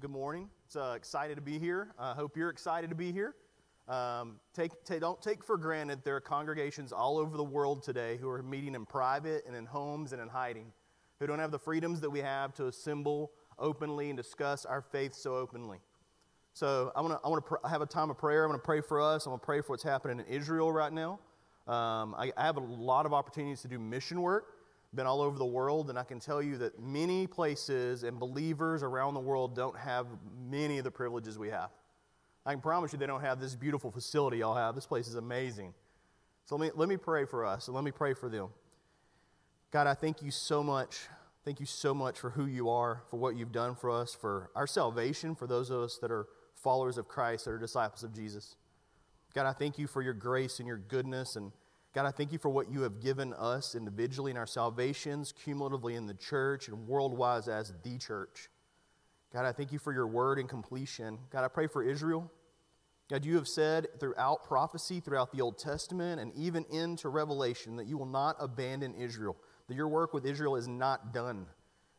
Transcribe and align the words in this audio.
Good 0.00 0.12
morning. 0.12 0.48
It's 0.64 0.76
uh, 0.76 0.94
excited 0.96 1.34
to 1.34 1.40
be 1.40 1.58
here. 1.58 1.92
I 1.98 2.12
hope 2.12 2.36
you're 2.36 2.50
excited 2.50 2.88
to 2.88 2.94
be 2.94 3.10
here. 3.10 3.34
Um, 3.88 4.38
take, 4.54 4.70
don't 5.00 5.20
take 5.20 5.42
for 5.42 5.56
granted 5.56 6.04
there 6.04 6.14
are 6.14 6.20
congregations 6.20 6.92
all 6.92 7.18
over 7.18 7.36
the 7.36 7.42
world 7.42 7.82
today 7.82 8.16
who 8.16 8.28
are 8.28 8.40
meeting 8.40 8.76
in 8.76 8.86
private 8.86 9.42
and 9.44 9.56
in 9.56 9.66
homes 9.66 10.12
and 10.12 10.22
in 10.22 10.28
hiding, 10.28 10.66
who 11.18 11.26
don't 11.26 11.40
have 11.40 11.50
the 11.50 11.58
freedoms 11.58 12.00
that 12.02 12.10
we 12.10 12.20
have 12.20 12.54
to 12.54 12.68
assemble 12.68 13.32
openly 13.58 14.08
and 14.08 14.16
discuss 14.16 14.64
our 14.64 14.82
faith 14.82 15.14
so 15.14 15.34
openly. 15.34 15.78
So 16.52 16.92
I 16.94 17.00
want 17.00 17.14
to 17.14 17.26
I 17.26 17.28
want 17.28 17.44
to 17.44 17.56
pr- 17.56 17.68
have 17.68 17.82
a 17.82 17.86
time 17.86 18.08
of 18.08 18.18
prayer. 18.18 18.44
I'm 18.44 18.50
going 18.50 18.60
to 18.60 18.64
pray 18.64 18.80
for 18.80 19.00
us. 19.00 19.26
I'm 19.26 19.30
going 19.30 19.40
to 19.40 19.46
pray 19.46 19.62
for 19.62 19.70
what's 19.70 19.82
happening 19.82 20.20
in 20.20 20.26
Israel 20.26 20.70
right 20.70 20.92
now. 20.92 21.18
Um, 21.66 22.14
I, 22.16 22.30
I 22.36 22.44
have 22.44 22.56
a 22.56 22.60
lot 22.60 23.04
of 23.04 23.12
opportunities 23.12 23.62
to 23.62 23.68
do 23.68 23.80
mission 23.80 24.22
work 24.22 24.57
been 24.94 25.06
all 25.06 25.20
over 25.20 25.38
the 25.38 25.46
world, 25.46 25.90
and 25.90 25.98
I 25.98 26.02
can 26.02 26.18
tell 26.18 26.42
you 26.42 26.56
that 26.58 26.80
many 26.80 27.26
places 27.26 28.04
and 28.04 28.18
believers 28.18 28.82
around 28.82 29.14
the 29.14 29.20
world 29.20 29.54
don't 29.54 29.76
have 29.76 30.06
many 30.48 30.78
of 30.78 30.84
the 30.84 30.90
privileges 30.90 31.38
we 31.38 31.50
have. 31.50 31.70
I 32.46 32.52
can 32.52 32.60
promise 32.62 32.92
you 32.92 32.98
they 32.98 33.06
don't 33.06 33.20
have 33.20 33.40
this 33.40 33.54
beautiful 33.54 33.90
facility 33.90 34.38
y'all 34.38 34.54
have. 34.54 34.74
This 34.74 34.86
place 34.86 35.06
is 35.06 35.16
amazing. 35.16 35.74
So 36.46 36.56
let 36.56 36.66
me, 36.66 36.72
let 36.74 36.88
me 36.88 36.96
pray 36.96 37.26
for 37.26 37.44
us, 37.44 37.68
and 37.68 37.74
let 37.74 37.84
me 37.84 37.90
pray 37.90 38.14
for 38.14 38.30
them. 38.30 38.48
God, 39.70 39.86
I 39.86 39.92
thank 39.92 40.22
you 40.22 40.30
so 40.30 40.62
much. 40.62 40.96
Thank 41.44 41.60
you 41.60 41.66
so 41.66 41.92
much 41.92 42.18
for 42.18 42.30
who 42.30 42.46
you 42.46 42.70
are, 42.70 43.02
for 43.10 43.18
what 43.18 43.36
you've 43.36 43.52
done 43.52 43.74
for 43.74 43.90
us, 43.90 44.14
for 44.14 44.50
our 44.54 44.66
salvation, 44.66 45.34
for 45.34 45.46
those 45.46 45.70
of 45.70 45.82
us 45.82 45.98
that 45.98 46.10
are 46.10 46.26
followers 46.54 46.96
of 46.96 47.06
Christ, 47.06 47.44
that 47.44 47.50
are 47.50 47.58
disciples 47.58 48.02
of 48.02 48.14
Jesus. 48.14 48.56
God, 49.34 49.46
I 49.46 49.52
thank 49.52 49.78
you 49.78 49.86
for 49.86 50.00
your 50.00 50.14
grace 50.14 50.58
and 50.58 50.66
your 50.66 50.78
goodness 50.78 51.36
and 51.36 51.52
God, 51.94 52.06
I 52.06 52.10
thank 52.10 52.32
you 52.32 52.38
for 52.38 52.50
what 52.50 52.70
you 52.70 52.82
have 52.82 53.00
given 53.00 53.32
us 53.34 53.74
individually 53.74 54.30
in 54.30 54.36
our 54.36 54.46
salvations, 54.46 55.32
cumulatively 55.32 55.94
in 55.94 56.06
the 56.06 56.14
church, 56.14 56.68
and 56.68 56.86
worldwide 56.86 57.48
as 57.48 57.72
the 57.82 57.98
church. 57.98 58.48
God, 59.32 59.46
I 59.46 59.52
thank 59.52 59.72
you 59.72 59.78
for 59.78 59.92
your 59.92 60.06
word 60.06 60.38
and 60.38 60.48
completion. 60.48 61.18
God, 61.30 61.44
I 61.44 61.48
pray 61.48 61.66
for 61.66 61.82
Israel. 61.82 62.30
God, 63.10 63.24
you 63.24 63.36
have 63.36 63.46
said 63.46 63.86
throughout 63.98 64.44
prophecy, 64.44 65.00
throughout 65.00 65.32
the 65.32 65.40
Old 65.40 65.58
Testament, 65.58 66.20
and 66.20 66.32
even 66.34 66.64
into 66.70 67.08
Revelation 67.08 67.76
that 67.76 67.86
you 67.86 67.96
will 67.96 68.06
not 68.06 68.36
abandon 68.38 68.94
Israel, 68.94 69.36
that 69.66 69.74
your 69.74 69.88
work 69.88 70.12
with 70.12 70.26
Israel 70.26 70.56
is 70.56 70.68
not 70.68 71.14
done. 71.14 71.46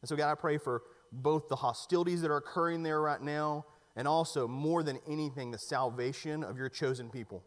And 0.02 0.10
so, 0.10 0.16
God, 0.16 0.32
I 0.32 0.36
pray 0.36 0.60
for 0.60 0.84
both 1.12 1.50
the 1.50 1.56
hostilities 1.56 2.22
that 2.22 2.30
are 2.30 2.38
occurring 2.38 2.84
there 2.84 3.02
right 3.02 3.22
now, 3.22 3.66
and 3.96 4.08
also, 4.08 4.48
more 4.48 4.84
than 4.84 5.00
anything, 5.08 5.50
the 5.50 5.58
salvation 5.58 6.44
of 6.44 6.58
your 6.58 6.70
chosen 6.70 7.10
people. 7.10 7.44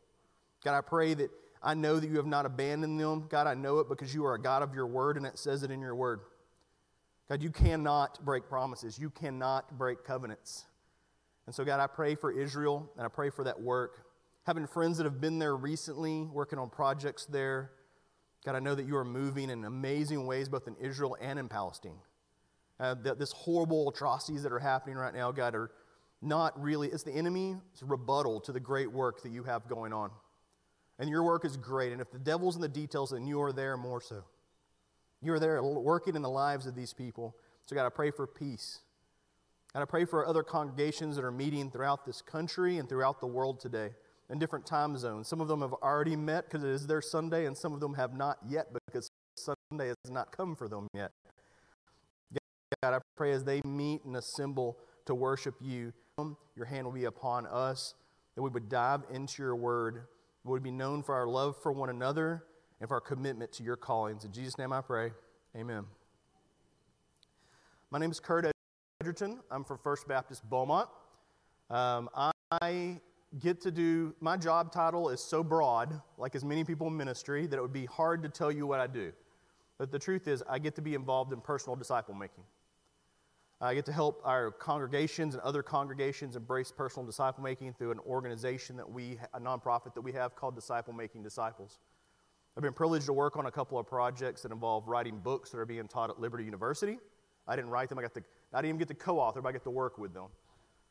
God, 0.65 0.77
I 0.77 0.81
pray 0.81 1.15
that 1.15 1.31
I 1.63 1.75
know 1.75 2.01
that 2.01 2.09
you 2.09 2.17
have 2.17 2.27
not 2.27 2.45
abandoned 2.45 2.99
them. 2.99 3.27
God, 3.29 3.47
I 3.47 3.55
know 3.55 3.79
it 3.79 3.89
because 3.89 4.15
you 4.15 4.27
are 4.27 4.35
a 4.35 4.41
God 4.41 4.63
of 4.63 4.75
your 4.75 4.87
word 4.87 5.17
and 5.17 5.25
it 5.25 5.39
says 5.39 5.63
it 5.63 5.71
in 5.71 5.81
your 5.81 5.95
word. 5.95 6.21
God, 7.29 7.43
you 7.43 7.51
cannot 7.51 8.25
break 8.25 8.49
promises, 8.49 8.99
you 8.99 9.11
cannot 9.11 9.79
break 9.79 10.05
covenants. 10.05 10.67
And 11.47 11.55
so, 11.55 11.65
God, 11.65 11.81
I 11.81 11.87
pray 11.87 12.15
for 12.15 12.31
Israel 12.31 12.91
and 12.97 13.05
I 13.05 13.09
pray 13.09 13.31
for 13.31 13.45
that 13.45 13.61
work. 13.61 14.05
Having 14.45 14.67
friends 14.67 14.99
that 14.99 15.05
have 15.05 15.21
been 15.21 15.39
there 15.39 15.57
recently, 15.57 16.23
working 16.23 16.59
on 16.59 16.69
projects 16.69 17.27
there, 17.27 17.71
God, 18.45 18.57
I 18.57 18.59
know 18.59 18.75
that 18.75 18.87
you 18.87 18.97
are 18.97 19.05
moving 19.05 19.51
in 19.51 19.65
amazing 19.65 20.27
ways 20.27 20.49
both 20.49 20.67
in 20.67 20.75
Israel 20.77 21.17
and 21.21 21.39
in 21.39 21.49
Palestine. 21.49 21.99
Uh, 22.81 22.95
that 23.03 23.19
this 23.19 23.31
horrible 23.31 23.89
atrocities 23.89 24.43
that 24.43 24.53
are 24.53 24.59
happening 24.59 24.97
right 24.97 25.15
now, 25.15 25.31
God, 25.31 25.55
are 25.55 25.71
not 26.21 26.61
really, 26.61 26.89
it's 26.89 27.05
the 27.05 27.13
enemy's 27.13 27.57
rebuttal 27.81 28.41
to 28.41 28.53
the 28.53 28.61
great 28.61 28.91
work 28.91 29.23
that 29.23 29.31
you 29.31 29.45
have 29.45 29.69
going 29.69 29.93
on. 29.93 30.11
And 31.03 31.11
your 31.11 31.25
work 31.25 31.45
is 31.45 31.57
great. 31.57 31.91
And 31.91 32.01
if 32.01 32.13
the 32.13 32.19
devil's 32.21 32.55
in 32.55 32.63
the 32.63 32.69
details, 32.69 33.11
then 33.11 33.27
you 33.27 33.43
are 33.43 33.53
there 33.53 33.77
more 33.77 34.01
so. 34.01 34.23
You 35.21 35.33
are 35.33 35.41
there 35.41 35.61
working 35.61 36.15
in 36.15 36.23
the 36.23 36.31
lives 36.31 36.65
of 36.65 36.77
these 36.77 36.93
people. 36.93 37.35
So, 37.67 37.75
God, 37.75 37.87
I 37.87 37.89
pray 37.89 38.13
for 38.13 38.25
peace. 38.25 38.83
And 39.75 39.83
I 39.83 39.85
pray 39.85 40.05
for 40.05 40.25
other 40.25 40.45
congregations 40.45 41.17
that 41.17 41.25
are 41.25 41.33
meeting 41.33 41.73
throughout 41.73 42.07
this 42.07 42.23
country 42.23 42.79
and 42.79 42.89
throughout 42.89 43.21
the 43.21 43.27
world 43.27 43.59
today 43.59 43.91
in 44.31 44.39
different 44.39 44.65
time 44.65 44.97
zones. 44.97 45.27
Some 45.27 45.41
of 45.41 45.49
them 45.49 45.61
have 45.61 45.73
already 45.73 46.15
met 46.15 46.45
because 46.45 46.63
it 46.63 46.71
is 46.71 46.87
their 46.87 47.03
Sunday, 47.03 47.47
and 47.47 47.59
some 47.59 47.73
of 47.73 47.81
them 47.81 47.95
have 47.95 48.15
not 48.15 48.39
yet 48.49 48.69
because 48.87 49.11
Sunday 49.37 49.89
has 49.89 49.97
not 50.09 50.31
come 50.31 50.55
for 50.55 50.69
them 50.69 50.87
yet. 50.95 51.11
God, 52.81 52.95
I 52.95 52.99
pray 53.17 53.33
as 53.33 53.43
they 53.43 53.61
meet 53.65 54.05
and 54.05 54.15
assemble 54.15 54.79
to 55.07 55.17
worship 55.17 55.57
you, 55.61 55.93
your 56.57 56.67
hand 56.67 56.87
will 56.87 56.93
be 56.93 57.07
upon 57.07 57.47
us, 57.47 57.95
that 58.37 58.43
we 58.43 58.51
would 58.51 58.69
dive 58.69 59.03
into 59.11 59.43
your 59.43 59.57
word 59.57 60.05
would 60.45 60.63
be 60.63 60.71
known 60.71 61.03
for 61.03 61.15
our 61.15 61.27
love 61.27 61.57
for 61.63 61.73
one 61.73 61.91
another 61.91 62.45
and 62.81 62.89
for 62.89 62.95
our 62.95 63.01
commitment 63.01 63.53
to 63.53 63.63
your 63.63 63.77
callings. 63.77 64.25
In 64.25 64.33
Jesus' 64.33 64.59
name 64.59 64.73
I 64.73 64.81
pray. 64.81 65.13
Amen. 65.57 65.85
My 67.91 67.99
name 67.99 68.11
is 68.11 68.19
Kurt 68.19 68.51
Edgerton. 69.01 69.41
I'm 69.51 69.65
from 69.65 69.79
First 69.79 70.09
Baptist 70.09 70.49
Beaumont. 70.49 70.89
Um, 71.71 72.09
I 72.61 73.01
get 73.39 73.61
to 73.63 73.71
do, 73.71 74.15
my 74.21 74.37
job 74.37 74.73
title 74.73 75.09
is 75.09 75.21
so 75.21 75.43
broad, 75.43 76.01
like 76.19 76.35
as 76.35 76.45
many 76.45 76.65
people 76.65 76.89
in 76.89 76.97
ministry, 76.97 77.47
that 77.47 77.57
it 77.57 77.63
would 77.63 77.73
be 77.73 77.87
hard 77.87 78.23
to 78.23 78.29
tell 78.29 78.51
you 78.51 78.67
what 78.67 78.81
I 78.81 78.87
do. 78.87 79.13
But 79.79 79.91
the 79.91 79.99
truth 79.99 80.29
is, 80.29 80.43
I 80.49 80.59
get 80.59 80.75
to 80.77 80.83
be 80.83 80.95
involved 80.95 81.33
in 81.33 81.41
personal 81.41 81.77
disciple 81.77 82.15
making. 82.15 82.45
I 83.65 83.75
get 83.75 83.87
to 83.87 83.93
help 83.93 84.21
our 84.25 84.51
congregations 84.51 85.35
and 85.35 85.43
other 85.45 85.63
congregations 85.63 86.35
embrace 86.35 86.73
personal 86.73 87.07
disciple 87.07 87.45
making 87.45 87.75
through 87.75 87.93
an 87.93 88.01
organization 88.01 88.77
that 88.77 88.91
we, 88.91 89.21
a 89.35 89.41
nonprofit 89.41 89.95
that 89.95 90.01
we 90.01 90.11
have 90.13 90.35
called 90.35 90.57
Disciple 90.57 90.93
Making 90.93 91.23
Disciples. 91.23 91.79
I've 92.57 92.65
been 92.65 92.73
privileged 92.73 93.07
to 93.07 93.13
work 93.13 93.37
on 93.37 93.47
a 93.47 93.53
couple 93.53 93.79
of 93.79 93.87
projects 93.87 94.43
that 94.43 94.51
involve 94.51 94.89
writing 94.89 95.21
books 95.21 95.51
that 95.51 95.59
are 95.59 95.65
being 95.65 95.87
taught 95.87 96.11
at 96.11 96.19
Liberty 96.19 96.43
University. 96.43 96.99
I 97.47 97.55
didn't 97.55 97.71
write 97.71 97.89
them, 97.89 98.01
I, 98.01 98.03
got 98.03 98.15
to, 98.15 98.25
I 98.53 98.59
didn't 98.59 98.71
even 98.71 98.79
get 98.79 98.89
to 98.89 98.95
co 98.95 99.21
author, 99.21 99.41
but 99.41 99.51
I 99.51 99.53
get 99.53 99.63
to 99.63 99.71
work 99.71 99.97
with 99.97 100.13
them. 100.13 100.27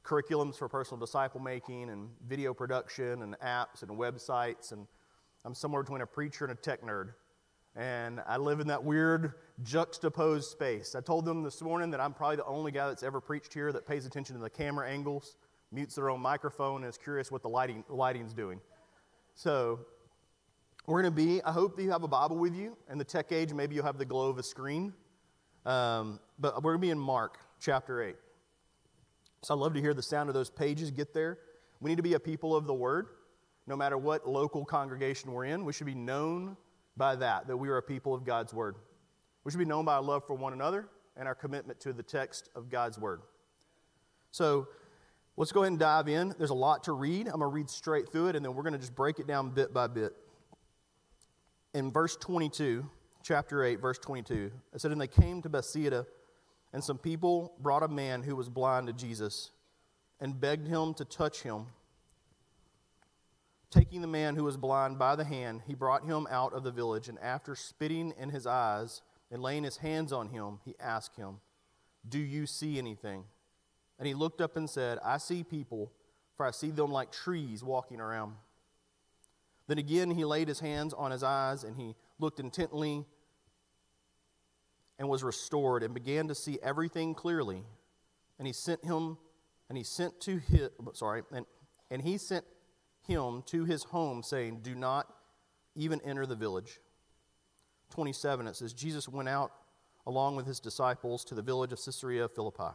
Curriculums 0.05 0.55
for 0.55 0.69
personal 0.69 0.99
disciple 0.99 1.41
making 1.41 1.89
and 1.89 2.07
video 2.25 2.53
production 2.53 3.21
and 3.21 3.37
apps 3.39 3.81
and 3.81 3.91
websites. 3.91 4.71
And 4.71 4.87
I'm 5.43 5.53
somewhere 5.53 5.83
between 5.83 6.01
a 6.01 6.07
preacher 6.07 6.45
and 6.45 6.57
a 6.57 6.61
tech 6.61 6.81
nerd. 6.83 7.09
And 7.75 8.21
I 8.27 8.37
live 8.37 8.59
in 8.59 8.67
that 8.67 8.83
weird 8.83 9.33
juxtaposed 9.63 10.49
space. 10.49 10.93
I 10.93 11.01
told 11.01 11.23
them 11.25 11.43
this 11.43 11.61
morning 11.61 11.91
that 11.91 12.01
I'm 12.01 12.13
probably 12.13 12.35
the 12.37 12.45
only 12.45 12.71
guy 12.71 12.87
that's 12.87 13.03
ever 13.03 13.21
preached 13.21 13.53
here 13.53 13.71
that 13.71 13.87
pays 13.87 14.05
attention 14.05 14.35
to 14.35 14.41
the 14.41 14.49
camera 14.49 14.89
angles, 14.89 15.37
mutes 15.71 15.95
their 15.95 16.09
own 16.09 16.19
microphone, 16.19 16.83
and 16.83 16.89
is 16.89 16.97
curious 16.97 17.31
what 17.31 17.41
the 17.41 17.49
lighting, 17.49 17.85
lighting's 17.87 18.33
doing. 18.33 18.59
So 19.35 19.79
we're 20.85 21.01
going 21.01 21.13
to 21.13 21.15
be, 21.15 21.41
I 21.43 21.51
hope 21.53 21.77
that 21.77 21.83
you 21.83 21.91
have 21.91 22.03
a 22.03 22.09
Bible 22.09 22.37
with 22.37 22.55
you. 22.55 22.75
In 22.89 22.97
the 22.97 23.05
tech 23.05 23.31
age, 23.31 23.53
maybe 23.53 23.75
you'll 23.75 23.85
have 23.85 23.97
the 23.97 24.05
glow 24.05 24.29
of 24.29 24.37
a 24.37 24.43
screen. 24.43 24.93
Um, 25.65 26.19
but 26.39 26.55
we're 26.63 26.71
going 26.71 26.81
to 26.81 26.87
be 26.87 26.91
in 26.91 26.99
Mark 26.99 27.37
chapter 27.61 28.01
8. 28.03 28.15
So 29.43 29.53
I'd 29.53 29.59
love 29.59 29.73
to 29.75 29.81
hear 29.81 29.93
the 29.93 30.03
sound 30.03 30.29
of 30.29 30.35
those 30.35 30.49
pages 30.49 30.91
get 30.91 31.13
there. 31.13 31.37
We 31.79 31.89
need 31.89 31.97
to 31.97 32.03
be 32.03 32.15
a 32.15 32.19
people 32.19 32.53
of 32.55 32.67
the 32.67 32.73
Word. 32.73 33.07
No 33.65 33.77
matter 33.77 33.97
what 33.97 34.27
local 34.27 34.65
congregation 34.65 35.31
we're 35.31 35.45
in, 35.45 35.63
we 35.63 35.71
should 35.71 35.85
be 35.85 35.95
known 35.95 36.57
by 36.97 37.15
that, 37.15 37.47
that 37.47 37.57
we 37.57 37.69
are 37.69 37.77
a 37.77 37.83
people 37.83 38.13
of 38.13 38.23
God's 38.23 38.53
Word. 38.53 38.75
We 39.43 39.51
should 39.51 39.59
be 39.59 39.65
known 39.65 39.85
by 39.85 39.95
our 39.95 40.01
love 40.01 40.25
for 40.25 40.35
one 40.35 40.53
another 40.53 40.87
and 41.17 41.27
our 41.27 41.35
commitment 41.35 41.79
to 41.81 41.93
the 41.93 42.03
text 42.03 42.49
of 42.55 42.69
God's 42.69 42.97
Word. 42.99 43.21
So 44.31 44.67
let's 45.37 45.51
go 45.51 45.61
ahead 45.61 45.71
and 45.71 45.79
dive 45.79 46.07
in. 46.07 46.33
There's 46.37 46.51
a 46.51 46.55
lot 46.55 46.83
to 46.85 46.93
read. 46.93 47.27
I'm 47.27 47.39
going 47.39 47.41
to 47.41 47.47
read 47.47 47.69
straight 47.69 48.09
through 48.11 48.27
it, 48.27 48.35
and 48.35 48.45
then 48.45 48.53
we're 48.53 48.63
going 48.63 48.73
to 48.73 48.79
just 48.79 48.95
break 48.95 49.19
it 49.19 49.27
down 49.27 49.49
bit 49.49 49.73
by 49.73 49.87
bit. 49.87 50.13
In 51.73 51.91
verse 51.91 52.15
22, 52.17 52.85
chapter 53.23 53.63
8, 53.63 53.79
verse 53.79 53.97
22, 53.97 54.51
it 54.73 54.81
said, 54.81 54.91
And 54.91 54.99
they 54.99 55.07
came 55.07 55.41
to 55.41 55.49
Bethsaida, 55.49 56.05
and 56.73 56.83
some 56.83 56.97
people 56.97 57.53
brought 57.59 57.83
a 57.83 57.87
man 57.87 58.23
who 58.23 58.35
was 58.35 58.49
blind 58.49 58.87
to 58.87 58.93
Jesus 58.93 59.51
and 60.19 60.39
begged 60.39 60.67
him 60.67 60.93
to 60.95 61.05
touch 61.05 61.41
him. 61.43 61.67
Taking 63.71 64.01
the 64.01 64.07
man 64.07 64.35
who 64.35 64.43
was 64.43 64.57
blind 64.57 64.99
by 64.99 65.15
the 65.15 65.23
hand, 65.23 65.61
he 65.65 65.75
brought 65.75 66.03
him 66.03 66.27
out 66.29 66.53
of 66.53 66.63
the 66.63 66.71
village, 66.71 67.07
and 67.07 67.17
after 67.19 67.55
spitting 67.55 68.13
in 68.19 68.29
his 68.29 68.45
eyes 68.45 69.01
and 69.31 69.41
laying 69.41 69.63
his 69.63 69.77
hands 69.77 70.11
on 70.11 70.27
him, 70.27 70.59
he 70.65 70.75
asked 70.77 71.15
him, 71.15 71.37
Do 72.07 72.19
you 72.19 72.45
see 72.45 72.77
anything? 72.77 73.23
And 73.97 74.05
he 74.05 74.13
looked 74.13 74.41
up 74.41 74.57
and 74.57 74.69
said, 74.69 74.99
I 75.05 75.17
see 75.17 75.43
people, 75.43 75.93
for 76.35 76.45
I 76.45 76.51
see 76.51 76.69
them 76.69 76.91
like 76.91 77.13
trees 77.13 77.63
walking 77.63 78.01
around. 78.01 78.33
Then 79.67 79.77
again 79.77 80.11
he 80.11 80.25
laid 80.25 80.49
his 80.49 80.59
hands 80.59 80.93
on 80.93 81.11
his 81.11 81.23
eyes, 81.23 81.63
and 81.63 81.77
he 81.77 81.95
looked 82.19 82.41
intently 82.41 83.05
and 84.99 85.07
was 85.07 85.23
restored, 85.23 85.81
and 85.81 85.93
began 85.93 86.27
to 86.27 86.35
see 86.35 86.59
everything 86.61 87.15
clearly. 87.15 87.63
And 88.37 88.45
he 88.45 88.53
sent 88.53 88.83
him, 88.83 89.17
and 89.69 89.77
he 89.77 89.85
sent 89.85 90.19
to 90.21 90.39
his, 90.39 90.69
sorry, 90.91 91.23
and, 91.31 91.45
and 91.89 92.01
he 92.01 92.17
sent 92.17 92.43
him 93.07 93.43
to 93.47 93.65
his 93.65 93.83
home, 93.83 94.23
saying, 94.23 94.59
Do 94.61 94.75
not 94.75 95.07
even 95.75 96.01
enter 96.01 96.25
the 96.25 96.35
village. 96.35 96.79
27, 97.91 98.47
it 98.47 98.55
says, 98.55 98.73
Jesus 98.73 99.07
went 99.07 99.29
out 99.29 99.51
along 100.07 100.35
with 100.35 100.45
his 100.45 100.59
disciples 100.59 101.23
to 101.25 101.35
the 101.35 101.41
village 101.41 101.71
of 101.71 101.83
Caesarea 101.83 102.27
Philippi. 102.27 102.73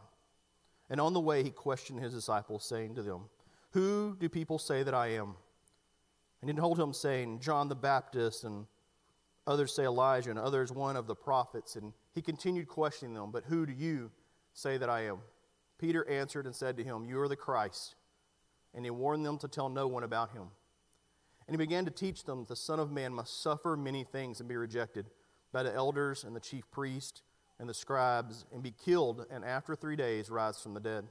And 0.89 1.01
on 1.01 1.13
the 1.13 1.19
way, 1.19 1.43
he 1.43 1.49
questioned 1.49 1.99
his 1.99 2.13
disciples, 2.13 2.63
saying 2.63 2.95
to 2.95 3.01
them, 3.01 3.23
Who 3.71 4.15
do 4.19 4.29
people 4.29 4.57
say 4.57 4.83
that 4.83 4.93
I 4.93 5.07
am? 5.07 5.35
And 6.41 6.49
he 6.49 6.55
told 6.55 6.79
him, 6.79 6.93
saying, 6.93 7.39
John 7.39 7.67
the 7.67 7.75
Baptist, 7.75 8.43
and 8.43 8.67
others 9.45 9.75
say 9.75 9.83
Elijah, 9.83 10.29
and 10.29 10.39
others 10.39 10.71
one 10.71 10.95
of 10.95 11.07
the 11.07 11.15
prophets. 11.15 11.75
And 11.75 11.91
he 12.13 12.21
continued 12.21 12.67
questioning 12.67 13.15
them, 13.15 13.31
But 13.31 13.45
who 13.45 13.65
do 13.65 13.73
you 13.73 14.11
say 14.53 14.77
that 14.77 14.89
I 14.89 15.07
am? 15.07 15.17
Peter 15.77 16.07
answered 16.09 16.45
and 16.45 16.55
said 16.55 16.77
to 16.77 16.83
him, 16.83 17.05
You 17.05 17.19
are 17.19 17.27
the 17.27 17.35
Christ. 17.35 17.95
And 18.77 18.85
he 18.85 18.91
warned 18.91 19.25
them 19.25 19.39
to 19.39 19.47
tell 19.47 19.67
no 19.69 19.87
one 19.87 20.03
about 20.03 20.31
him. 20.31 20.43
And 21.47 21.53
he 21.53 21.57
began 21.57 21.83
to 21.85 21.91
teach 21.91 22.25
them 22.25 22.41
that 22.41 22.47
the 22.47 22.55
Son 22.55 22.79
of 22.79 22.91
Man 22.91 23.11
must 23.11 23.41
suffer 23.41 23.75
many 23.75 24.03
things 24.03 24.39
and 24.39 24.47
be 24.47 24.55
rejected 24.55 25.07
by 25.51 25.63
the 25.63 25.73
elders 25.73 26.23
and 26.23 26.35
the 26.35 26.39
chief 26.39 26.69
priests 26.69 27.23
and 27.59 27.67
the 27.67 27.73
scribes 27.73 28.45
and 28.53 28.61
be 28.61 28.71
killed, 28.71 29.25
and 29.31 29.43
after 29.43 29.75
three 29.75 29.95
days 29.95 30.29
rise 30.29 30.61
from 30.61 30.75
the 30.75 30.79
dead. 30.79 31.07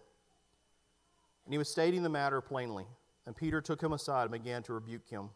And 1.45 1.53
he 1.53 1.59
was 1.59 1.69
stating 1.69 2.05
the 2.05 2.09
matter 2.09 2.41
plainly. 2.41 2.87
And 3.27 3.37
Peter 3.37 3.61
took 3.61 3.83
him 3.83 3.93
aside 3.93 4.23
and 4.23 4.31
began 4.31 4.63
to 4.63 4.73
rebuke 4.73 5.09
him. 5.09 5.31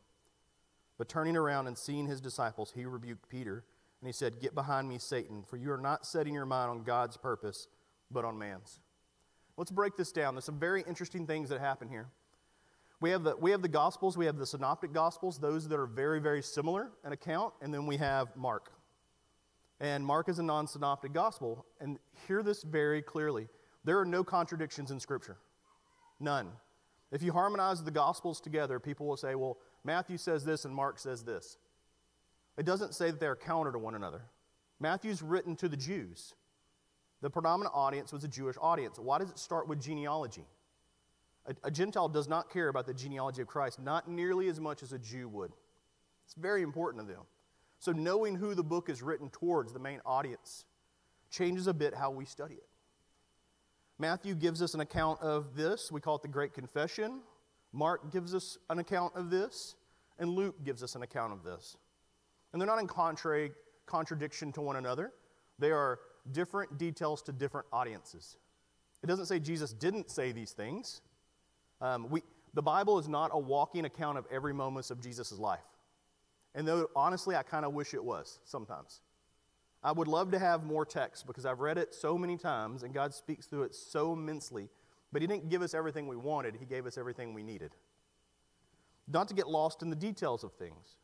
But 0.98 1.08
turning 1.08 1.36
around 1.36 1.66
and 1.66 1.76
seeing 1.76 2.06
his 2.06 2.20
disciples, 2.20 2.72
he 2.76 2.84
rebuked 2.84 3.28
Peter. 3.28 3.64
And 4.00 4.06
he 4.06 4.12
said, 4.12 4.40
Get 4.40 4.54
behind 4.54 4.88
me, 4.88 4.98
Satan, 4.98 5.42
for 5.42 5.56
you 5.56 5.72
are 5.72 5.78
not 5.78 6.06
setting 6.06 6.34
your 6.34 6.46
mind 6.46 6.70
on 6.70 6.84
God's 6.84 7.16
purpose, 7.16 7.66
but 8.08 8.24
on 8.24 8.38
man's. 8.38 8.78
Let's 9.56 9.72
break 9.72 9.96
this 9.96 10.12
down. 10.12 10.34
There's 10.34 10.44
some 10.44 10.60
very 10.60 10.84
interesting 10.86 11.26
things 11.26 11.48
that 11.48 11.60
happen 11.60 11.88
here. 11.88 12.06
We 13.00 13.11
have, 13.11 13.25
the, 13.25 13.35
we 13.37 13.50
have 13.50 13.62
the 13.62 13.69
Gospels, 13.69 14.19
we 14.19 14.26
have 14.26 14.37
the 14.37 14.47
Synoptic 14.47 14.93
Gospels, 14.93 15.38
those 15.38 15.67
that 15.69 15.79
are 15.79 15.87
very, 15.87 16.20
very 16.20 16.43
similar 16.43 16.91
in 17.05 17.12
account, 17.12 17.55
and 17.62 17.73
then 17.73 17.87
we 17.87 17.97
have 17.97 18.37
Mark. 18.37 18.70
And 19.81 20.05
Mark 20.05 20.29
is 20.29 20.38
a 20.38 20.43
non 20.43 20.67
synoptic 20.67 21.12
gospel. 21.14 21.64
And 21.81 21.99
hear 22.29 22.43
this 22.43 22.62
very 22.62 23.00
clearly 23.00 23.49
there 23.82 23.99
are 23.99 24.05
no 24.05 24.23
contradictions 24.23 24.91
in 24.91 25.00
Scripture. 25.00 25.38
None. 26.20 26.50
If 27.11 27.23
you 27.23 27.32
harmonize 27.32 27.82
the 27.82 27.91
Gospels 27.91 28.41
together, 28.41 28.79
people 28.79 29.06
will 29.06 29.17
say, 29.17 29.35
well, 29.35 29.56
Matthew 29.82 30.19
says 30.19 30.44
this 30.44 30.67
and 30.67 30.75
Mark 30.75 30.99
says 30.99 31.25
this. 31.25 31.56
It 32.58 32.67
doesn't 32.67 32.94
say 32.94 33.11
that 33.11 33.19
they're 33.19 33.35
counter 33.35 33.73
to 33.73 33.79
one 33.79 33.94
another. 33.94 34.23
Matthew's 34.79 35.23
written 35.23 35.56
to 35.56 35.69
the 35.69 35.76
Jews. 35.76 36.35
The 37.23 37.31
predominant 37.31 37.75
audience 37.75 38.12
was 38.12 38.23
a 38.23 38.29
Jewish 38.29 38.56
audience. 38.61 38.99
Why 38.99 39.19
does 39.19 39.31
it 39.31 39.38
start 39.38 39.67
with 39.67 39.81
genealogy? 39.81 40.44
A, 41.46 41.54
a, 41.64 41.70
Gentile 41.70 42.08
does 42.08 42.28
not 42.28 42.50
care 42.50 42.69
about 42.69 42.87
the 42.87 42.94
genealogy 42.94 43.42
of 43.42 43.48
Christ, 43.48 43.81
not 43.81 44.08
nearly 44.08 44.48
as 44.48 44.60
much 44.60 44.82
as 44.82 44.92
a 44.92 44.98
Jew 44.98 45.28
would. 45.28 45.52
It's 46.25 46.34
very 46.34 46.62
important 46.62 47.06
to 47.06 47.12
them. 47.12 47.22
So, 47.78 47.92
knowing 47.92 48.37
who 48.37 48.54
the 48.54 48.62
book 48.62 48.90
is 48.90 49.02
written 49.02 49.31
towards, 49.31 49.72
the 49.72 49.78
main 49.78 50.00
audience, 50.04 50.66
changes 51.31 51.66
a 51.66 51.75
bit 51.75 51.94
how 51.94 52.10
we 52.10 52.25
study 52.25 52.54
it. 52.54 52.66
Matthew 53.98 54.34
gives 54.34 54.62
us 54.62 54.75
an 54.75 54.81
account 54.81 55.20
of 55.20 55.54
this. 55.56 55.90
We 55.90 56.00
call 56.00 56.16
it 56.16 56.22
the 56.22 56.28
Great 56.28 56.54
Confession. 56.54 57.20
Mark 57.72 58.12
gives 58.12 58.34
us 58.34 58.58
an 58.69 58.78
account 58.78 59.14
of 59.14 59.31
this. 59.31 59.76
And 60.19 60.31
Luke 60.31 60.62
gives 60.64 60.82
us 60.82 60.94
an 60.94 61.02
account 61.02 61.32
of 61.32 61.42
this. 61.42 61.76
And 62.52 62.60
they're 62.60 62.69
not 62.69 62.81
in 62.81 62.87
contra- 62.87 63.50
contradiction 63.87 64.52
to 64.52 64.60
one 64.60 64.76
another, 64.76 65.12
they 65.58 65.70
are 65.70 65.98
different 66.32 66.78
details 66.78 67.22
to 67.22 67.32
different 67.32 67.66
audiences. 67.72 68.37
It 69.02 69.06
doesn't 69.06 69.26
say 69.26 69.38
Jesus 69.38 69.72
didn't 69.72 70.10
say 70.10 70.32
these 70.32 70.52
things. 70.52 71.00
Um, 71.80 72.08
we, 72.10 72.22
the 72.54 72.62
Bible 72.62 72.98
is 72.98 73.08
not 73.08 73.30
a 73.32 73.38
walking 73.38 73.84
account 73.84 74.18
of 74.18 74.26
every 74.30 74.52
moment 74.52 74.90
of 74.90 75.00
Jesus' 75.00 75.32
life. 75.38 75.60
And 76.54 76.66
though, 76.66 76.90
honestly, 76.96 77.36
I 77.36 77.42
kind 77.42 77.64
of 77.64 77.72
wish 77.72 77.94
it 77.94 78.02
was 78.02 78.40
sometimes. 78.44 79.00
I 79.82 79.92
would 79.92 80.08
love 80.08 80.30
to 80.32 80.38
have 80.38 80.64
more 80.64 80.84
text 80.84 81.26
because 81.26 81.46
I've 81.46 81.60
read 81.60 81.78
it 81.78 81.94
so 81.94 82.18
many 82.18 82.36
times 82.36 82.82
and 82.82 82.92
God 82.92 83.14
speaks 83.14 83.46
through 83.46 83.62
it 83.62 83.74
so 83.74 84.12
immensely. 84.12 84.68
But 85.12 85.22
He 85.22 85.28
didn't 85.28 85.48
give 85.48 85.62
us 85.62 85.74
everything 85.74 86.06
we 86.06 86.16
wanted, 86.16 86.56
He 86.56 86.66
gave 86.66 86.86
us 86.86 86.98
everything 86.98 87.34
we 87.34 87.42
needed. 87.42 87.74
Not 89.08 89.28
to 89.28 89.34
get 89.34 89.48
lost 89.48 89.82
in 89.82 89.90
the 89.90 89.96
details 89.96 90.44
of 90.44 90.52
things. 90.52 90.96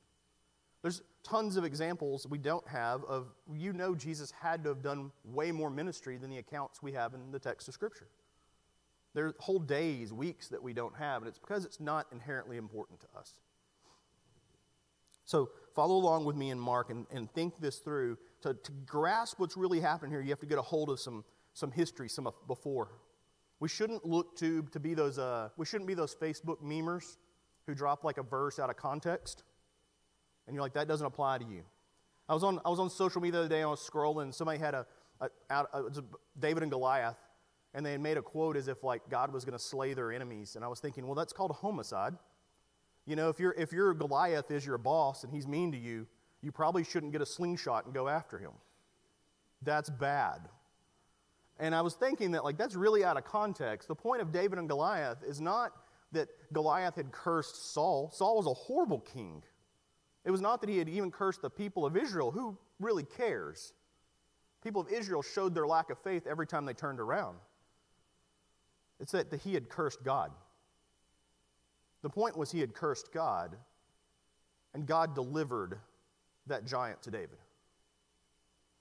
There's 0.82 1.02
tons 1.24 1.56
of 1.56 1.64
examples 1.64 2.26
we 2.28 2.38
don't 2.38 2.66
have 2.68 3.02
of, 3.04 3.32
you 3.52 3.72
know, 3.72 3.94
Jesus 3.94 4.30
had 4.30 4.62
to 4.64 4.68
have 4.68 4.82
done 4.82 5.10
way 5.24 5.50
more 5.50 5.70
ministry 5.70 6.16
than 6.16 6.30
the 6.30 6.38
accounts 6.38 6.82
we 6.82 6.92
have 6.92 7.14
in 7.14 7.32
the 7.32 7.38
text 7.38 7.66
of 7.66 7.74
Scripture. 7.74 8.06
There 9.16 9.28
are 9.28 9.34
whole 9.38 9.58
days, 9.58 10.12
weeks 10.12 10.48
that 10.48 10.62
we 10.62 10.74
don't 10.74 10.94
have, 10.94 11.22
and 11.22 11.28
it's 11.28 11.38
because 11.38 11.64
it's 11.64 11.80
not 11.80 12.06
inherently 12.12 12.58
important 12.58 13.00
to 13.00 13.06
us. 13.18 13.38
So 15.24 15.48
follow 15.74 15.94
along 15.94 16.26
with 16.26 16.36
me 16.36 16.50
in 16.50 16.58
Mark 16.60 16.90
and, 16.90 17.06
and 17.10 17.32
think 17.32 17.58
this 17.58 17.78
through. 17.78 18.18
To, 18.42 18.52
to 18.52 18.72
grasp 18.84 19.40
what's 19.40 19.56
really 19.56 19.80
happening 19.80 20.12
here, 20.12 20.20
you 20.20 20.28
have 20.28 20.40
to 20.40 20.46
get 20.46 20.58
a 20.58 20.62
hold 20.62 20.90
of 20.90 21.00
some, 21.00 21.24
some 21.54 21.70
history, 21.70 22.10
some 22.10 22.28
before. 22.46 22.90
We 23.58 23.70
shouldn't 23.70 24.04
look 24.04 24.36
to, 24.36 24.62
to 24.64 24.78
be 24.78 24.92
those, 24.92 25.18
uh, 25.18 25.48
we 25.56 25.64
shouldn't 25.64 25.88
be 25.88 25.94
those 25.94 26.14
Facebook 26.14 26.62
memers 26.62 27.16
who 27.66 27.74
drop 27.74 28.04
like 28.04 28.18
a 28.18 28.22
verse 28.22 28.58
out 28.58 28.68
of 28.68 28.76
context. 28.76 29.44
And 30.46 30.54
you're 30.54 30.62
like, 30.62 30.74
that 30.74 30.88
doesn't 30.88 31.06
apply 31.06 31.38
to 31.38 31.44
you. 31.46 31.62
I 32.28 32.34
was 32.34 32.44
on, 32.44 32.60
I 32.66 32.68
was 32.68 32.80
on 32.80 32.90
social 32.90 33.22
media 33.22 33.40
the 33.40 33.46
other 33.46 33.48
day, 33.48 33.62
I 33.62 33.66
was 33.66 33.80
scrolling, 33.80 34.34
somebody 34.34 34.58
had 34.58 34.74
a, 34.74 34.86
a, 35.22 35.30
a, 35.48 35.64
a 35.72 35.90
David 36.38 36.64
and 36.64 36.70
Goliath, 36.70 37.16
and 37.76 37.84
they 37.84 37.92
had 37.92 38.00
made 38.00 38.16
a 38.16 38.22
quote 38.22 38.56
as 38.56 38.68
if 38.68 38.82
like 38.82 39.02
God 39.10 39.30
was 39.30 39.44
going 39.44 39.56
to 39.56 39.62
slay 39.62 39.92
their 39.92 40.10
enemies. 40.10 40.56
And 40.56 40.64
I 40.64 40.68
was 40.68 40.80
thinking, 40.80 41.06
well, 41.06 41.14
that's 41.14 41.34
called 41.34 41.52
homicide. 41.52 42.14
You 43.04 43.16
know, 43.16 43.28
if, 43.28 43.38
you're, 43.38 43.52
if 43.52 43.70
your 43.70 43.92
Goliath 43.92 44.50
is 44.50 44.64
your 44.64 44.78
boss 44.78 45.24
and 45.24 45.32
he's 45.32 45.46
mean 45.46 45.70
to 45.72 45.78
you, 45.78 46.06
you 46.40 46.50
probably 46.50 46.84
shouldn't 46.84 47.12
get 47.12 47.20
a 47.20 47.26
slingshot 47.26 47.84
and 47.84 47.92
go 47.92 48.08
after 48.08 48.38
him. 48.38 48.52
That's 49.60 49.90
bad. 49.90 50.48
And 51.58 51.74
I 51.74 51.82
was 51.82 51.94
thinking 51.94 52.30
that, 52.32 52.44
like, 52.44 52.56
that's 52.56 52.74
really 52.74 53.04
out 53.04 53.18
of 53.18 53.24
context. 53.24 53.88
The 53.88 53.94
point 53.94 54.22
of 54.22 54.32
David 54.32 54.58
and 54.58 54.68
Goliath 54.68 55.18
is 55.22 55.42
not 55.42 55.72
that 56.12 56.28
Goliath 56.54 56.96
had 56.96 57.12
cursed 57.12 57.74
Saul. 57.74 58.10
Saul 58.10 58.36
was 58.36 58.46
a 58.46 58.54
horrible 58.54 59.00
king. 59.00 59.42
It 60.24 60.30
was 60.30 60.40
not 60.40 60.62
that 60.62 60.70
he 60.70 60.78
had 60.78 60.88
even 60.88 61.10
cursed 61.10 61.42
the 61.42 61.50
people 61.50 61.84
of 61.84 61.94
Israel. 61.94 62.30
Who 62.30 62.56
really 62.80 63.04
cares? 63.04 63.74
People 64.64 64.80
of 64.80 64.88
Israel 64.88 65.20
showed 65.20 65.54
their 65.54 65.66
lack 65.66 65.90
of 65.90 65.98
faith 65.98 66.26
every 66.26 66.46
time 66.46 66.64
they 66.64 66.72
turned 66.72 67.00
around. 67.00 67.36
It's 69.00 69.12
that 69.12 69.32
he 69.42 69.54
had 69.54 69.68
cursed 69.68 70.02
God. 70.02 70.32
The 72.02 72.10
point 72.10 72.36
was 72.36 72.52
he 72.52 72.60
had 72.60 72.74
cursed 72.74 73.12
God, 73.12 73.56
and 74.74 74.86
God 74.86 75.14
delivered 75.14 75.78
that 76.46 76.64
giant 76.64 77.02
to 77.02 77.10
David. 77.10 77.38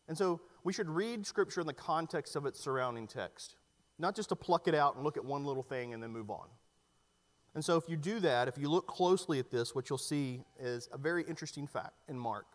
And 0.07 0.17
so 0.17 0.41
we 0.63 0.71
should 0.73 0.89
read 0.89 1.25
Scripture 1.25 1.61
in 1.61 1.67
the 1.67 1.73
context 1.73 2.35
of 2.35 2.45
its 2.45 2.59
surrounding 2.59 3.07
text, 3.07 3.55
not 3.97 4.15
just 4.15 4.29
to 4.29 4.35
pluck 4.35 4.67
it 4.67 4.75
out 4.75 4.95
and 4.95 5.03
look 5.03 5.17
at 5.17 5.25
one 5.25 5.45
little 5.45 5.63
thing 5.63 5.93
and 5.93 6.03
then 6.03 6.11
move 6.11 6.29
on. 6.29 6.47
And 7.55 7.63
so 7.63 7.77
if 7.77 7.89
you 7.89 7.95
do 7.95 8.19
that, 8.19 8.47
if 8.47 8.57
you 8.57 8.69
look 8.69 8.85
closely 8.85 9.39
at 9.39 9.49
this, 9.49 9.73
what 9.73 9.89
you'll 9.89 9.97
see 9.97 10.43
is 10.59 10.89
a 10.91 10.97
very 10.97 11.23
interesting 11.23 11.65
fact 11.65 12.03
in 12.07 12.19
Mark. 12.19 12.45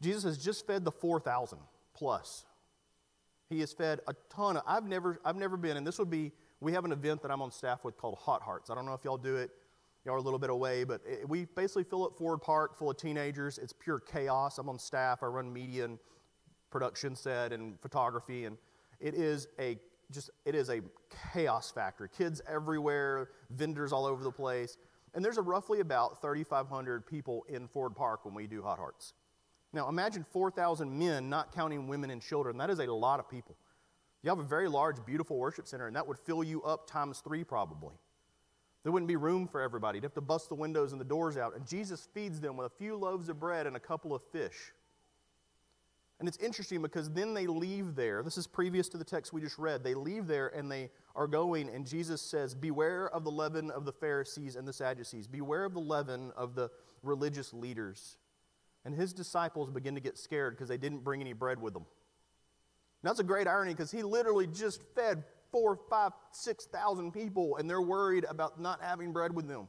Jesus 0.00 0.24
has 0.24 0.38
just 0.38 0.66
fed 0.66 0.84
the 0.84 0.92
4,000 0.92 1.58
plus. 1.94 2.44
He 3.48 3.60
has 3.60 3.72
fed 3.72 4.00
a 4.06 4.14
ton 4.28 4.58
of, 4.58 4.62
I've 4.66 4.84
never, 4.84 5.20
I've 5.24 5.36
never 5.36 5.56
been, 5.56 5.76
and 5.76 5.86
this 5.86 5.98
would 5.98 6.10
be 6.10 6.32
we 6.60 6.72
have 6.72 6.84
an 6.84 6.92
event 6.92 7.22
that 7.22 7.30
I'm 7.30 7.40
on 7.40 7.50
staff 7.50 7.84
with 7.84 7.96
called 7.96 8.18
Hot 8.18 8.42
Hearts. 8.42 8.68
I 8.68 8.74
don't 8.74 8.84
know 8.84 8.94
if 8.94 9.04
y'all 9.04 9.16
do 9.16 9.36
it. 9.36 9.50
Y'all 10.04 10.14
are 10.14 10.18
a 10.18 10.22
little 10.22 10.38
bit 10.38 10.50
away, 10.50 10.84
but 10.84 11.00
it, 11.06 11.28
we 11.28 11.44
basically 11.44 11.84
fill 11.84 12.04
up 12.04 12.16
Ford 12.16 12.40
Park 12.40 12.76
full 12.76 12.90
of 12.90 12.96
teenagers. 12.96 13.58
It's 13.58 13.72
pure 13.72 14.00
chaos. 14.00 14.58
I'm 14.58 14.68
on 14.68 14.78
staff. 14.78 15.22
I 15.22 15.26
run 15.26 15.52
media 15.52 15.84
and 15.84 15.98
production 16.70 17.14
set 17.14 17.52
and 17.52 17.80
photography, 17.80 18.44
and 18.44 18.56
it 19.00 19.14
is 19.14 19.48
a 19.58 19.78
just 20.10 20.30
it 20.44 20.54
is 20.54 20.70
a 20.70 20.80
chaos 21.32 21.70
factory. 21.70 22.08
Kids 22.16 22.40
everywhere, 22.48 23.30
vendors 23.50 23.92
all 23.92 24.06
over 24.06 24.24
the 24.24 24.32
place, 24.32 24.78
and 25.14 25.24
there's 25.24 25.38
a 25.38 25.42
roughly 25.42 25.80
about 25.80 26.20
3,500 26.20 27.06
people 27.06 27.44
in 27.48 27.68
Ford 27.68 27.94
Park 27.94 28.24
when 28.24 28.34
we 28.34 28.46
do 28.46 28.62
Hot 28.62 28.78
Hearts. 28.78 29.14
Now 29.72 29.88
imagine 29.88 30.24
4,000 30.32 30.98
men, 30.98 31.28
not 31.28 31.52
counting 31.52 31.88
women 31.88 32.10
and 32.10 32.22
children. 32.22 32.56
That 32.58 32.70
is 32.70 32.78
a 32.78 32.86
lot 32.86 33.20
of 33.20 33.28
people. 33.28 33.56
You 34.22 34.30
have 34.30 34.38
a 34.38 34.44
very 34.44 34.68
large, 34.68 35.04
beautiful 35.04 35.38
worship 35.38 35.68
center, 35.68 35.86
and 35.86 35.94
that 35.94 36.06
would 36.06 36.18
fill 36.18 36.42
you 36.42 36.62
up 36.62 36.88
times 36.88 37.20
three 37.20 37.44
probably. 37.44 37.94
There 38.82 38.92
wouldn't 38.92 39.08
be 39.08 39.16
room 39.16 39.46
for 39.46 39.60
everybody. 39.60 39.98
You'd 39.98 40.04
have 40.04 40.14
to 40.14 40.20
bust 40.20 40.48
the 40.48 40.54
windows 40.54 40.92
and 40.92 41.00
the 41.00 41.04
doors 41.04 41.36
out. 41.36 41.54
And 41.54 41.66
Jesus 41.66 42.08
feeds 42.14 42.40
them 42.40 42.56
with 42.56 42.66
a 42.66 42.76
few 42.76 42.96
loaves 42.96 43.28
of 43.28 43.38
bread 43.38 43.66
and 43.66 43.76
a 43.76 43.80
couple 43.80 44.14
of 44.14 44.22
fish. 44.32 44.72
And 46.20 46.26
it's 46.26 46.38
interesting 46.38 46.82
because 46.82 47.10
then 47.10 47.32
they 47.32 47.46
leave 47.46 47.94
there. 47.94 48.22
This 48.24 48.38
is 48.38 48.46
previous 48.46 48.88
to 48.88 48.96
the 48.96 49.04
text 49.04 49.32
we 49.32 49.40
just 49.40 49.58
read. 49.58 49.84
They 49.84 49.94
leave 49.94 50.26
there 50.26 50.48
and 50.48 50.70
they 50.70 50.90
are 51.14 51.28
going, 51.28 51.68
and 51.68 51.86
Jesus 51.86 52.20
says, 52.20 52.54
Beware 52.54 53.08
of 53.10 53.22
the 53.22 53.30
leaven 53.30 53.70
of 53.70 53.84
the 53.84 53.92
Pharisees 53.92 54.56
and 54.56 54.66
the 54.66 54.72
Sadducees. 54.72 55.28
Beware 55.28 55.64
of 55.64 55.74
the 55.74 55.80
leaven 55.80 56.32
of 56.36 56.56
the 56.56 56.70
religious 57.02 57.52
leaders. 57.52 58.16
And 58.88 58.96
his 58.96 59.12
disciples 59.12 59.68
begin 59.68 59.94
to 59.96 60.00
get 60.00 60.16
scared 60.16 60.54
because 60.54 60.70
they 60.70 60.78
didn't 60.78 61.04
bring 61.04 61.20
any 61.20 61.34
bread 61.34 61.60
with 61.60 61.74
them. 61.74 61.84
That's 63.02 63.20
a 63.20 63.22
great 63.22 63.46
irony 63.46 63.74
because 63.74 63.90
he 63.90 64.02
literally 64.02 64.46
just 64.46 64.82
fed 64.94 65.24
four, 65.52 65.78
five, 65.90 66.12
six 66.32 66.64
thousand 66.64 67.12
people, 67.12 67.58
and 67.58 67.68
they're 67.68 67.82
worried 67.82 68.24
about 68.30 68.58
not 68.58 68.80
having 68.80 69.12
bread 69.12 69.34
with 69.34 69.46
them. 69.46 69.68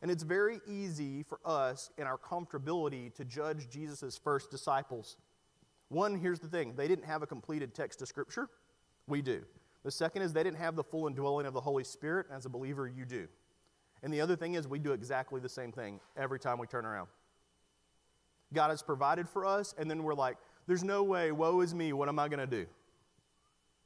And 0.00 0.10
it's 0.10 0.22
very 0.22 0.60
easy 0.66 1.24
for 1.24 1.38
us 1.44 1.90
in 1.98 2.06
our 2.06 2.16
comfortability 2.16 3.14
to 3.16 3.24
judge 3.26 3.68
Jesus' 3.68 4.16
first 4.16 4.50
disciples. 4.50 5.18
One, 5.88 6.18
here's 6.18 6.40
the 6.40 6.48
thing 6.48 6.72
they 6.76 6.88
didn't 6.88 7.04
have 7.04 7.20
a 7.20 7.26
completed 7.26 7.74
text 7.74 8.00
of 8.00 8.08
Scripture. 8.08 8.48
We 9.06 9.20
do. 9.20 9.42
The 9.82 9.90
second 9.90 10.22
is 10.22 10.32
they 10.32 10.42
didn't 10.42 10.56
have 10.56 10.74
the 10.74 10.84
full 10.84 11.06
indwelling 11.06 11.44
of 11.44 11.52
the 11.52 11.60
Holy 11.60 11.84
Spirit. 11.84 12.28
As 12.32 12.46
a 12.46 12.48
believer, 12.48 12.88
you 12.88 13.04
do. 13.04 13.28
And 14.02 14.10
the 14.10 14.22
other 14.22 14.36
thing 14.36 14.54
is 14.54 14.66
we 14.66 14.78
do 14.78 14.92
exactly 14.92 15.38
the 15.38 15.50
same 15.50 15.70
thing 15.70 16.00
every 16.16 16.40
time 16.40 16.58
we 16.58 16.66
turn 16.66 16.86
around. 16.86 17.08
God 18.52 18.70
has 18.70 18.82
provided 18.82 19.28
for 19.28 19.46
us, 19.46 19.74
and 19.78 19.90
then 19.90 20.02
we're 20.02 20.14
like, 20.14 20.36
there's 20.66 20.84
no 20.84 21.02
way, 21.02 21.32
woe 21.32 21.60
is 21.60 21.74
me, 21.74 21.92
what 21.92 22.08
am 22.08 22.18
I 22.18 22.28
going 22.28 22.40
to 22.40 22.46
do? 22.46 22.66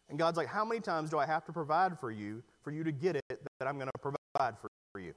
And 0.08 0.18
God's 0.18 0.36
like, 0.36 0.48
How 0.48 0.64
many 0.64 0.80
times 0.80 1.10
do 1.10 1.18
I 1.18 1.26
have 1.26 1.44
to 1.46 1.52
provide 1.52 1.98
for 1.98 2.10
you 2.10 2.42
for 2.62 2.70
you 2.70 2.84
to 2.84 2.92
get 2.92 3.16
it 3.16 3.24
that 3.28 3.68
I'm 3.68 3.76
going 3.76 3.90
to 3.94 3.98
provide 3.98 4.54
for, 4.60 4.70
you? 5.00 5.14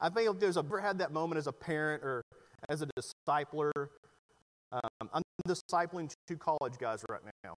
I 0.00 0.08
think 0.08 0.30
if 0.30 0.38
there's 0.38 0.56
ever 0.56 0.80
had 0.80 0.98
that 0.98 1.12
moment 1.12 1.38
as 1.38 1.46
a 1.46 1.52
parent 1.52 2.02
or 2.04 2.22
as 2.68 2.82
a 2.82 2.86
discipler, 2.98 3.72
um, 4.70 5.10
I'm 5.12 5.22
discipling 5.48 6.14
two 6.28 6.36
college 6.36 6.74
guys 6.78 7.04
right 7.08 7.20
now. 7.42 7.54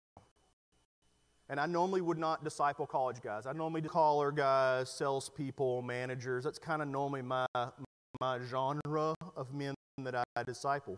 And 1.47 1.59
I 1.59 1.67
normally 1.67 2.01
would 2.01 2.17
not 2.17 2.43
disciple 2.43 2.87
college 2.87 3.21
guys. 3.21 3.45
I 3.45 3.53
normally 3.53 3.83
collar 3.83 4.31
guys, 4.31 4.89
salespeople, 4.89 5.83
managers. 5.83 6.43
That's 6.43 6.57
kind 6.57 6.81
of 6.81 6.87
normally 6.87 7.21
my, 7.21 7.45
my 8.19 8.39
genre 8.49 9.13
of 9.35 9.53
men 9.53 9.74
that 10.03 10.25
I 10.35 10.43
disciple. 10.43 10.97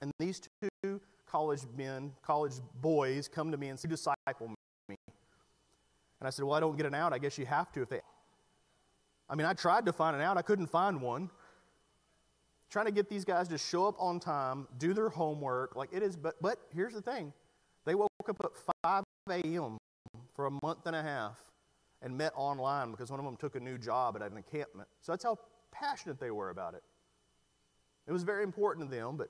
And 0.00 0.10
these 0.18 0.40
two 0.82 1.00
college 1.26 1.60
men, 1.76 2.12
college 2.22 2.54
boys 2.80 3.28
come 3.28 3.50
to 3.50 3.58
me 3.58 3.68
and 3.68 3.78
say, 3.78 3.88
disciple 3.88 4.48
me. 4.88 4.96
And 5.08 6.26
I 6.26 6.30
said, 6.30 6.44
well, 6.44 6.54
I 6.54 6.60
don't 6.60 6.76
get 6.76 6.86
an 6.86 6.94
out. 6.94 7.12
I 7.12 7.18
guess 7.18 7.36
you 7.36 7.46
have 7.46 7.70
to 7.72 7.82
if 7.82 7.90
they. 7.90 8.00
I 9.28 9.34
mean, 9.34 9.46
I 9.46 9.52
tried 9.52 9.86
to 9.86 9.92
find 9.92 10.16
an 10.16 10.22
out. 10.22 10.36
I 10.36 10.42
couldn't 10.42 10.68
find 10.68 11.00
one. 11.00 11.30
Trying 12.70 12.86
to 12.86 12.92
get 12.92 13.10
these 13.10 13.24
guys 13.24 13.48
to 13.48 13.58
show 13.58 13.86
up 13.86 13.96
on 13.98 14.18
time, 14.18 14.66
do 14.78 14.94
their 14.94 15.10
homework. 15.10 15.76
Like 15.76 15.90
it 15.92 16.02
is, 16.02 16.16
but, 16.16 16.40
but 16.40 16.58
here's 16.74 16.94
the 16.94 17.02
thing. 17.02 17.32
They 17.84 17.94
woke 17.94 18.10
up 18.28 18.36
at 18.42 18.50
5 18.82 19.04
a.m. 19.30 19.76
for 20.34 20.46
a 20.46 20.50
month 20.62 20.86
and 20.86 20.96
a 20.96 21.02
half 21.02 21.38
and 22.00 22.16
met 22.16 22.32
online 22.34 22.92
because 22.92 23.10
one 23.10 23.20
of 23.20 23.26
them 23.26 23.36
took 23.36 23.56
a 23.56 23.60
new 23.60 23.76
job 23.76 24.16
at 24.16 24.22
an 24.22 24.36
encampment. 24.36 24.88
So 25.02 25.12
that's 25.12 25.24
how 25.24 25.38
passionate 25.70 26.18
they 26.18 26.30
were 26.30 26.50
about 26.50 26.74
it. 26.74 26.82
It 28.06 28.12
was 28.12 28.22
very 28.22 28.42
important 28.42 28.90
to 28.90 28.96
them, 28.96 29.16
but 29.16 29.28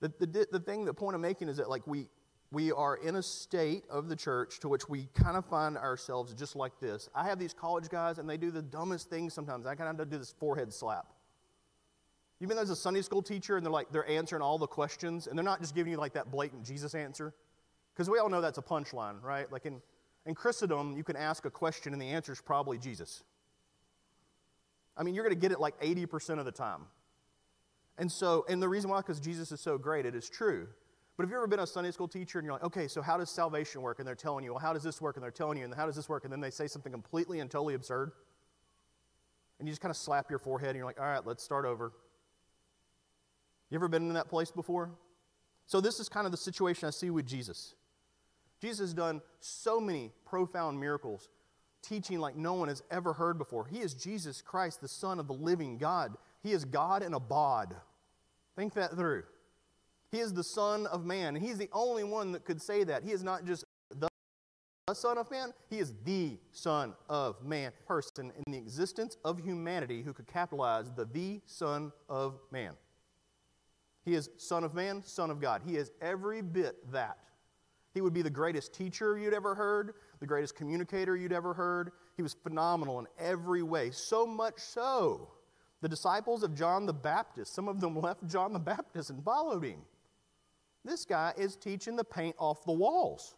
the, 0.00 0.26
the, 0.26 0.46
the 0.52 0.60
thing, 0.60 0.84
the 0.84 0.94
point 0.94 1.14
I'm 1.14 1.20
making 1.20 1.48
is 1.48 1.56
that 1.56 1.68
like 1.68 1.86
we, 1.86 2.08
we 2.50 2.72
are 2.72 2.96
in 2.96 3.16
a 3.16 3.22
state 3.22 3.84
of 3.90 4.08
the 4.08 4.16
church 4.16 4.60
to 4.60 4.68
which 4.68 4.88
we 4.88 5.08
kind 5.14 5.36
of 5.36 5.44
find 5.44 5.76
ourselves 5.76 6.32
just 6.34 6.56
like 6.56 6.78
this. 6.80 7.08
I 7.14 7.24
have 7.24 7.38
these 7.38 7.52
college 7.52 7.88
guys 7.88 8.18
and 8.18 8.28
they 8.28 8.36
do 8.36 8.50
the 8.50 8.62
dumbest 8.62 9.10
things 9.10 9.34
sometimes. 9.34 9.66
I 9.66 9.74
kind 9.74 10.00
of 10.00 10.10
do 10.10 10.18
this 10.18 10.34
forehead 10.38 10.72
slap. 10.72 11.06
You've 12.40 12.48
been 12.48 12.58
as 12.58 12.70
a 12.70 12.76
Sunday 12.76 13.02
school 13.02 13.22
teacher 13.22 13.56
and 13.56 13.66
they're 13.66 13.72
like, 13.72 13.90
they're 13.90 14.08
answering 14.08 14.42
all 14.42 14.58
the 14.58 14.66
questions 14.66 15.26
and 15.26 15.36
they're 15.36 15.44
not 15.44 15.60
just 15.60 15.74
giving 15.74 15.90
you 15.90 15.98
like 15.98 16.12
that 16.14 16.30
blatant 16.30 16.64
Jesus 16.64 16.94
answer. 16.94 17.34
Because 17.92 18.08
we 18.08 18.18
all 18.18 18.28
know 18.28 18.40
that's 18.40 18.58
a 18.58 18.62
punchline, 18.62 19.20
right? 19.22 19.50
Like 19.50 19.66
in, 19.66 19.82
in 20.24 20.34
Christendom, 20.34 20.96
you 20.96 21.02
can 21.02 21.16
ask 21.16 21.44
a 21.46 21.50
question 21.50 21.92
and 21.92 22.00
the 22.00 22.06
answer 22.06 22.32
is 22.32 22.40
probably 22.40 22.78
Jesus. 22.78 23.24
I 24.96 25.02
mean, 25.02 25.14
you're 25.14 25.24
going 25.24 25.34
to 25.34 25.40
get 25.40 25.52
it 25.52 25.60
like 25.60 25.80
80% 25.80 26.38
of 26.38 26.44
the 26.44 26.52
time. 26.52 26.82
And 27.98 28.10
so, 28.10 28.46
and 28.48 28.62
the 28.62 28.68
reason 28.68 28.90
why, 28.90 28.98
because 28.98 29.20
Jesus 29.20 29.52
is 29.52 29.60
so 29.60 29.76
great, 29.76 30.06
it 30.06 30.14
is 30.14 30.28
true. 30.28 30.68
But 31.16 31.24
have 31.24 31.30
you 31.30 31.36
ever 31.36 31.48
been 31.48 31.58
a 31.58 31.66
Sunday 31.66 31.90
school 31.90 32.06
teacher 32.06 32.38
and 32.38 32.46
you're 32.46 32.52
like, 32.52 32.62
okay, 32.62 32.86
so 32.86 33.02
how 33.02 33.18
does 33.18 33.28
salvation 33.28 33.82
work? 33.82 33.98
And 33.98 34.06
they're 34.06 34.14
telling 34.14 34.44
you, 34.44 34.52
well, 34.52 34.60
how 34.60 34.72
does 34.72 34.84
this 34.84 35.00
work? 35.00 35.16
And 35.16 35.22
they're 35.22 35.32
telling 35.32 35.58
you, 35.58 35.64
and 35.64 35.74
how 35.74 35.84
does 35.84 35.96
this 35.96 36.08
work? 36.08 36.22
And 36.22 36.32
then 36.32 36.40
they 36.40 36.50
say 36.50 36.68
something 36.68 36.92
completely 36.92 37.40
and 37.40 37.50
totally 37.50 37.74
absurd. 37.74 38.12
And 39.58 39.66
you 39.66 39.72
just 39.72 39.82
kind 39.82 39.90
of 39.90 39.96
slap 39.96 40.30
your 40.30 40.38
forehead 40.38 40.70
and 40.70 40.76
you're 40.76 40.86
like, 40.86 41.00
all 41.00 41.06
right, 41.06 41.26
let's 41.26 41.42
start 41.42 41.64
over. 41.64 41.92
You 43.68 43.74
ever 43.74 43.88
been 43.88 44.06
in 44.06 44.14
that 44.14 44.28
place 44.28 44.52
before? 44.52 44.92
So, 45.66 45.80
this 45.80 46.00
is 46.00 46.08
kind 46.08 46.24
of 46.24 46.30
the 46.30 46.38
situation 46.38 46.86
I 46.86 46.90
see 46.90 47.10
with 47.10 47.26
Jesus. 47.26 47.74
Jesus 48.60 48.78
has 48.78 48.94
done 48.94 49.20
so 49.40 49.80
many 49.80 50.12
profound 50.24 50.80
miracles, 50.80 51.28
teaching 51.82 52.18
like 52.20 52.36
no 52.36 52.54
one 52.54 52.68
has 52.68 52.82
ever 52.90 53.12
heard 53.12 53.38
before. 53.38 53.66
He 53.66 53.80
is 53.80 53.92
Jesus 53.92 54.40
Christ, 54.40 54.80
the 54.80 54.88
Son 54.88 55.18
of 55.18 55.26
the 55.26 55.34
living 55.34 55.78
God. 55.78 56.16
He 56.42 56.52
is 56.52 56.64
God 56.64 57.02
in 57.02 57.12
a 57.12 57.20
bod. 57.20 57.74
Think 58.58 58.74
that 58.74 58.96
through. 58.96 59.22
He 60.10 60.18
is 60.18 60.34
the 60.34 60.42
Son 60.42 60.88
of 60.88 61.04
Man, 61.04 61.36
and 61.36 61.46
He's 61.46 61.58
the 61.58 61.68
only 61.72 62.02
one 62.02 62.32
that 62.32 62.44
could 62.44 62.60
say 62.60 62.82
that. 62.82 63.04
He 63.04 63.12
is 63.12 63.22
not 63.22 63.44
just 63.44 63.64
the 63.94 64.08
Son 64.94 65.16
of 65.16 65.30
Man, 65.30 65.52
He 65.70 65.78
is 65.78 65.94
the 66.04 66.40
Son 66.50 66.94
of 67.08 67.40
Man, 67.44 67.70
person 67.86 68.32
in 68.36 68.52
the 68.52 68.58
existence 68.58 69.16
of 69.24 69.38
humanity 69.38 70.02
who 70.02 70.12
could 70.12 70.26
capitalize 70.26 70.90
the 70.90 71.04
the 71.04 71.40
Son 71.46 71.92
of 72.08 72.40
Man. 72.50 72.72
He 74.04 74.14
is 74.14 74.28
Son 74.38 74.64
of 74.64 74.74
Man, 74.74 75.04
Son 75.04 75.30
of 75.30 75.40
God. 75.40 75.62
He 75.64 75.76
is 75.76 75.92
every 76.00 76.42
bit 76.42 76.90
that. 76.90 77.18
He 77.94 78.00
would 78.00 78.12
be 78.12 78.22
the 78.22 78.30
greatest 78.30 78.74
teacher 78.74 79.16
you'd 79.16 79.34
ever 79.34 79.54
heard, 79.54 79.94
the 80.18 80.26
greatest 80.26 80.56
communicator 80.56 81.16
you'd 81.16 81.32
ever 81.32 81.54
heard. 81.54 81.92
He 82.16 82.22
was 82.22 82.34
phenomenal 82.34 82.98
in 82.98 83.06
every 83.20 83.62
way, 83.62 83.92
so 83.92 84.26
much 84.26 84.58
so 84.58 85.37
the 85.80 85.88
disciples 85.88 86.42
of 86.42 86.54
John 86.54 86.86
the 86.86 86.92
Baptist, 86.92 87.54
some 87.54 87.68
of 87.68 87.80
them 87.80 87.96
left 88.00 88.26
John 88.26 88.52
the 88.52 88.58
Baptist 88.58 89.10
and 89.10 89.22
followed 89.22 89.64
him. 89.64 89.80
This 90.84 91.04
guy 91.04 91.32
is 91.36 91.56
teaching 91.56 91.96
the 91.96 92.04
paint 92.04 92.36
off 92.38 92.64
the 92.64 92.72
walls. 92.72 93.34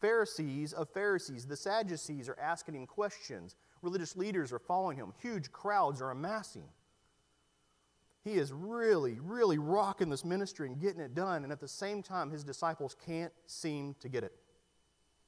Pharisees 0.00 0.72
of 0.72 0.88
Pharisees, 0.90 1.46
the 1.46 1.56
Sadducees 1.56 2.28
are 2.28 2.38
asking 2.40 2.74
him 2.74 2.86
questions. 2.86 3.54
Religious 3.82 4.16
leaders 4.16 4.52
are 4.52 4.58
following 4.58 4.96
him. 4.96 5.12
Huge 5.20 5.52
crowds 5.52 6.00
are 6.02 6.10
amassing. 6.10 6.64
He 8.24 8.34
is 8.34 8.52
really, 8.52 9.18
really 9.20 9.58
rocking 9.58 10.08
this 10.08 10.24
ministry 10.24 10.68
and 10.68 10.80
getting 10.80 11.00
it 11.00 11.14
done. 11.14 11.44
And 11.44 11.52
at 11.52 11.60
the 11.60 11.68
same 11.68 12.02
time, 12.02 12.30
his 12.30 12.44
disciples 12.44 12.96
can't 13.04 13.32
seem 13.46 13.94
to 14.00 14.08
get 14.08 14.22
it. 14.22 14.32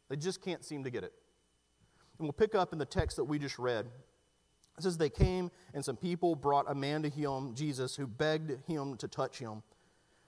They 0.08 0.16
just 0.16 0.42
can't 0.42 0.64
seem 0.64 0.84
to 0.84 0.90
get 0.90 1.02
it. 1.02 1.12
And 2.18 2.26
we'll 2.26 2.32
pick 2.32 2.54
up 2.54 2.72
in 2.72 2.78
the 2.78 2.84
text 2.84 3.16
that 3.16 3.24
we 3.24 3.38
just 3.38 3.58
read 3.58 3.86
it 4.76 4.82
says 4.82 4.98
they 4.98 5.10
came 5.10 5.50
and 5.72 5.84
some 5.84 5.96
people 5.96 6.34
brought 6.34 6.68
a 6.68 6.74
man 6.74 7.02
to 7.02 7.08
him, 7.08 7.54
Jesus, 7.54 7.94
who 7.94 8.06
begged 8.06 8.66
him 8.66 8.96
to 8.96 9.08
touch 9.08 9.38
him. 9.38 9.62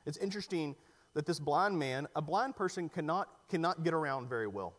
It's 0.05 0.19
interesting 0.19 0.77
that 1.15 1.27
this 1.27 1.41
blind 1.41 1.79
man, 1.79 2.07
a 2.15 2.23
blind 2.23 2.55
person 2.55 2.89
cannot, 2.89 3.29
cannot 3.49 3.83
get 3.83 3.95
around 3.95 4.29
very 4.29 4.47
well. 4.47 4.75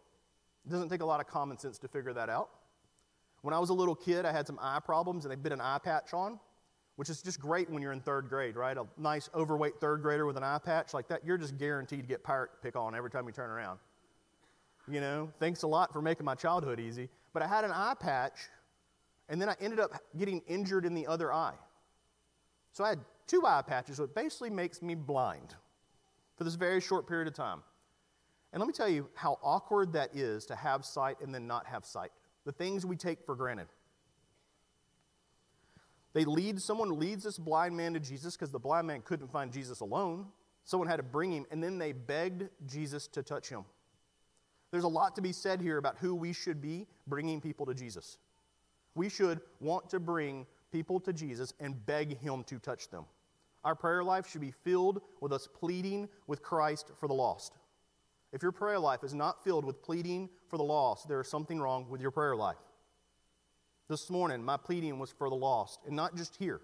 It 0.65 0.71
doesn't 0.71 0.89
take 0.89 1.01
a 1.01 1.05
lot 1.05 1.19
of 1.19 1.27
common 1.27 1.57
sense 1.57 1.77
to 1.79 1.87
figure 1.87 2.13
that 2.13 2.29
out. 2.29 2.49
When 3.41 3.53
I 3.53 3.59
was 3.59 3.69
a 3.69 3.73
little 3.73 3.95
kid, 3.95 4.25
I 4.25 4.31
had 4.31 4.47
some 4.47 4.59
eye 4.61 4.79
problems 4.83 5.25
and 5.25 5.31
they 5.31 5.35
put 5.35 5.51
an 5.51 5.61
eye 5.61 5.79
patch 5.83 6.13
on, 6.13 6.39
which 6.95 7.09
is 7.09 7.21
just 7.21 7.39
great 7.39 7.69
when 7.69 7.81
you're 7.81 7.91
in 7.91 8.01
third 8.01 8.29
grade, 8.29 8.55
right? 8.55 8.77
A 8.77 8.85
nice 8.97 9.29
overweight 9.35 9.79
third 9.81 10.01
grader 10.01 10.25
with 10.25 10.37
an 10.37 10.43
eye 10.43 10.59
patch 10.63 10.93
like 10.93 11.07
that, 11.09 11.25
you're 11.25 11.37
just 11.37 11.57
guaranteed 11.57 12.01
to 12.01 12.07
get 12.07 12.23
pirate 12.23 12.51
pick 12.61 12.75
on 12.75 12.95
every 12.95 13.09
time 13.09 13.25
you 13.25 13.33
turn 13.33 13.49
around. 13.49 13.79
You 14.89 15.01
know, 15.01 15.29
thanks 15.39 15.63
a 15.63 15.67
lot 15.67 15.91
for 15.91 16.01
making 16.01 16.25
my 16.25 16.35
childhood 16.35 16.79
easy. 16.79 17.09
But 17.33 17.43
I 17.43 17.47
had 17.47 17.65
an 17.65 17.71
eye 17.71 17.95
patch 17.99 18.47
and 19.29 19.41
then 19.41 19.49
I 19.49 19.55
ended 19.59 19.79
up 19.79 19.91
getting 20.17 20.41
injured 20.47 20.85
in 20.85 20.93
the 20.93 21.07
other 21.07 21.33
eye. 21.33 21.55
So 22.71 22.83
I 22.83 22.89
had 22.89 22.99
two 23.27 23.45
eye 23.45 23.61
patches, 23.65 23.99
it 23.99 24.15
basically 24.15 24.49
makes 24.49 24.81
me 24.81 24.95
blind 24.95 25.55
for 26.37 26.43
this 26.43 26.55
very 26.55 26.79
short 26.79 27.07
period 27.07 27.27
of 27.27 27.33
time. 27.33 27.61
And 28.53 28.61
let 28.61 28.67
me 28.67 28.73
tell 28.73 28.87
you 28.87 29.09
how 29.15 29.39
awkward 29.43 29.93
that 29.93 30.15
is 30.15 30.45
to 30.45 30.55
have 30.55 30.85
sight 30.85 31.17
and 31.21 31.33
then 31.33 31.47
not 31.47 31.65
have 31.65 31.85
sight. 31.85 32.11
The 32.45 32.51
things 32.51 32.85
we 32.85 32.95
take 32.95 33.25
for 33.25 33.35
granted. 33.35 33.67
They 36.13 36.23
lead, 36.23 36.61
someone 36.61 36.97
leads 36.97 37.23
this 37.23 37.37
blind 37.37 37.75
man 37.75 37.93
to 37.93 37.99
Jesus 37.99 38.35
because 38.35 38.51
the 38.51 38.59
blind 38.59 38.87
man 38.87 39.01
couldn't 39.01 39.31
find 39.31 39.51
Jesus 39.51 39.81
alone. 39.81 40.27
Someone 40.63 40.87
had 40.87 40.97
to 40.97 41.03
bring 41.03 41.31
him, 41.31 41.45
and 41.51 41.63
then 41.63 41.77
they 41.77 41.91
begged 41.91 42.49
Jesus 42.65 43.07
to 43.09 43.23
touch 43.23 43.49
him. 43.49 43.65
There's 44.71 44.83
a 44.83 44.89
lot 44.89 45.15
to 45.15 45.21
be 45.21 45.31
said 45.31 45.61
here 45.61 45.77
about 45.77 45.97
who 45.97 46.15
we 46.15 46.33
should 46.33 46.61
be 46.61 46.87
bringing 47.05 47.39
people 47.41 47.65
to 47.65 47.73
Jesus 47.73 48.17
we 48.97 49.09
should 49.09 49.39
want 49.59 49.89
to 49.91 49.99
bring 49.99 50.45
people 50.71 50.99
to 51.01 51.13
Jesus 51.13 51.53
and 51.59 51.85
beg 51.85 52.19
Him 52.19 52.43
to 52.45 52.59
touch 52.59 52.89
them. 52.89 53.05
Our 53.63 53.75
prayer 53.75 54.03
life 54.03 54.29
should 54.29 54.41
be 54.41 54.51
filled 54.51 55.01
with 55.21 55.31
us 55.31 55.47
pleading 55.47 56.09
with 56.25 56.41
Christ 56.41 56.91
for 56.99 57.07
the 57.07 57.13
lost. 57.13 57.53
If 58.33 58.41
your 58.41 58.51
prayer 58.51 58.79
life 58.79 59.03
is 59.03 59.13
not 59.13 59.43
filled 59.43 59.65
with 59.65 59.81
pleading 59.81 60.29
for 60.49 60.57
the 60.57 60.63
lost, 60.63 61.07
there 61.07 61.21
is 61.21 61.29
something 61.29 61.59
wrong 61.59 61.87
with 61.89 62.01
your 62.01 62.11
prayer 62.11 62.35
life. 62.35 62.57
This 63.89 64.09
morning, 64.09 64.43
my 64.43 64.57
pleading 64.57 64.99
was 64.99 65.11
for 65.11 65.29
the 65.29 65.35
lost, 65.35 65.79
and 65.85 65.95
not 65.95 66.15
just 66.15 66.35
here, 66.35 66.59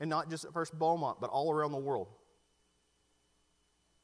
and 0.00 0.10
not 0.10 0.28
just 0.28 0.44
at 0.44 0.52
First 0.52 0.76
Beaumont, 0.76 1.20
but 1.20 1.30
all 1.30 1.52
around 1.52 1.70
the 1.70 1.78
world. 1.78 2.08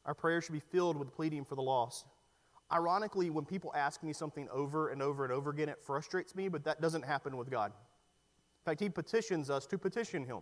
Our 0.05 0.14
prayer 0.14 0.41
should 0.41 0.52
be 0.52 0.61
filled 0.61 0.97
with 0.97 1.12
pleading 1.12 1.45
for 1.45 1.55
the 1.55 1.62
lost. 1.62 2.07
Ironically, 2.73 3.31
when 3.31 3.45
people 3.45 3.73
ask 3.75 4.02
me 4.02 4.12
something 4.12 4.49
over 4.50 4.88
and 4.88 5.02
over 5.02 5.25
and 5.25 5.33
over 5.33 5.50
again, 5.50 5.69
it 5.69 5.79
frustrates 5.83 6.35
me, 6.35 6.49
but 6.49 6.64
that 6.64 6.81
doesn't 6.81 7.05
happen 7.05 7.37
with 7.37 7.50
God. 7.50 7.71
In 7.71 8.71
fact, 8.71 8.81
He 8.81 8.88
petitions 8.88 9.50
us 9.50 9.67
to 9.67 9.79
petition 9.79 10.25
Him. 10.25 10.41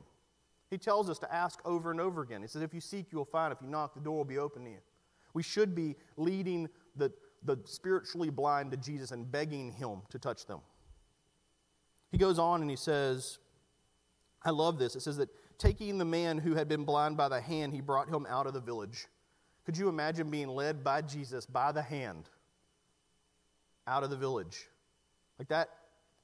He 0.71 0.79
tells 0.79 1.11
us 1.11 1.19
to 1.19 1.35
ask 1.35 1.61
over 1.65 1.91
and 1.91 2.01
over 2.01 2.23
again. 2.23 2.43
He 2.43 2.49
says, 2.49 2.63
If 2.63 2.73
you 2.73 2.81
seek, 2.81 3.07
you 3.11 3.19
will 3.19 3.25
find. 3.25 3.53
If 3.53 3.61
you 3.61 3.69
knock, 3.69 3.95
the 3.95 4.01
door 4.01 4.19
will 4.19 4.25
be 4.25 4.39
open 4.39 4.65
to 4.65 4.71
you. 4.71 4.79
We 5.35 5.43
should 5.43 5.75
be 5.75 5.97
leading 6.17 6.69
the, 6.97 7.13
the 7.45 7.59
spiritually 7.65 8.31
blind 8.31 8.71
to 8.71 8.77
Jesus 8.77 9.11
and 9.11 9.31
begging 9.31 9.73
Him 9.73 10.03
to 10.11 10.19
touch 10.19 10.47
them. 10.47 10.61
He 12.11 12.19
goes 12.19 12.39
on 12.39 12.61
and 12.61 12.71
he 12.71 12.77
says, 12.77 13.39
I 14.43 14.51
love 14.51 14.79
this. 14.79 14.97
It 14.97 15.01
says 15.01 15.17
that 15.19 15.29
taking 15.59 15.99
the 15.99 16.05
man 16.05 16.39
who 16.39 16.55
had 16.55 16.69
been 16.69 16.85
blind 16.85 17.17
by 17.17 17.29
the 17.29 17.41
hand, 17.41 17.73
he 17.73 17.81
brought 17.81 18.09
him 18.09 18.27
out 18.29 18.47
of 18.47 18.55
the 18.55 18.61
village. 18.61 19.07
Could 19.65 19.77
you 19.77 19.89
imagine 19.89 20.31
being 20.31 20.49
led 20.49 20.83
by 20.83 21.03
Jesus 21.03 21.47
by 21.47 21.73
the 21.73 21.83
hand 21.83 22.29
out 23.87 24.03
of 24.03 24.11
the 24.11 24.17
village? 24.17 24.69
Like 25.39 25.49
that 25.49 25.69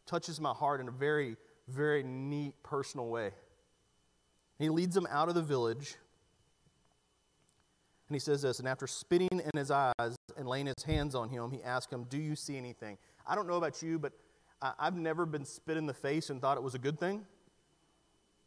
touches 0.07 0.41
my 0.41 0.53
heart 0.53 0.81
in 0.81 0.89
a 0.89 0.93
very, 0.93 1.37
very 1.69 2.03
neat, 2.03 2.55
personal 2.63 3.09
way. 3.09 3.31
He 4.59 4.69
leads 4.69 4.95
them 4.95 5.07
out 5.11 5.29
of 5.29 5.35
the 5.35 5.43
village. 5.43 5.97
And 8.09 8.15
he 8.15 8.21
says 8.21 8.43
this, 8.43 8.61
and 8.61 8.69
after 8.69 8.87
spitting 8.87 9.29
in 9.33 9.51
his 9.59 9.71
eyes 9.71 10.17
and 10.37 10.49
laying 10.49 10.67
his 10.67 10.85
hands 10.85 11.15
on 11.15 11.29
him, 11.29 11.51
he 11.51 11.63
asked 11.63 11.93
him, 11.93 12.05
Do 12.09 12.19
you 12.19 12.37
see 12.37 12.57
anything? 12.57 12.99
I 13.27 13.35
don't 13.35 13.49
know 13.49 13.57
about 13.57 13.83
you, 13.83 13.99
but 13.99 14.13
I've 14.63 14.97
never 14.97 15.27
been 15.27 15.45
spit 15.45 15.77
in 15.77 15.87
the 15.87 15.95
face 15.95 16.31
and 16.31 16.41
thought 16.41 16.57
it 16.57 16.63
was 16.63 16.75
a 16.75 16.79
good 16.79 16.99
thing. 16.99 17.27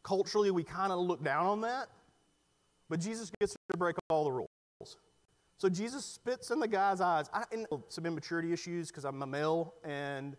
Culturally, 0.02 0.50
we 0.50 0.64
kind 0.64 0.92
of 0.92 0.98
look 0.98 1.22
down 1.22 1.46
on 1.46 1.60
that, 1.60 1.88
but 2.88 3.00
Jesus 3.00 3.30
gets 3.38 3.54
to 3.70 3.76
break 3.76 3.96
all 4.08 4.24
the 4.24 4.32
rules. 4.32 4.48
So 5.56 5.68
Jesus 5.68 6.04
spits 6.04 6.50
in 6.50 6.58
the 6.58 6.68
guy's 6.68 7.00
eyes. 7.00 7.28
I 7.34 7.44
some 7.88 8.06
immaturity 8.06 8.52
issues 8.52 8.88
because 8.88 9.04
I'm 9.04 9.22
a 9.22 9.26
male, 9.26 9.74
and 9.84 10.36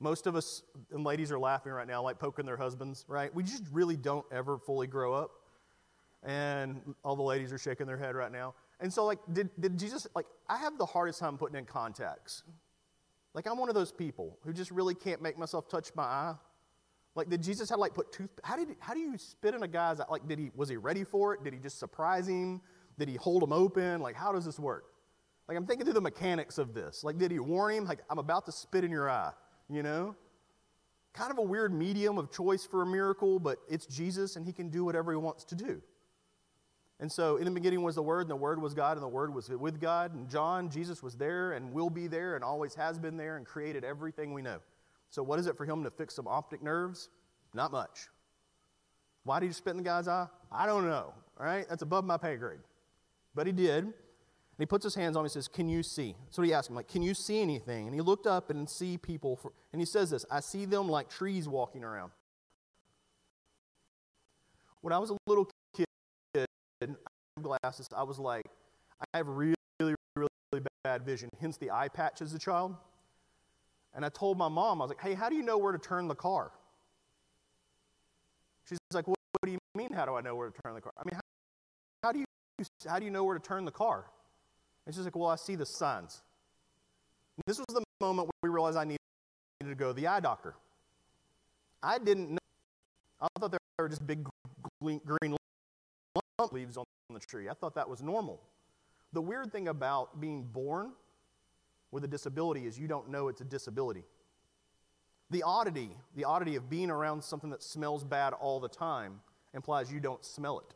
most 0.00 0.26
of 0.26 0.34
us 0.34 0.62
and 0.92 1.04
ladies 1.04 1.30
are 1.30 1.38
laughing 1.38 1.72
right 1.72 1.86
now, 1.86 2.02
like 2.02 2.18
poking 2.18 2.46
their 2.46 2.56
husbands, 2.56 3.04
right? 3.06 3.34
We 3.34 3.42
just 3.42 3.64
really 3.70 3.96
don't 3.96 4.24
ever 4.32 4.58
fully 4.58 4.86
grow 4.86 5.12
up. 5.14 5.30
And 6.24 6.94
all 7.04 7.16
the 7.16 7.22
ladies 7.22 7.52
are 7.52 7.58
shaking 7.58 7.86
their 7.86 7.96
head 7.96 8.14
right 8.14 8.32
now. 8.32 8.54
And 8.80 8.92
so, 8.92 9.04
like, 9.04 9.18
did, 9.32 9.50
did 9.60 9.78
Jesus, 9.78 10.06
like, 10.14 10.26
I 10.48 10.56
have 10.56 10.78
the 10.78 10.86
hardest 10.86 11.18
time 11.18 11.36
putting 11.36 11.58
in 11.58 11.64
context. 11.64 12.44
Like, 13.34 13.46
I'm 13.46 13.58
one 13.58 13.68
of 13.68 13.74
those 13.74 13.92
people 13.92 14.38
who 14.44 14.52
just 14.52 14.70
really 14.70 14.94
can't 14.94 15.20
make 15.20 15.38
myself 15.38 15.68
touch 15.68 15.90
my 15.94 16.02
eye. 16.02 16.34
Like, 17.14 17.28
did 17.28 17.42
Jesus 17.42 17.68
have 17.70 17.78
like 17.78 17.92
put 17.92 18.10
tooth? 18.10 18.30
How 18.42 18.56
did 18.56 18.68
how 18.78 18.94
do 18.94 19.00
you 19.00 19.18
spit 19.18 19.54
in 19.54 19.62
a 19.62 19.68
guy's 19.68 20.00
eye? 20.00 20.06
Like, 20.10 20.26
did 20.26 20.38
he 20.38 20.50
was 20.54 20.68
he 20.68 20.76
ready 20.76 21.04
for 21.04 21.34
it? 21.34 21.44
Did 21.44 21.52
he 21.52 21.58
just 21.58 21.78
surprise 21.78 22.26
him? 22.26 22.62
Did 23.02 23.08
he 23.08 23.16
hold 23.16 23.42
him 23.42 23.52
open? 23.52 24.00
Like, 24.00 24.14
how 24.14 24.30
does 24.30 24.44
this 24.44 24.60
work? 24.60 24.84
Like, 25.48 25.58
I'm 25.58 25.66
thinking 25.66 25.84
through 25.84 25.94
the 25.94 26.00
mechanics 26.00 26.56
of 26.56 26.72
this. 26.72 27.02
Like, 27.02 27.18
did 27.18 27.32
he 27.32 27.40
warn 27.40 27.74
him? 27.74 27.84
Like, 27.84 27.98
I'm 28.08 28.20
about 28.20 28.46
to 28.46 28.52
spit 28.52 28.84
in 28.84 28.92
your 28.92 29.10
eye. 29.10 29.32
You 29.68 29.82
know, 29.82 30.14
kind 31.12 31.32
of 31.32 31.38
a 31.38 31.42
weird 31.42 31.74
medium 31.74 32.16
of 32.16 32.30
choice 32.30 32.64
for 32.64 32.82
a 32.82 32.86
miracle, 32.86 33.40
but 33.40 33.58
it's 33.68 33.86
Jesus, 33.86 34.36
and 34.36 34.46
he 34.46 34.52
can 34.52 34.68
do 34.68 34.84
whatever 34.84 35.10
he 35.10 35.18
wants 35.18 35.42
to 35.46 35.56
do. 35.56 35.82
And 37.00 37.10
so, 37.10 37.38
in 37.38 37.44
the 37.44 37.50
beginning 37.50 37.82
was 37.82 37.96
the 37.96 38.04
Word, 38.04 38.20
and 38.20 38.30
the 38.30 38.36
Word 38.36 38.62
was 38.62 38.72
God, 38.72 38.96
and 38.96 39.02
the 39.02 39.08
Word 39.08 39.34
was 39.34 39.48
with 39.48 39.80
God. 39.80 40.14
And 40.14 40.28
John, 40.28 40.70
Jesus 40.70 41.02
was 41.02 41.16
there 41.16 41.54
and 41.54 41.72
will 41.72 41.90
be 41.90 42.06
there 42.06 42.36
and 42.36 42.44
always 42.44 42.76
has 42.76 43.00
been 43.00 43.16
there 43.16 43.36
and 43.36 43.44
created 43.44 43.82
everything 43.82 44.32
we 44.32 44.42
know. 44.42 44.60
So, 45.10 45.24
what 45.24 45.40
is 45.40 45.48
it 45.48 45.56
for 45.56 45.64
him 45.64 45.82
to 45.82 45.90
fix 45.90 46.14
some 46.14 46.28
optic 46.28 46.62
nerves? 46.62 47.08
Not 47.52 47.72
much. 47.72 48.06
Why 49.24 49.40
did 49.40 49.46
he 49.46 49.52
spit 49.52 49.72
in 49.72 49.78
the 49.78 49.82
guy's 49.82 50.06
eye? 50.06 50.28
I 50.52 50.66
don't 50.66 50.86
know. 50.86 51.12
All 51.40 51.46
right, 51.46 51.66
that's 51.68 51.82
above 51.82 52.04
my 52.04 52.16
pay 52.16 52.36
grade. 52.36 52.60
But 53.34 53.46
he 53.46 53.52
did. 53.52 53.84
And 53.84 54.58
he 54.58 54.66
puts 54.66 54.84
his 54.84 54.94
hands 54.94 55.16
on 55.16 55.22
him 55.22 55.24
and 55.24 55.32
says, 55.32 55.48
Can 55.48 55.68
you 55.68 55.82
see? 55.82 56.14
So 56.30 56.42
he 56.42 56.52
asked 56.52 56.68
him, 56.68 56.76
like, 56.76 56.88
Can 56.88 57.02
you 57.02 57.14
see 57.14 57.40
anything? 57.40 57.86
And 57.86 57.94
he 57.94 58.00
looked 58.00 58.26
up 58.26 58.50
and 58.50 58.68
see 58.68 58.98
people. 58.98 59.36
For, 59.36 59.52
and 59.72 59.80
he 59.80 59.86
says 59.86 60.10
this 60.10 60.24
I 60.30 60.40
see 60.40 60.64
them 60.66 60.88
like 60.88 61.08
trees 61.08 61.48
walking 61.48 61.84
around. 61.84 62.12
When 64.82 64.92
I 64.92 64.98
was 64.98 65.10
a 65.10 65.16
little 65.26 65.48
kid, 65.74 65.86
glasses, 67.40 67.88
I 67.96 68.02
was 68.02 68.18
like, 68.18 68.44
I 69.00 69.18
have 69.18 69.28
really, 69.28 69.54
really, 69.80 69.94
really 70.16 70.66
bad 70.84 71.04
vision, 71.04 71.28
hence 71.40 71.56
the 71.56 71.70
eye 71.70 71.88
patch 71.88 72.20
as 72.20 72.34
a 72.34 72.38
child. 72.38 72.74
And 73.94 74.04
I 74.04 74.08
told 74.08 74.38
my 74.38 74.48
mom, 74.48 74.80
I 74.80 74.84
was 74.84 74.90
like, 74.90 75.00
hey, 75.00 75.14
how 75.14 75.28
do 75.28 75.36
you 75.36 75.42
know 75.42 75.58
where 75.58 75.72
to 75.72 75.78
turn 75.78 76.08
the 76.08 76.14
car? 76.14 76.50
She's 78.68 78.78
like, 78.92 79.06
what, 79.06 79.18
what 79.32 79.46
do 79.46 79.52
you 79.52 79.58
mean, 79.76 79.92
how 79.92 80.06
do 80.06 80.14
I 80.14 80.20
know 80.20 80.34
where 80.34 80.50
to 80.50 80.62
turn 80.62 80.74
the 80.74 80.80
car? 80.80 80.92
I 80.98 81.02
mean, 81.04 81.14
how, 81.14 81.20
how, 82.04 82.12
do, 82.12 82.20
you, 82.20 82.24
how 82.88 82.98
do 82.98 83.04
you 83.04 83.10
know 83.10 83.24
where 83.24 83.38
to 83.38 83.42
turn 83.42 83.64
the 83.64 83.70
car? 83.70 84.06
And 84.86 84.94
she's 84.94 85.04
like, 85.04 85.16
well, 85.16 85.28
I 85.28 85.36
see 85.36 85.54
the 85.54 85.66
signs. 85.66 86.22
And 87.36 87.42
this 87.46 87.58
was 87.58 87.66
the 87.68 87.82
moment 88.00 88.30
we 88.42 88.48
realized 88.48 88.76
I 88.76 88.84
needed 88.84 88.98
to 89.64 89.74
go 89.74 89.88
to 89.88 89.94
the 89.94 90.06
eye 90.06 90.20
doctor. 90.20 90.54
I 91.82 91.98
didn't 91.98 92.30
know. 92.30 92.38
I 93.20 93.28
thought 93.38 93.50
there 93.50 93.60
were 93.78 93.88
just 93.88 94.06
big 94.06 94.26
green 94.80 95.00
leaves 96.50 96.76
on 96.76 96.84
the 97.10 97.20
tree. 97.20 97.48
I 97.48 97.54
thought 97.54 97.74
that 97.76 97.88
was 97.88 98.02
normal. 98.02 98.40
The 99.12 99.20
weird 99.20 99.52
thing 99.52 99.68
about 99.68 100.20
being 100.20 100.42
born 100.42 100.92
with 101.90 102.04
a 102.04 102.08
disability 102.08 102.66
is 102.66 102.78
you 102.78 102.88
don't 102.88 103.08
know 103.08 103.28
it's 103.28 103.40
a 103.40 103.44
disability. 103.44 104.04
The 105.30 105.42
oddity, 105.44 105.90
the 106.16 106.24
oddity 106.24 106.56
of 106.56 106.68
being 106.68 106.90
around 106.90 107.22
something 107.22 107.50
that 107.50 107.62
smells 107.62 108.04
bad 108.04 108.32
all 108.32 108.58
the 108.60 108.68
time 108.68 109.20
implies 109.54 109.92
you 109.92 110.00
don't 110.00 110.24
smell 110.24 110.58
it. 110.58 110.74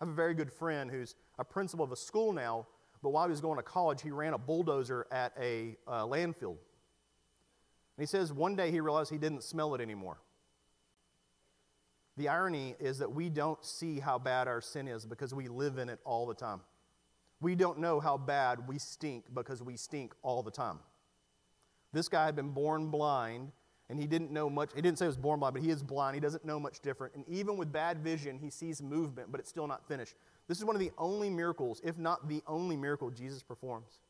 I 0.00 0.04
have 0.04 0.12
a 0.12 0.14
very 0.16 0.34
good 0.34 0.52
friend 0.52 0.90
who's 0.90 1.14
a 1.38 1.44
principal 1.44 1.84
of 1.84 1.92
a 1.92 1.96
school 1.96 2.32
now, 2.32 2.66
but 3.02 3.10
while 3.10 3.24
he 3.24 3.30
was 3.30 3.40
going 3.40 3.56
to 3.56 3.62
college, 3.62 4.02
he 4.02 4.10
ran 4.10 4.34
a 4.34 4.38
bulldozer 4.38 5.06
at 5.10 5.32
a 5.40 5.76
uh, 5.86 6.04
landfill. 6.04 6.56
And 7.96 8.02
he 8.02 8.06
says 8.06 8.32
one 8.32 8.56
day 8.56 8.70
he 8.70 8.80
realized 8.80 9.10
he 9.10 9.18
didn't 9.18 9.42
smell 9.42 9.74
it 9.74 9.80
anymore. 9.80 10.18
The 12.18 12.28
irony 12.28 12.74
is 12.78 12.98
that 12.98 13.12
we 13.12 13.28
don't 13.28 13.62
see 13.64 14.00
how 14.00 14.18
bad 14.18 14.48
our 14.48 14.60
sin 14.60 14.88
is 14.88 15.06
because 15.06 15.34
we 15.34 15.48
live 15.48 15.78
in 15.78 15.88
it 15.88 16.00
all 16.04 16.26
the 16.26 16.34
time. 16.34 16.60
We 17.40 17.54
don't 17.54 17.78
know 17.78 18.00
how 18.00 18.16
bad 18.16 18.66
we 18.66 18.78
stink 18.78 19.24
because 19.34 19.62
we 19.62 19.76
stink 19.76 20.14
all 20.22 20.42
the 20.42 20.50
time. 20.50 20.78
This 21.92 22.08
guy 22.08 22.24
had 22.26 22.36
been 22.36 22.50
born 22.50 22.88
blind 22.88 23.52
and 23.88 24.00
he 24.00 24.06
didn't 24.06 24.30
know 24.30 24.50
much. 24.50 24.70
He 24.74 24.82
didn't 24.82 24.98
say 24.98 25.04
he 25.04 25.08
was 25.08 25.16
born 25.16 25.40
blind, 25.40 25.54
but 25.54 25.62
he 25.62 25.70
is 25.70 25.82
blind. 25.82 26.14
He 26.14 26.20
doesn't 26.20 26.44
know 26.44 26.58
much 26.58 26.80
different. 26.80 27.14
And 27.14 27.24
even 27.28 27.56
with 27.56 27.72
bad 27.72 27.98
vision, 27.98 28.38
he 28.38 28.50
sees 28.50 28.82
movement, 28.82 29.30
but 29.30 29.40
it's 29.40 29.48
still 29.48 29.66
not 29.66 29.86
finished. 29.86 30.14
This 30.48 30.58
is 30.58 30.64
one 30.64 30.76
of 30.76 30.80
the 30.80 30.90
only 30.98 31.30
miracles, 31.30 31.80
if 31.84 31.98
not 31.98 32.28
the 32.28 32.42
only 32.46 32.76
miracle 32.76 33.10
Jesus 33.10 33.42
performs, 33.42 34.00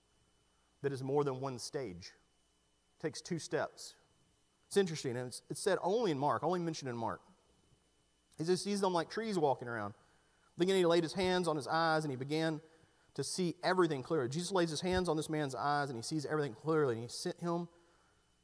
that 0.83 0.93
is 0.93 1.03
more 1.03 1.25
than 1.25 1.41
one 1.41 1.59
stage. 1.59 2.12
It 2.99 3.03
takes 3.03 3.21
two 3.21 3.39
steps. 3.39 3.95
It's 4.67 4.77
interesting, 4.77 5.17
and 5.17 5.29
it's, 5.29 5.43
it's 5.51 5.61
said 5.61 5.79
only 5.83 6.11
in 6.11 6.19
Mark, 6.19 6.43
only 6.43 6.61
mentioned 6.61 6.89
in 6.89 6.97
Mark. 6.97 7.21
He 8.39 8.45
just 8.45 8.65
sees 8.65 8.81
them 8.81 8.93
like 8.93 9.09
trees 9.09 9.39
walking 9.39 9.69
around. 9.69 9.95
Then 10.59 10.69
he 10.69 10.87
laid 10.87 11.03
his 11.03 11.12
hands 11.12 11.49
on 11.49 11.57
his 11.57 11.67
eyes 11.67 12.05
and 12.05 12.11
he 12.11 12.17
began 12.17 12.61
to 13.15 13.25
see 13.25 13.55
everything 13.62 14.03
clearly. 14.03 14.29
Jesus 14.29 14.53
lays 14.53 14.71
his 14.71 14.81
hands 14.81 15.09
on 15.09 15.17
this 15.17 15.29
man's 15.29 15.55
eyes 15.55 15.89
and 15.91 15.99
he 15.99 16.03
sees 16.03 16.27
everything 16.27 16.55
clearly. 16.55 16.95
And 16.95 17.03
he 17.03 17.09
sent 17.09 17.41
him, 17.41 17.69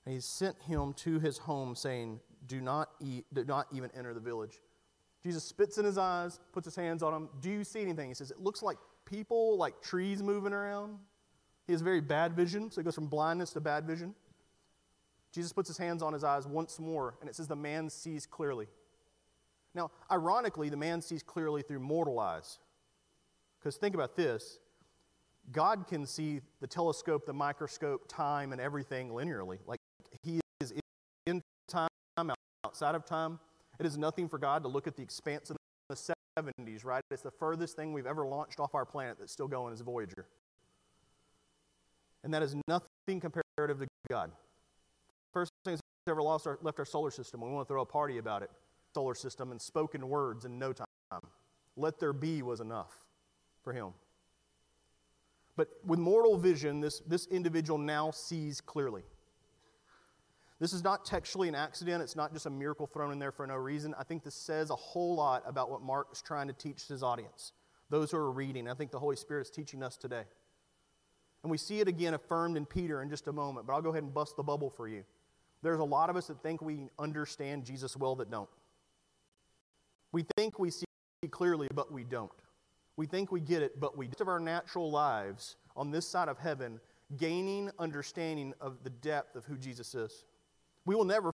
and 0.04 0.14
he 0.14 0.20
sent 0.20 0.60
him 0.62 0.92
to 0.94 1.18
his 1.18 1.38
home, 1.38 1.74
saying, 1.74 2.20
Do 2.46 2.60
not 2.60 2.90
eat, 3.00 3.24
do 3.32 3.44
not 3.44 3.66
even 3.72 3.90
enter 3.96 4.14
the 4.14 4.20
village. 4.20 4.60
Jesus 5.22 5.44
spits 5.44 5.78
in 5.78 5.84
his 5.84 5.98
eyes, 5.98 6.40
puts 6.52 6.64
his 6.64 6.74
hands 6.74 7.02
on 7.02 7.14
him. 7.14 7.28
Do 7.40 7.50
you 7.50 7.62
see 7.64 7.80
anything? 7.80 8.08
He 8.08 8.14
says, 8.14 8.30
It 8.30 8.40
looks 8.40 8.62
like 8.62 8.78
people, 9.04 9.56
like 9.56 9.80
trees 9.80 10.22
moving 10.22 10.52
around. 10.52 10.98
He 11.66 11.72
has 11.72 11.80
very 11.80 12.00
bad 12.00 12.34
vision, 12.34 12.70
so 12.70 12.80
he 12.80 12.84
goes 12.84 12.94
from 12.94 13.06
blindness 13.06 13.50
to 13.50 13.60
bad 13.60 13.86
vision. 13.86 14.14
Jesus 15.32 15.52
puts 15.52 15.68
his 15.68 15.78
hands 15.78 16.02
on 16.02 16.12
his 16.12 16.24
eyes 16.24 16.46
once 16.46 16.78
more, 16.78 17.14
and 17.20 17.30
it 17.30 17.36
says 17.36 17.48
the 17.48 17.56
man 17.56 17.88
sees 17.88 18.26
clearly. 18.26 18.66
Now, 19.74 19.90
ironically, 20.10 20.68
the 20.68 20.76
man 20.76 21.00
sees 21.00 21.22
clearly 21.22 21.62
through 21.62 21.80
mortal 21.80 22.18
eyes. 22.18 22.58
Because 23.58 23.76
think 23.76 23.94
about 23.94 24.16
this 24.16 24.58
God 25.50 25.86
can 25.88 26.06
see 26.06 26.40
the 26.60 26.66
telescope, 26.66 27.26
the 27.26 27.32
microscope, 27.32 28.06
time, 28.08 28.52
and 28.52 28.60
everything 28.60 29.10
linearly. 29.10 29.58
Like 29.66 29.80
He 30.22 30.40
is 30.60 30.72
in 31.26 31.42
time, 31.68 31.88
outside 32.72 32.94
of 32.94 33.04
time. 33.04 33.38
It 33.78 33.84
is 33.84 33.98
nothing 33.98 34.30
for 34.30 34.38
God 34.38 34.62
to 34.62 34.68
look 34.68 34.86
at 34.86 34.96
the 34.96 35.02
expanse 35.02 35.50
of 35.50 35.58
the 35.90 36.14
70s, 36.38 36.86
right? 36.86 37.02
It's 37.10 37.20
the 37.20 37.30
furthest 37.30 37.76
thing 37.76 37.92
we've 37.92 38.06
ever 38.06 38.24
launched 38.24 38.60
off 38.60 38.74
our 38.74 38.86
planet 38.86 39.16
that's 39.18 39.30
still 39.30 39.46
going 39.46 39.74
is 39.74 39.82
Voyager. 39.82 40.26
And 42.24 42.32
that 42.32 42.42
is 42.42 42.56
nothing 42.66 43.20
comparative 43.20 43.80
to 43.80 43.86
God. 44.08 44.32
First 45.34 45.52
thing 45.66 45.74
that's 45.74 45.82
ever 46.08 46.22
lost 46.22 46.46
our, 46.46 46.58
left 46.62 46.78
our 46.78 46.86
solar 46.86 47.10
system. 47.10 47.42
We 47.42 47.50
want 47.50 47.68
to 47.68 47.70
throw 47.70 47.82
a 47.82 47.86
party 47.86 48.16
about 48.16 48.42
it 48.42 48.50
solar 48.94 49.14
system 49.14 49.50
and 49.50 49.60
spoken 49.60 50.08
words 50.08 50.46
in 50.46 50.58
no 50.58 50.72
time. 50.72 50.86
Let 51.76 52.00
there 52.00 52.14
be 52.14 52.40
was 52.42 52.60
enough 52.60 53.04
for 53.62 53.74
him. 53.74 53.88
But 55.56 55.68
with 55.84 55.98
mortal 55.98 56.38
vision, 56.38 56.80
this, 56.80 57.00
this 57.00 57.26
individual 57.26 57.78
now 57.78 58.10
sees 58.10 58.62
clearly. 58.62 59.02
This 60.62 60.72
is 60.72 60.84
not 60.84 61.04
textually 61.04 61.48
an 61.48 61.56
accident. 61.56 62.04
It's 62.04 62.14
not 62.14 62.32
just 62.32 62.46
a 62.46 62.50
miracle 62.50 62.86
thrown 62.86 63.10
in 63.10 63.18
there 63.18 63.32
for 63.32 63.44
no 63.44 63.56
reason. 63.56 63.96
I 63.98 64.04
think 64.04 64.22
this 64.22 64.36
says 64.36 64.70
a 64.70 64.76
whole 64.76 65.16
lot 65.16 65.42
about 65.44 65.68
what 65.68 65.82
Mark 65.82 66.10
is 66.12 66.22
trying 66.22 66.46
to 66.46 66.52
teach 66.52 66.86
his 66.86 67.02
audience, 67.02 67.50
those 67.90 68.12
who 68.12 68.16
are 68.16 68.30
reading. 68.30 68.68
I 68.68 68.74
think 68.74 68.92
the 68.92 69.00
Holy 69.00 69.16
Spirit 69.16 69.40
is 69.40 69.50
teaching 69.50 69.82
us 69.82 69.96
today. 69.96 70.22
And 71.42 71.50
we 71.50 71.58
see 71.58 71.80
it 71.80 71.88
again 71.88 72.14
affirmed 72.14 72.56
in 72.56 72.64
Peter 72.64 73.02
in 73.02 73.10
just 73.10 73.26
a 73.26 73.32
moment, 73.32 73.66
but 73.66 73.72
I'll 73.72 73.82
go 73.82 73.90
ahead 73.90 74.04
and 74.04 74.14
bust 74.14 74.36
the 74.36 74.44
bubble 74.44 74.70
for 74.70 74.86
you. 74.86 75.02
There's 75.62 75.80
a 75.80 75.84
lot 75.84 76.10
of 76.10 76.16
us 76.16 76.28
that 76.28 76.40
think 76.44 76.62
we 76.62 76.90
understand 76.96 77.64
Jesus 77.64 77.96
well 77.96 78.14
that 78.14 78.30
don't. 78.30 78.48
We 80.12 80.24
think 80.36 80.60
we 80.60 80.70
see 80.70 80.84
clearly, 81.32 81.66
but 81.74 81.90
we 81.90 82.04
don't. 82.04 82.30
We 82.96 83.06
think 83.06 83.32
we 83.32 83.40
get 83.40 83.62
it, 83.62 83.80
but 83.80 83.98
we 83.98 84.06
don't. 84.06 84.20
of 84.20 84.28
our 84.28 84.38
natural 84.38 84.92
lives 84.92 85.56
on 85.74 85.90
this 85.90 86.06
side 86.06 86.28
of 86.28 86.38
heaven, 86.38 86.78
gaining 87.16 87.68
understanding 87.80 88.54
of 88.60 88.84
the 88.84 88.90
depth 88.90 89.34
of 89.34 89.44
who 89.44 89.56
Jesus 89.56 89.96
is. 89.96 90.24
We 90.84 90.94
will 90.94 91.04
never 91.04 91.32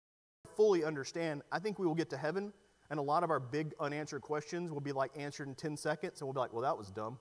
fully 0.56 0.84
understand. 0.84 1.42
I 1.50 1.58
think 1.58 1.78
we 1.78 1.86
will 1.86 1.94
get 1.94 2.10
to 2.10 2.16
heaven, 2.16 2.52
and 2.90 2.98
a 2.98 3.02
lot 3.02 3.24
of 3.24 3.30
our 3.30 3.40
big 3.40 3.74
unanswered 3.80 4.22
questions 4.22 4.70
will 4.70 4.80
be 4.80 4.92
like 4.92 5.10
answered 5.16 5.48
in 5.48 5.54
10 5.54 5.76
seconds, 5.76 6.20
and 6.20 6.26
we'll 6.28 6.34
be 6.34 6.40
like, 6.40 6.52
well, 6.52 6.62
that 6.62 6.76
was 6.76 6.90
dumb. 6.90 7.18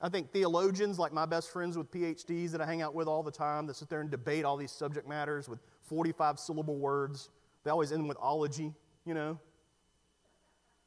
I 0.00 0.08
think 0.08 0.32
theologians, 0.32 0.98
like 0.98 1.12
my 1.12 1.26
best 1.26 1.52
friends 1.52 1.78
with 1.78 1.90
PhDs 1.90 2.50
that 2.50 2.60
I 2.60 2.66
hang 2.66 2.82
out 2.82 2.92
with 2.94 3.06
all 3.06 3.22
the 3.22 3.30
time, 3.30 3.66
that 3.68 3.76
sit 3.76 3.88
there 3.88 4.00
and 4.00 4.10
debate 4.10 4.44
all 4.44 4.56
these 4.56 4.72
subject 4.72 5.08
matters 5.08 5.48
with 5.48 5.60
45 5.82 6.40
syllable 6.40 6.76
words, 6.76 7.30
they 7.62 7.70
always 7.70 7.92
end 7.92 8.08
with 8.08 8.16
ology, 8.20 8.72
you 9.04 9.14
know. 9.14 9.38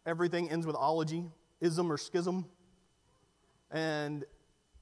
Everything 0.05 0.51
ends 0.51 0.67
with 0.67 0.75
ology, 0.75 1.23
ism 1.62 1.89
or 1.91 1.97
schism. 1.97 2.45
And 3.71 4.25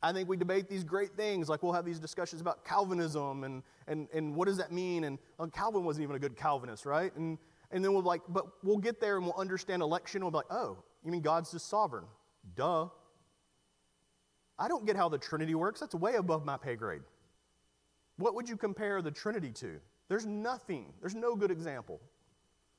I 0.04 0.12
think 0.12 0.28
we 0.28 0.36
debate 0.36 0.68
these 0.68 0.84
great 0.84 1.16
things, 1.16 1.48
like 1.48 1.64
we'll 1.64 1.72
have 1.72 1.86
these 1.86 2.00
discussions 2.00 2.42
about 2.42 2.66
Calvinism 2.66 3.46
and, 3.46 3.64
and, 3.88 4.10
and 4.14 4.36
what 4.36 4.50
does 4.50 4.58
that 4.58 4.72
mean? 4.72 5.06
And 5.06 5.18
well, 5.38 5.48
Calvin 5.48 5.86
wasn't 5.86 6.04
even 6.04 6.18
a 6.18 6.20
good 6.20 6.36
Calvinist, 6.36 6.86
right? 6.86 7.16
And, 7.16 7.38
and 7.72 7.84
then 7.84 7.94
we'll 7.94 8.04
like, 8.04 8.22
but 8.28 8.46
we'll 8.64 8.78
get 8.78 9.00
there 9.00 9.16
and 9.16 9.26
we'll 9.26 9.40
understand 9.40 9.82
election. 9.82 10.18
And 10.18 10.26
we'll 10.26 10.32
be 10.32 10.46
like, 10.48 10.52
oh, 10.52 10.78
you 11.06 11.12
mean 11.12 11.22
God's 11.22 11.52
just 11.52 11.70
sovereign? 11.70 12.04
Duh. 12.56 12.90
I 14.60 14.68
don't 14.68 14.86
get 14.86 14.98
how 14.98 15.08
the 15.08 15.18
Trinity 15.18 15.56
works. 15.56 15.80
That's 15.80 15.96
way 15.96 16.16
above 16.16 16.46
my 16.46 16.58
pay 16.58 16.76
grade. 16.76 17.02
What 18.18 18.36
would 18.36 18.50
you 18.50 18.58
compare 18.58 19.02
the 19.02 19.10
Trinity 19.10 19.52
to? 19.54 19.80
There's 20.10 20.26
nothing, 20.26 20.94
there's 21.00 21.16
no 21.16 21.34
good 21.36 21.50
example. 21.50 22.02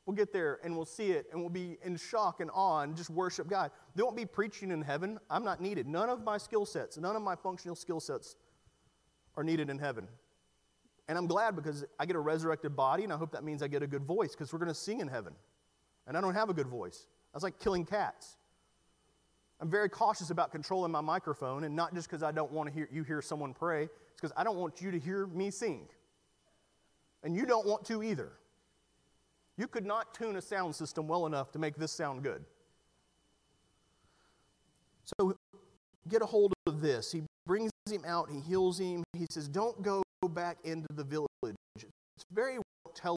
We'll 0.06 0.16
get 0.16 0.32
there 0.32 0.60
and 0.62 0.76
we'll 0.76 0.84
see 0.84 1.12
it 1.12 1.26
and 1.32 1.40
we'll 1.40 1.50
be 1.50 1.78
in 1.82 1.96
shock 1.96 2.40
and 2.40 2.50
awe 2.52 2.80
and 2.80 2.94
just 2.94 3.08
worship 3.08 3.48
God. 3.48 3.70
There 3.94 4.04
won't 4.04 4.16
be 4.16 4.26
preaching 4.26 4.70
in 4.70 4.82
heaven. 4.82 5.18
I'm 5.30 5.44
not 5.44 5.60
needed. 5.60 5.86
None 5.86 6.10
of 6.10 6.22
my 6.22 6.36
skill 6.36 6.66
sets, 6.66 6.98
none 6.98 7.16
of 7.16 7.22
my 7.22 7.36
functional 7.36 7.74
skill 7.74 8.00
sets 8.00 8.36
are 9.36 9.42
needed 9.42 9.70
in 9.70 9.78
heaven. 9.78 10.06
And 11.08 11.18
I'm 11.18 11.26
glad 11.26 11.56
because 11.56 11.84
I 11.98 12.06
get 12.06 12.16
a 12.16 12.20
resurrected 12.20 12.76
body 12.76 13.04
and 13.04 13.12
I 13.12 13.16
hope 13.16 13.32
that 13.32 13.44
means 13.44 13.62
I 13.62 13.68
get 13.68 13.82
a 13.82 13.86
good 13.86 14.04
voice 14.04 14.32
because 14.32 14.52
we're 14.52 14.58
going 14.58 14.70
to 14.70 14.74
sing 14.74 15.00
in 15.00 15.08
heaven. 15.08 15.34
And 16.06 16.16
I 16.16 16.20
don't 16.20 16.34
have 16.34 16.50
a 16.50 16.54
good 16.54 16.66
voice. 16.66 17.06
That's 17.32 17.42
like 17.42 17.58
killing 17.58 17.84
cats. 17.84 18.36
I'm 19.60 19.70
very 19.70 19.88
cautious 19.88 20.30
about 20.30 20.52
controlling 20.52 20.92
my 20.92 21.00
microphone 21.00 21.64
and 21.64 21.74
not 21.74 21.94
just 21.94 22.08
because 22.08 22.22
I 22.22 22.32
don't 22.32 22.52
want 22.52 22.68
to 22.68 22.74
hear 22.74 22.88
you 22.92 23.02
hear 23.02 23.22
someone 23.22 23.54
pray. 23.54 23.84
It's 23.84 24.20
because 24.20 24.32
I 24.36 24.44
don't 24.44 24.56
want 24.56 24.82
you 24.82 24.90
to 24.90 24.98
hear 24.98 25.26
me 25.26 25.50
sing. 25.50 25.88
And 27.22 27.34
you 27.34 27.46
don't 27.46 27.66
want 27.66 27.84
to 27.86 28.02
either. 28.02 28.32
You 29.56 29.68
could 29.68 29.86
not 29.86 30.14
tune 30.14 30.36
a 30.36 30.42
sound 30.42 30.74
system 30.74 31.06
well 31.06 31.26
enough 31.26 31.52
to 31.52 31.58
make 31.58 31.76
this 31.76 31.92
sound 31.92 32.22
good. 32.22 32.44
So 35.18 35.36
get 36.08 36.22
a 36.22 36.26
hold 36.26 36.52
of 36.66 36.80
this. 36.80 37.12
He 37.12 37.22
brings 37.46 37.70
him 37.90 38.04
out, 38.06 38.30
he 38.30 38.40
heals 38.40 38.78
him. 38.78 39.04
He 39.12 39.26
says, 39.30 39.48
Don't 39.48 39.80
go 39.82 40.02
back 40.28 40.56
into 40.64 40.88
the 40.94 41.04
village. 41.04 41.28
It's 41.76 42.24
very 42.32 42.56
well 42.56 42.92
tell 42.94 43.16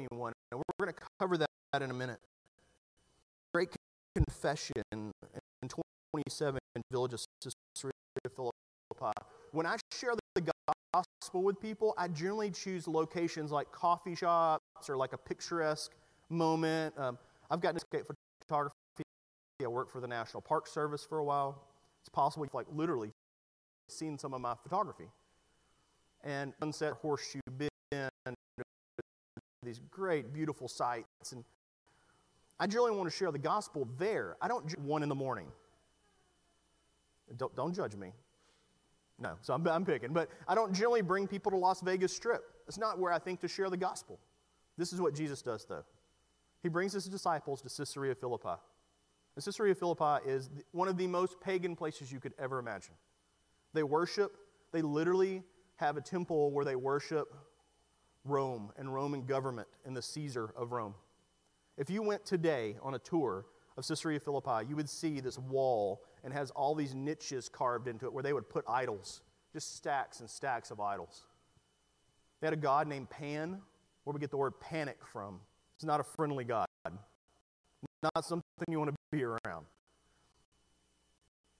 anyone. 0.00 0.32
And 0.50 0.60
we're 0.60 0.86
going 0.86 0.94
to 0.94 1.00
cover 1.20 1.36
that 1.36 1.82
in 1.82 1.90
a 1.90 1.94
minute. 1.94 2.18
Great 3.52 3.70
confession 4.14 4.82
in 4.92 5.12
27 6.12 6.58
village 6.90 7.12
of 7.14 7.20
Philippi. 8.34 9.12
When 9.52 9.66
I 9.66 9.76
share 9.92 10.14
the 10.34 10.52
gospel 10.92 11.42
with 11.42 11.60
people, 11.60 11.94
I 11.98 12.08
generally 12.08 12.50
choose 12.50 12.88
locations 12.88 13.50
like 13.50 13.70
coffee 13.72 14.14
shops 14.14 14.64
or 14.88 14.96
like 14.96 15.12
a 15.12 15.18
picturesque 15.18 15.92
moment. 16.28 16.94
Um, 16.98 17.18
I've 17.50 17.60
got 17.60 17.76
escape 17.76 18.04
photography. 18.40 18.72
I 19.62 19.66
worked 19.66 19.90
for 19.90 20.00
the 20.00 20.08
National 20.08 20.40
Park 20.40 20.66
Service 20.66 21.04
for 21.04 21.18
a 21.18 21.24
while. 21.24 21.62
It's 22.02 22.08
possible 22.08 22.44
you've 22.44 22.54
like 22.54 22.66
literally 22.72 23.10
seen 23.88 24.18
some 24.18 24.34
of 24.34 24.40
my 24.40 24.54
photography. 24.62 25.08
And 26.24 26.52
Sunset 26.60 26.94
Horseshoe 26.94 27.40
Bend, 27.50 28.10
these 29.62 29.80
great, 29.90 30.32
beautiful 30.32 30.68
sights. 30.68 31.32
And 31.32 31.44
I 32.58 32.66
generally 32.66 32.92
want 32.92 33.10
to 33.10 33.16
share 33.16 33.30
the 33.30 33.38
gospel 33.38 33.88
there. 33.98 34.36
I 34.40 34.48
don't 34.48 34.78
one 34.78 35.02
in 35.02 35.08
the 35.08 35.14
morning. 35.14 35.46
Don't, 37.36 37.54
don't 37.56 37.74
judge 37.74 37.96
me. 37.96 38.12
No, 39.18 39.32
so 39.40 39.54
I'm, 39.54 39.66
I'm 39.66 39.84
picking. 39.84 40.12
But 40.12 40.30
I 40.46 40.54
don't 40.54 40.72
generally 40.72 41.02
bring 41.02 41.26
people 41.26 41.50
to 41.50 41.56
Las 41.56 41.80
Vegas 41.80 42.14
Strip. 42.14 42.44
It's 42.68 42.78
not 42.78 42.98
where 42.98 43.12
I 43.12 43.18
think 43.18 43.40
to 43.40 43.48
share 43.48 43.70
the 43.70 43.76
gospel. 43.76 44.18
This 44.76 44.92
is 44.92 45.00
what 45.00 45.14
Jesus 45.14 45.42
does, 45.42 45.64
though. 45.64 45.84
He 46.62 46.68
brings 46.68 46.92
his 46.92 47.06
disciples 47.06 47.62
to 47.62 47.68
Caesarea 47.68 48.14
Philippi. 48.14 48.60
And 49.36 49.44
Caesarea 49.44 49.74
Philippi 49.74 50.28
is 50.28 50.50
one 50.72 50.88
of 50.88 50.96
the 50.96 51.06
most 51.06 51.40
pagan 51.40 51.76
places 51.76 52.10
you 52.10 52.20
could 52.20 52.34
ever 52.38 52.58
imagine. 52.58 52.94
They 53.72 53.82
worship, 53.82 54.36
they 54.72 54.82
literally 54.82 55.42
have 55.76 55.96
a 55.96 56.00
temple 56.00 56.50
where 56.50 56.64
they 56.64 56.76
worship 56.76 57.34
Rome 58.24 58.72
and 58.76 58.92
Roman 58.92 59.24
government 59.24 59.68
and 59.84 59.96
the 59.96 60.02
Caesar 60.02 60.52
of 60.56 60.72
Rome. 60.72 60.94
If 61.76 61.90
you 61.90 62.02
went 62.02 62.24
today 62.24 62.76
on 62.82 62.94
a 62.94 62.98
tour 62.98 63.44
of 63.76 63.86
Caesarea 63.86 64.18
Philippi, 64.18 64.66
you 64.68 64.76
would 64.76 64.88
see 64.88 65.20
this 65.20 65.38
wall 65.38 66.02
and 66.24 66.32
has 66.32 66.50
all 66.52 66.74
these 66.74 66.94
niches 66.94 67.48
carved 67.48 67.88
into 67.88 68.06
it 68.06 68.12
where 68.12 68.22
they 68.22 68.32
would 68.32 68.48
put 68.48 68.64
idols, 68.66 69.22
just 69.52 69.76
stacks 69.76 70.20
and 70.20 70.28
stacks 70.28 70.70
of 70.70 70.80
idols. 70.80 71.26
They 72.40 72.46
had 72.46 72.54
a 72.54 72.56
god 72.56 72.88
named 72.88 73.10
Pan, 73.10 73.60
where 74.06 74.14
we 74.14 74.20
get 74.20 74.30
the 74.30 74.36
word 74.36 74.58
panic 74.60 74.98
from. 75.12 75.40
It's 75.76 75.84
not 75.84 75.98
a 75.98 76.04
friendly 76.04 76.44
God, 76.44 76.66
not 76.84 78.24
something 78.24 78.44
you 78.70 78.78
want 78.78 78.90
to 78.90 78.96
be 79.10 79.24
around. 79.24 79.66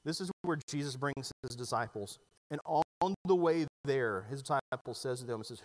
This 0.04 0.20
is 0.20 0.30
where 0.42 0.56
Jesus 0.68 0.94
brings 0.94 1.32
his 1.42 1.56
disciples. 1.56 2.20
And 2.52 2.60
on 2.64 3.14
the 3.24 3.34
way 3.34 3.66
there, 3.84 4.26
his 4.30 4.42
disciples 4.42 4.98
says 4.98 5.20
to 5.20 5.26
them, 5.26 5.42
says, 5.42 5.60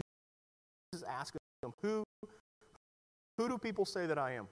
is 0.92 1.04
asking 1.04 1.40
them, 1.62 1.72
who, 1.84 2.04
who 3.38 3.48
do 3.48 3.60
people 3.60 3.86
say 3.86 4.08
that 4.08 4.18
I 4.18 4.34
am? 4.34 4.48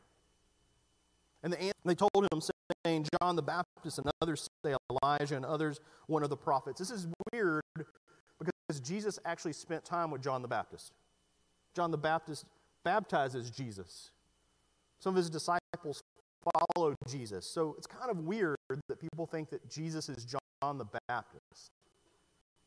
And 1.41 1.51
the, 1.51 1.71
they 1.83 1.95
told 1.95 2.27
him, 2.31 2.41
saying 2.85 3.07
John 3.19 3.35
the 3.35 3.41
Baptist, 3.41 3.97
and 3.97 4.07
others 4.21 4.47
say 4.63 4.75
Elijah, 4.91 5.35
and 5.35 5.45
others 5.45 5.79
one 6.05 6.21
of 6.21 6.29
the 6.29 6.37
prophets. 6.37 6.77
This 6.77 6.91
is 6.91 7.07
weird 7.33 7.63
because 7.75 8.79
Jesus 8.81 9.17
actually 9.25 9.53
spent 9.53 9.83
time 9.83 10.11
with 10.11 10.21
John 10.21 10.43
the 10.43 10.47
Baptist. 10.47 10.91
John 11.79 11.91
the 11.91 11.97
Baptist 11.97 12.43
baptizes 12.83 13.49
Jesus. 13.49 14.11
Some 14.99 15.11
of 15.11 15.15
his 15.15 15.29
disciples 15.29 16.03
followed 16.75 16.97
Jesus. 17.07 17.45
So 17.45 17.73
it's 17.77 17.87
kind 17.87 18.11
of 18.11 18.17
weird 18.25 18.57
that 18.89 18.99
people 18.99 19.25
think 19.25 19.49
that 19.51 19.69
Jesus 19.69 20.09
is 20.09 20.25
John 20.25 20.77
the 20.77 20.87
Baptist. 21.07 21.71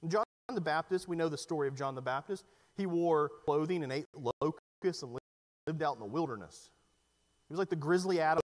John 0.09 0.25
the 0.55 0.63
Baptist, 0.63 1.09
we 1.09 1.17
know 1.17 1.29
the 1.29 1.37
story 1.37 1.69
of 1.69 1.75
John 1.75 1.95
the 1.95 2.01
Baptist. 2.01 2.47
He 2.75 2.87
wore 2.87 3.29
clothing 3.45 3.83
and 3.83 3.93
ate 3.93 4.07
locusts 4.15 5.03
and 5.03 5.19
lived 5.67 5.83
out 5.83 5.97
in 5.97 6.01
the 6.01 6.07
wilderness. 6.07 6.71
He 7.51 7.53
was 7.53 7.59
like 7.59 7.69
the 7.69 7.77
grizzly 7.77 8.19
Adam 8.19 8.41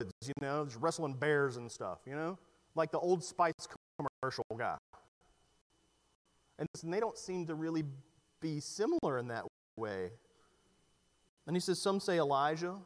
you 0.00 0.32
know, 0.40 0.64
just 0.64 0.80
wrestling 0.80 1.12
bears 1.12 1.58
and 1.58 1.70
stuff, 1.70 1.98
you 2.06 2.14
know, 2.14 2.38
like 2.74 2.92
the 2.92 2.98
Old 2.98 3.22
Spice 3.22 3.52
commercial 3.98 4.46
guy. 4.56 4.78
And 6.58 6.66
they 6.84 6.98
don't 6.98 7.18
seem 7.18 7.46
to 7.48 7.54
really 7.54 7.84
be 8.40 8.58
similar 8.60 9.18
in 9.18 9.28
that 9.28 9.44
way. 9.76 10.10
And 11.46 11.54
he 11.54 11.60
says, 11.60 11.80
some 11.80 12.00
say 12.00 12.18
Elijah. 12.18 12.76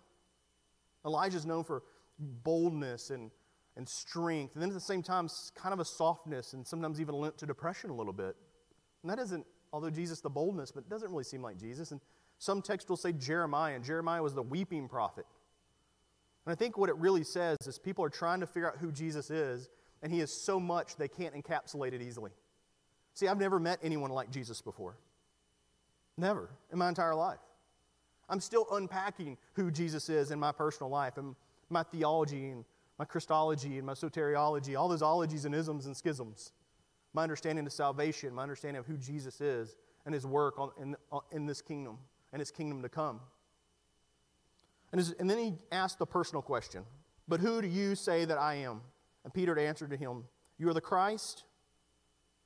Elijah's 1.06 1.46
known 1.46 1.64
for 1.64 1.82
boldness 2.18 3.10
and, 3.10 3.30
and 3.76 3.88
strength, 3.88 4.54
and 4.54 4.62
then 4.62 4.68
at 4.68 4.74
the 4.74 4.80
same 4.80 5.02
time, 5.02 5.28
kind 5.54 5.72
of 5.72 5.80
a 5.80 5.84
softness 5.84 6.52
and 6.52 6.66
sometimes 6.66 7.00
even 7.00 7.14
linked 7.14 7.38
to 7.38 7.46
depression 7.46 7.88
a 7.88 7.94
little 7.94 8.12
bit. 8.12 8.36
And 9.02 9.10
that 9.10 9.18
isn't, 9.18 9.46
although 9.72 9.88
Jesus 9.88 10.20
the 10.20 10.28
boldness, 10.28 10.72
but 10.72 10.80
it 10.80 10.90
doesn't 10.90 11.10
really 11.10 11.24
seem 11.24 11.40
like 11.40 11.56
Jesus. 11.56 11.90
And 11.92 12.00
some 12.38 12.60
texts 12.60 12.90
will 12.90 12.98
say 12.98 13.12
Jeremiah, 13.12 13.74
and 13.74 13.84
Jeremiah 13.84 14.22
was 14.22 14.34
the 14.34 14.42
weeping 14.42 14.88
prophet. 14.88 15.24
And 16.44 16.52
I 16.52 16.54
think 16.54 16.76
what 16.76 16.90
it 16.90 16.96
really 16.96 17.24
says 17.24 17.56
is 17.66 17.78
people 17.78 18.04
are 18.04 18.10
trying 18.10 18.40
to 18.40 18.46
figure 18.46 18.70
out 18.70 18.78
who 18.78 18.92
Jesus 18.92 19.30
is, 19.30 19.68
and 20.02 20.12
he 20.12 20.20
is 20.20 20.30
so 20.30 20.60
much 20.60 20.96
they 20.96 21.08
can't 21.08 21.34
encapsulate 21.34 21.92
it 21.92 22.02
easily. 22.02 22.32
See, 23.14 23.28
I've 23.28 23.38
never 23.38 23.58
met 23.58 23.78
anyone 23.82 24.10
like 24.10 24.30
Jesus 24.30 24.60
before. 24.60 24.96
Never 26.20 26.50
in 26.70 26.78
my 26.78 26.88
entire 26.88 27.14
life. 27.14 27.38
I'm 28.28 28.40
still 28.40 28.66
unpacking 28.72 29.38
who 29.54 29.70
Jesus 29.70 30.10
is 30.10 30.30
in 30.30 30.38
my 30.38 30.52
personal 30.52 30.90
life 30.90 31.16
and 31.16 31.34
my 31.70 31.82
theology 31.82 32.50
and 32.50 32.64
my 32.98 33.06
Christology 33.06 33.78
and 33.78 33.86
my 33.86 33.94
soteriology, 33.94 34.78
all 34.78 34.88
those 34.88 35.00
ologies 35.00 35.46
and 35.46 35.54
isms 35.54 35.86
and 35.86 35.96
schisms. 35.96 36.52
My 37.14 37.22
understanding 37.22 37.64
of 37.64 37.72
salvation, 37.72 38.34
my 38.34 38.42
understanding 38.42 38.78
of 38.78 38.86
who 38.86 38.98
Jesus 38.98 39.40
is 39.40 39.74
and 40.04 40.14
his 40.14 40.26
work 40.26 40.58
on, 40.58 40.70
in, 40.80 40.96
uh, 41.10 41.20
in 41.32 41.46
this 41.46 41.62
kingdom 41.62 41.96
and 42.32 42.38
his 42.38 42.50
kingdom 42.50 42.82
to 42.82 42.90
come. 42.90 43.20
And, 44.92 44.98
his, 44.98 45.12
and 45.12 45.28
then 45.28 45.38
he 45.38 45.54
asked 45.72 45.98
the 45.98 46.06
personal 46.06 46.42
question 46.42 46.84
But 47.26 47.40
who 47.40 47.62
do 47.62 47.66
you 47.66 47.94
say 47.94 48.26
that 48.26 48.36
I 48.36 48.56
am? 48.56 48.82
And 49.24 49.32
Peter 49.32 49.58
answered 49.58 49.90
to 49.90 49.96
him, 49.96 50.24
You 50.58 50.68
are 50.68 50.74
the 50.74 50.82
Christ. 50.82 51.44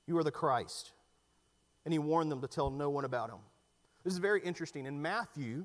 You 0.07 0.17
are 0.19 0.25
the 0.25 0.31
Christ. 0.31 0.93
And 1.85 1.93
he 1.93 1.99
warned 1.99 2.31
them 2.31 2.41
to 2.41 2.47
tell 2.47 2.71
no 2.71 2.89
one 2.89 3.05
about 3.05 3.31
him. 3.31 3.41
This 4.05 4.13
is 4.13 4.19
very 4.19 4.41
interesting. 4.43 4.87
In 4.87 5.01
Matthew, 5.01 5.65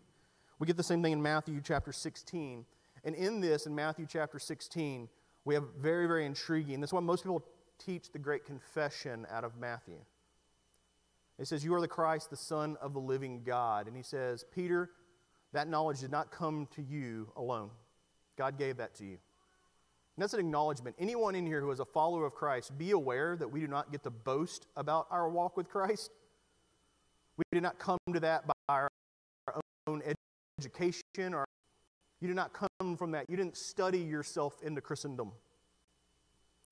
we 0.60 0.68
get 0.68 0.78
the 0.78 0.84
same 0.84 1.04
thing 1.04 1.14
in 1.14 1.22
Matthew 1.22 1.62
chapter 1.64 1.92
16. 1.92 2.66
And 3.04 3.16
in 3.16 3.42
this, 3.42 3.66
in 3.66 3.76
Matthew 3.76 4.06
chapter 4.10 4.40
16, 4.40 5.10
we 5.46 5.54
have 5.54 5.64
very, 5.80 6.08
very 6.08 6.26
intriguing. 6.26 6.80
That's 6.80 6.94
why 6.94 7.02
most 7.02 7.24
people 7.24 7.46
teach 7.78 8.12
the 8.12 8.20
great 8.20 8.46
confession 8.46 9.26
out 9.32 9.44
of 9.44 9.58
Matthew. 9.58 9.98
It 11.38 11.48
says, 11.48 11.64
You 11.64 11.74
are 11.74 11.82
the 11.82 11.88
Christ, 11.88 12.30
the 12.30 12.38
Son 12.38 12.78
of 12.82 12.94
the 12.94 13.00
living 13.00 13.44
God. 13.46 13.88
And 13.88 13.96
he 13.96 14.04
says, 14.04 14.46
Peter, 14.54 14.90
that 15.54 15.68
knowledge 15.68 16.00
did 16.02 16.12
not 16.12 16.32
come 16.32 16.68
to 16.76 16.82
you 16.82 17.32
alone. 17.36 17.72
God 18.38 18.58
gave 18.58 18.78
that 18.78 18.96
to 18.96 19.06
you. 19.06 19.18
And 20.20 20.24
that's 20.24 20.34
an 20.34 20.42
acknowledgement. 20.42 20.96
Anyone 21.00 21.36
in 21.36 21.46
here 21.46 21.62
who 21.62 21.72
is 21.72 21.80
a 21.80 21.86
follower 21.86 22.26
of 22.26 22.34
Christ, 22.34 22.78
be 22.78 22.92
aware 22.92 23.38
that 23.38 23.50
we 23.50 23.62
do 23.62 23.68
not 23.68 23.92
get 23.92 24.04
to 24.04 24.10
boast 24.10 24.68
about 24.76 25.08
our 25.10 25.30
walk 25.30 25.56
with 25.56 25.70
Christ. 25.70 26.12
We 27.40 27.44
did 27.54 27.64
not 27.64 27.80
come 27.80 27.98
to 28.14 28.20
that 28.20 28.46
by 28.46 28.54
our 28.68 28.90
own 29.88 30.04
education 30.60 31.34
or 31.34 31.46
you 32.20 32.28
did 32.28 32.36
not 32.36 32.52
come 32.52 32.98
from 32.98 33.12
that. 33.12 33.30
You 33.30 33.38
didn't 33.38 33.56
study 33.56 34.00
yourself 34.00 34.56
into 34.62 34.82
Christendom. 34.82 35.32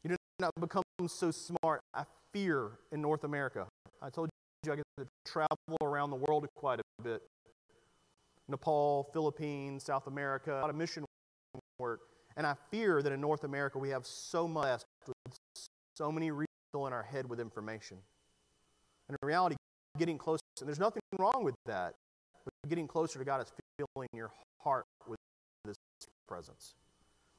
You 0.03 0.10
did 0.10 0.17
not 0.39 0.51
become 0.60 0.84
so 1.08 1.32
smart. 1.32 1.80
I 1.93 2.03
fear 2.34 2.71
in 2.91 3.01
North 3.01 3.23
America. 3.23 3.65
I 4.01 4.10
told 4.10 4.30
you 4.65 4.73
I 4.73 4.75
get 4.75 4.86
to 4.97 5.08
travel 5.25 5.77
around 5.82 6.10
the 6.10 6.17
world 6.17 6.45
quite 6.53 6.82
a 6.82 7.01
bit. 7.01 7.21
Nepal, 8.49 9.10
Philippines, 9.13 9.86
South 9.86 10.08
America, 10.08 10.60
a 10.60 10.62
lot 10.62 10.69
of 10.69 10.75
mission 10.75 11.06
work. 11.80 12.01
And 12.36 12.45
I 12.45 12.56
fear 12.71 13.01
that 13.01 13.13
in 13.13 13.21
North 13.21 13.45
America 13.45 13.80
we 13.80 13.89
have 13.89 14.06
so 14.06 14.49
much 14.49 14.82
so 15.95 16.12
many 16.12 16.30
people 16.30 16.88
in 16.88 16.93
our 16.93 17.03
head 17.03 17.27
with 17.30 17.39
information. 17.39 17.97
And 19.08 19.17
in 19.21 19.25
reality, 19.25 19.56
getting 19.97 20.17
closer, 20.17 20.41
and 20.60 20.67
there's 20.67 20.79
nothing 20.79 21.01
wrong 21.17 21.43
with 21.43 21.55
that, 21.65 21.95
but 22.45 22.53
getting 22.69 22.88
closer 22.88 23.19
to 23.19 23.25
God 23.25 23.41
is 23.41 23.51
filling 23.77 24.10
your 24.13 24.31
heart 24.60 24.86
with 25.07 25.19
His 25.65 25.75
presence, 26.27 26.75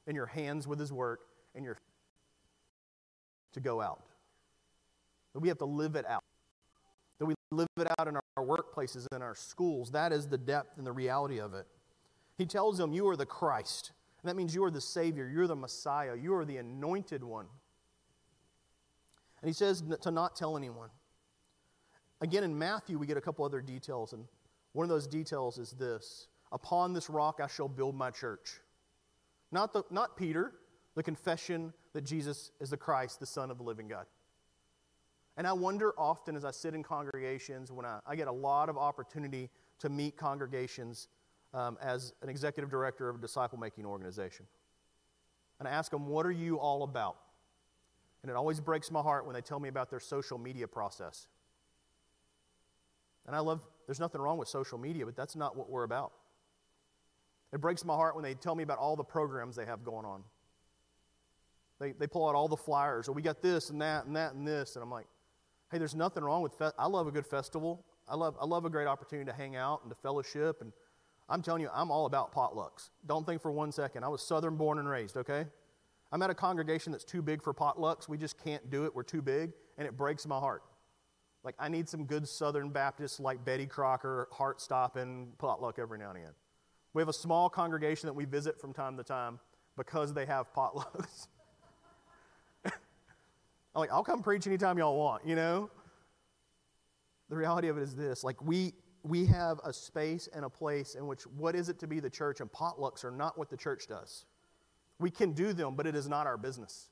and 0.07 0.15
your 0.15 0.27
hands 0.27 0.67
with 0.67 0.79
His 0.79 0.93
work, 0.93 1.21
and 1.55 1.65
your 1.65 1.77
to 3.53 3.61
go 3.61 3.81
out. 3.81 4.03
That 5.35 5.41
we 5.41 5.49
have 5.49 5.59
to 5.59 5.65
live 5.65 5.97
it 5.97 6.07
out. 6.07 6.23
That 7.19 7.27
we 7.27 7.35
live 7.51 7.69
it 7.79 7.89
out 7.99 8.09
in 8.09 8.17
our 8.17 8.45
workplaces, 8.45 9.07
in 9.15 9.23
our 9.23 9.35
schools. 9.35 9.91
That 9.91 10.13
is 10.13 10.29
the 10.29 10.39
depth 10.39 10.79
and 10.79 10.87
the 10.87 10.93
reality 10.93 11.41
of 11.41 11.55
it. 11.55 11.67
He 12.37 12.47
tells 12.47 12.79
them, 12.79 12.93
You 12.93 13.09
are 13.09 13.17
the 13.17 13.27
Christ. 13.27 13.93
And 14.23 14.29
that 14.29 14.37
means 14.37 14.55
you 14.55 14.65
are 14.65 14.71
the 14.71 14.81
Savior. 14.81 15.29
You're 15.29 15.47
the 15.47 15.57
Messiah. 15.57 16.17
You 16.17 16.35
are 16.35 16.45
the 16.45 16.57
anointed 16.57 17.23
one. 17.23 17.47
And 19.43 19.49
he 19.49 19.53
says 19.53 19.83
to 20.01 20.11
not 20.11 20.35
tell 20.35 20.57
anyone. 20.57 20.91
Again, 22.21 22.45
in 22.45 22.59
Matthew, 22.59 22.99
we 22.99 23.07
get 23.07 23.17
a 23.17 23.21
couple 23.21 23.45
other 23.45 23.61
details. 23.61 24.13
And 24.13 24.25
one 24.73 24.85
of 24.85 24.91
those 24.91 25.07
details 25.07 25.59
is 25.59 25.73
this 25.73 26.29
Upon 26.51 26.93
this 26.93 27.11
rock 27.11 27.41
I 27.43 27.47
shall 27.47 27.69
build 27.69 27.95
my 27.95 28.11
church. 28.11 28.61
Not, 29.51 29.73
the, 29.73 29.83
not 29.91 30.17
Peter, 30.17 30.53
the 30.95 31.03
confession 31.03 31.73
that 31.93 32.03
Jesus 32.03 32.51
is 32.61 32.71
the 32.71 32.77
Christ, 32.77 33.21
the 33.21 33.27
Son 33.27 33.51
of 33.51 33.59
the 33.59 33.65
living 33.65 33.89
God. 33.89 34.07
And 35.37 35.47
I 35.47 35.53
wonder 35.53 35.95
often 35.97 36.37
as 36.37 36.45
I 36.45 36.51
sit 36.51 36.75
in 36.75 36.83
congregations, 36.83 37.71
when 37.71 37.87
I, 37.87 38.01
I 38.07 38.17
get 38.17 38.29
a 38.29 38.33
lot 38.33 38.69
of 38.69 38.77
opportunity 38.77 39.49
to 39.79 39.89
meet 39.89 40.17
congregations 40.17 41.09
um, 41.55 41.79
as 41.81 42.13
an 42.23 42.29
executive 42.29 42.71
director 42.71 43.09
of 43.09 43.17
a 43.17 43.21
disciple 43.21 43.59
making 43.59 43.87
organization. 43.87 44.47
And 45.59 45.69
I 45.69 45.71
ask 45.71 45.91
them, 45.91 46.07
What 46.07 46.27
are 46.27 46.33
you 46.33 46.59
all 46.59 46.83
about? 46.83 47.17
And 48.23 48.31
it 48.31 48.37
always 48.37 48.61
breaks 48.61 48.91
my 48.91 49.01
heart 49.01 49.27
when 49.27 49.35
they 49.35 49.41
tell 49.41 49.61
me 49.61 49.69
about 49.69 49.91
their 49.91 50.01
social 50.01 50.39
media 50.39 50.67
process. 50.67 51.29
And 53.29 53.37
I 53.37 53.41
love, 53.41 53.61
there's 53.87 54.01
nothing 54.01 54.23
wrong 54.23 54.39
with 54.39 54.49
social 54.49 54.79
media, 54.79 55.05
but 55.05 55.15
that's 55.15 55.37
not 55.37 55.55
what 55.55 55.69
we're 55.69 55.85
about. 55.85 56.13
It 57.53 57.61
breaks 57.61 57.85
my 57.85 57.95
heart 57.95 58.15
when 58.15 58.25
they 58.25 58.33
tell 58.33 58.55
me 58.55 58.63
about 58.63 58.79
all 58.79 58.97
the 58.97 59.05
programs 59.05 59.55
they 59.55 59.67
have 59.67 59.85
going 59.85 60.07
on. 60.07 60.25
They, 61.79 61.93
they 61.93 62.07
pull 62.07 62.27
out 62.27 62.35
all 62.35 62.49
the 62.49 62.57
flyers, 62.57 63.07
or 63.07 63.13
we 63.13 63.21
got 63.21 63.43
this 63.43 63.69
and 63.69 63.83
that 63.83 64.07
and 64.07 64.17
that 64.17 64.33
and 64.33 64.49
this. 64.49 64.77
And 64.77 64.83
I'm 64.83 64.91
like, 64.91 65.07
hey, 65.71 65.77
there's 65.77 65.95
nothing 65.95 66.25
wrong 66.25 66.41
with, 66.41 66.55
fe- 66.55 66.71
I 66.79 66.87
love 66.87 67.07
a 67.07 67.13
good 67.13 67.27
festival. 67.27 67.85
I 68.09 68.17
love, 68.17 68.35
I 68.41 68.47
love 68.47 68.65
a 68.65 68.71
great 68.71 68.87
opportunity 68.87 69.31
to 69.31 69.37
hang 69.37 69.57
out 69.57 69.83
and 69.83 69.91
to 69.91 69.97
fellowship. 69.97 70.63
And 70.63 70.73
I'm 71.29 71.43
telling 71.43 71.61
you, 71.61 71.69
I'm 71.75 71.91
all 71.91 72.07
about 72.07 72.33
potlucks. 72.33 72.89
Don't 73.07 73.27
think 73.27 73.43
for 73.43 73.53
one 73.53 73.73
second. 73.73 74.05
I 74.05 74.09
was 74.09 74.23
Southern 74.23 74.57
born 74.57 74.79
and 74.79 74.89
raised, 74.89 75.19
okay? 75.19 75.45
I'm 76.11 76.23
at 76.23 76.31
a 76.31 76.35
congregation 76.35 76.93
that's 76.93 77.05
too 77.05 77.21
big 77.21 77.43
for 77.43 77.53
potlucks. 77.53 78.09
We 78.09 78.17
just 78.17 78.43
can't 78.43 78.71
do 78.71 78.87
it. 78.87 78.95
We're 78.95 79.03
too 79.03 79.21
big, 79.21 79.53
and 79.77 79.87
it 79.87 79.99
breaks 79.99 80.27
my 80.27 80.39
heart. 80.39 80.63
Like, 81.49 81.57
I 81.59 81.71
need 81.71 81.89
some 81.89 82.05
good 82.05 82.29
Southern 82.29 82.69
Baptists 82.69 83.19
like 83.19 83.43
Betty 83.43 83.65
Crocker, 83.65 84.29
heart 84.31 84.61
stopping 84.61 85.29
potluck 85.39 85.79
every 85.79 85.97
now 85.97 86.11
and 86.11 86.19
again. 86.19 86.33
We 86.93 87.01
have 87.01 87.09
a 87.09 87.13
small 87.15 87.49
congregation 87.49 88.07
that 88.07 88.13
we 88.13 88.27
visit 88.27 88.61
from 88.61 88.75
time 88.75 88.99
to 88.99 89.03
time 89.03 89.41
because 89.75 90.13
they 90.13 90.27
have 90.27 90.53
potlucks. 90.53 91.29
I'm 92.67 92.73
like, 93.75 93.91
I'll 93.91 94.05
come 94.05 94.23
preach 94.23 94.47
anytime 94.47 94.77
y'all 94.77 94.99
want, 94.99 95.27
you 95.27 95.37
know? 95.37 95.71
The 97.31 97.37
reality 97.37 97.69
of 97.69 97.79
it 97.79 97.83
is 97.83 97.97
this 97.97 98.23
like, 98.23 98.45
we, 98.45 98.75
we 99.03 99.25
have 99.25 99.59
a 99.65 99.73
space 99.73 100.29
and 100.35 100.45
a 100.45 100.51
place 100.51 100.97
in 100.97 101.07
which 101.07 101.23
what 101.23 101.55
is 101.55 101.71
it 101.71 101.79
to 101.79 101.87
be 101.87 101.99
the 101.99 102.11
church, 102.11 102.43
and 102.43 102.53
potlucks 102.53 103.07
are 103.07 103.11
not 103.11 103.39
what 103.39 103.49
the 103.49 103.57
church 103.57 103.87
does. 103.87 104.27
We 104.99 105.11
can 105.11 105.33
do 105.33 105.55
them, 105.55 105.77
but 105.77 105.87
it 105.87 105.97
is 105.97 106.11
not 106.11 106.27
our 106.27 106.37
business. 106.37 106.91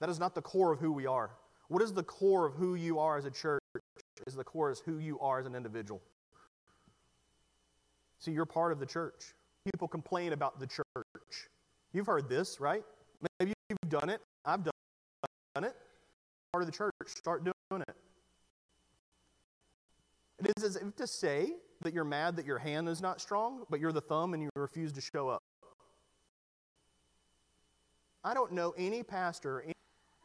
That 0.00 0.08
is 0.08 0.18
not 0.18 0.34
the 0.34 0.40
core 0.40 0.72
of 0.72 0.80
who 0.80 0.90
we 0.90 1.06
are. 1.06 1.32
What 1.68 1.82
is 1.82 1.92
the 1.92 2.02
core 2.02 2.46
of 2.46 2.54
who 2.54 2.74
you 2.74 2.98
are 2.98 3.16
as 3.16 3.24
a 3.24 3.30
church? 3.30 3.60
Is 4.26 4.34
the 4.34 4.44
core 4.44 4.70
is 4.70 4.80
who 4.80 4.98
you 4.98 5.18
are 5.20 5.40
as 5.40 5.46
an 5.46 5.54
individual. 5.54 6.00
See, 8.18 8.30
you're 8.30 8.46
part 8.46 8.72
of 8.72 8.78
the 8.78 8.86
church. 8.86 9.34
People 9.72 9.88
complain 9.88 10.32
about 10.32 10.60
the 10.60 10.66
church. 10.66 10.84
You've 11.92 12.06
heard 12.06 12.28
this, 12.28 12.60
right? 12.60 12.84
Maybe 13.38 13.52
you've 13.68 13.90
done 13.90 14.08
it. 14.08 14.20
I've 14.44 14.64
done 14.64 15.64
it. 15.64 15.76
Part 16.52 16.62
of 16.62 16.66
the 16.66 16.72
church. 16.72 16.92
Start 17.06 17.44
doing 17.44 17.82
it. 17.88 17.96
It 20.38 20.52
is 20.56 20.64
as 20.64 20.76
if 20.76 20.94
to 20.96 21.06
say 21.06 21.52
that 21.82 21.92
you're 21.92 22.04
mad 22.04 22.36
that 22.36 22.46
your 22.46 22.58
hand 22.58 22.88
is 22.88 23.00
not 23.00 23.20
strong, 23.20 23.64
but 23.70 23.80
you're 23.80 23.92
the 23.92 24.00
thumb 24.00 24.34
and 24.34 24.42
you 24.42 24.50
refuse 24.56 24.92
to 24.92 25.00
show 25.00 25.28
up. 25.28 25.42
I 28.22 28.32
don't 28.32 28.52
know 28.52 28.74
any 28.78 29.02
pastor 29.02 29.64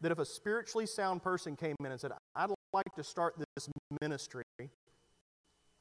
that 0.01 0.11
if 0.11 0.19
a 0.19 0.25
spiritually 0.25 0.85
sound 0.85 1.21
person 1.23 1.55
came 1.55 1.75
in 1.79 1.87
and 1.87 1.99
said, 1.99 2.11
I'd 2.35 2.49
like 2.73 2.93
to 2.95 3.03
start 3.03 3.35
this 3.37 3.69
ministry, 4.01 4.43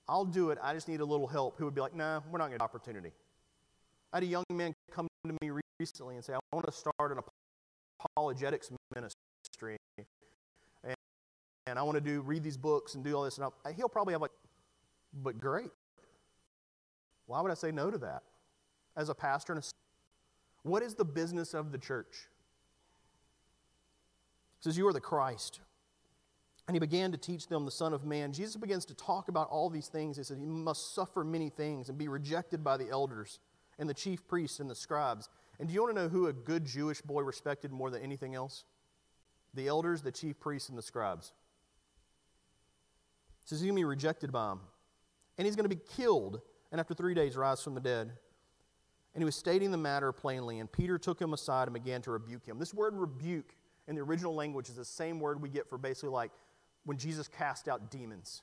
I'll 0.08 0.24
do 0.24 0.50
it, 0.50 0.58
I 0.62 0.74
just 0.74 0.88
need 0.88 1.00
a 1.00 1.04
little 1.04 1.26
help, 1.26 1.58
who 1.58 1.64
would 1.66 1.74
be 1.74 1.80
like, 1.80 1.94
nah, 1.94 2.20
we're 2.30 2.38
not 2.38 2.48
going 2.48 2.58
to 2.58 2.64
opportunity. 2.64 3.12
I 4.12 4.16
had 4.16 4.22
a 4.24 4.26
young 4.26 4.44
man 4.50 4.74
come 4.90 5.06
to 5.26 5.34
me 5.42 5.50
recently 5.78 6.16
and 6.16 6.24
say, 6.24 6.32
I 6.32 6.38
want 6.52 6.66
to 6.66 6.72
start 6.72 7.12
an 7.12 7.18
apologetics 8.16 8.70
ministry. 8.94 9.76
And, 10.84 10.96
and 11.66 11.78
I 11.78 11.82
want 11.82 11.96
to 11.96 12.00
do 12.00 12.22
read 12.22 12.42
these 12.42 12.56
books 12.56 12.94
and 12.94 13.04
do 13.04 13.14
all 13.14 13.24
this. 13.24 13.36
And 13.36 13.44
I'll, 13.44 13.72
he'll 13.74 13.88
probably 13.88 14.14
have 14.14 14.22
like, 14.22 14.30
but 15.12 15.38
great. 15.38 15.70
Why 17.26 17.42
would 17.42 17.50
I 17.50 17.54
say 17.54 17.70
no 17.70 17.90
to 17.90 17.98
that? 17.98 18.22
As 18.96 19.10
a 19.10 19.14
pastor 19.14 19.52
and 19.52 19.62
a 19.62 19.66
what 20.62 20.82
is 20.82 20.94
the 20.94 21.04
business 21.04 21.54
of 21.54 21.70
the 21.72 21.78
church? 21.78 22.28
Says, 24.60 24.76
You 24.76 24.86
are 24.88 24.92
the 24.92 25.00
Christ. 25.00 25.60
And 26.66 26.74
he 26.74 26.80
began 26.80 27.12
to 27.12 27.18
teach 27.18 27.48
them 27.48 27.64
the 27.64 27.70
Son 27.70 27.94
of 27.94 28.04
Man. 28.04 28.32
Jesus 28.32 28.56
begins 28.56 28.84
to 28.86 28.94
talk 28.94 29.28
about 29.28 29.48
all 29.48 29.70
these 29.70 29.88
things. 29.88 30.18
He 30.18 30.22
said, 30.22 30.38
He 30.38 30.46
must 30.46 30.94
suffer 30.94 31.24
many 31.24 31.48
things 31.48 31.88
and 31.88 31.96
be 31.96 32.08
rejected 32.08 32.62
by 32.62 32.76
the 32.76 32.90
elders 32.90 33.40
and 33.78 33.88
the 33.88 33.94
chief 33.94 34.26
priests 34.28 34.60
and 34.60 34.68
the 34.68 34.74
scribes. 34.74 35.30
And 35.58 35.68
do 35.68 35.74
you 35.74 35.82
want 35.82 35.96
to 35.96 36.02
know 36.02 36.08
who 36.08 36.26
a 36.26 36.32
good 36.32 36.64
Jewish 36.64 37.00
boy 37.00 37.22
respected 37.22 37.72
more 37.72 37.90
than 37.90 38.02
anything 38.02 38.34
else? 38.34 38.64
The 39.54 39.66
elders, 39.66 40.02
the 40.02 40.12
chief 40.12 40.38
priests, 40.38 40.68
and 40.68 40.76
the 40.76 40.82
scribes. 40.82 41.32
He 43.44 43.48
says 43.48 43.60
he's 43.60 43.66
going 43.66 43.76
to 43.76 43.80
be 43.80 43.84
rejected 43.84 44.30
by 44.30 44.48
them. 44.48 44.60
And 45.38 45.46
he's 45.46 45.56
going 45.56 45.68
to 45.68 45.74
be 45.74 45.82
killed, 45.96 46.40
and 46.70 46.80
after 46.80 46.94
three 46.94 47.14
days 47.14 47.36
rise 47.36 47.62
from 47.62 47.74
the 47.74 47.80
dead. 47.80 48.12
And 49.14 49.22
he 49.22 49.24
was 49.24 49.36
stating 49.36 49.70
the 49.70 49.78
matter 49.78 50.12
plainly, 50.12 50.58
and 50.58 50.70
Peter 50.70 50.98
took 50.98 51.20
him 51.20 51.32
aside 51.32 51.66
and 51.66 51.74
began 51.74 52.02
to 52.02 52.10
rebuke 52.10 52.44
him. 52.44 52.58
This 52.58 52.74
word 52.74 52.94
rebuke 52.94 53.54
in 53.88 53.96
the 53.96 54.02
original 54.02 54.34
language 54.34 54.68
is 54.68 54.76
the 54.76 54.84
same 54.84 55.18
word 55.18 55.40
we 55.42 55.48
get 55.48 55.68
for 55.68 55.78
basically 55.78 56.10
like 56.10 56.30
when 56.84 56.98
Jesus 56.98 57.26
cast 57.26 57.68
out 57.68 57.90
demons. 57.90 58.42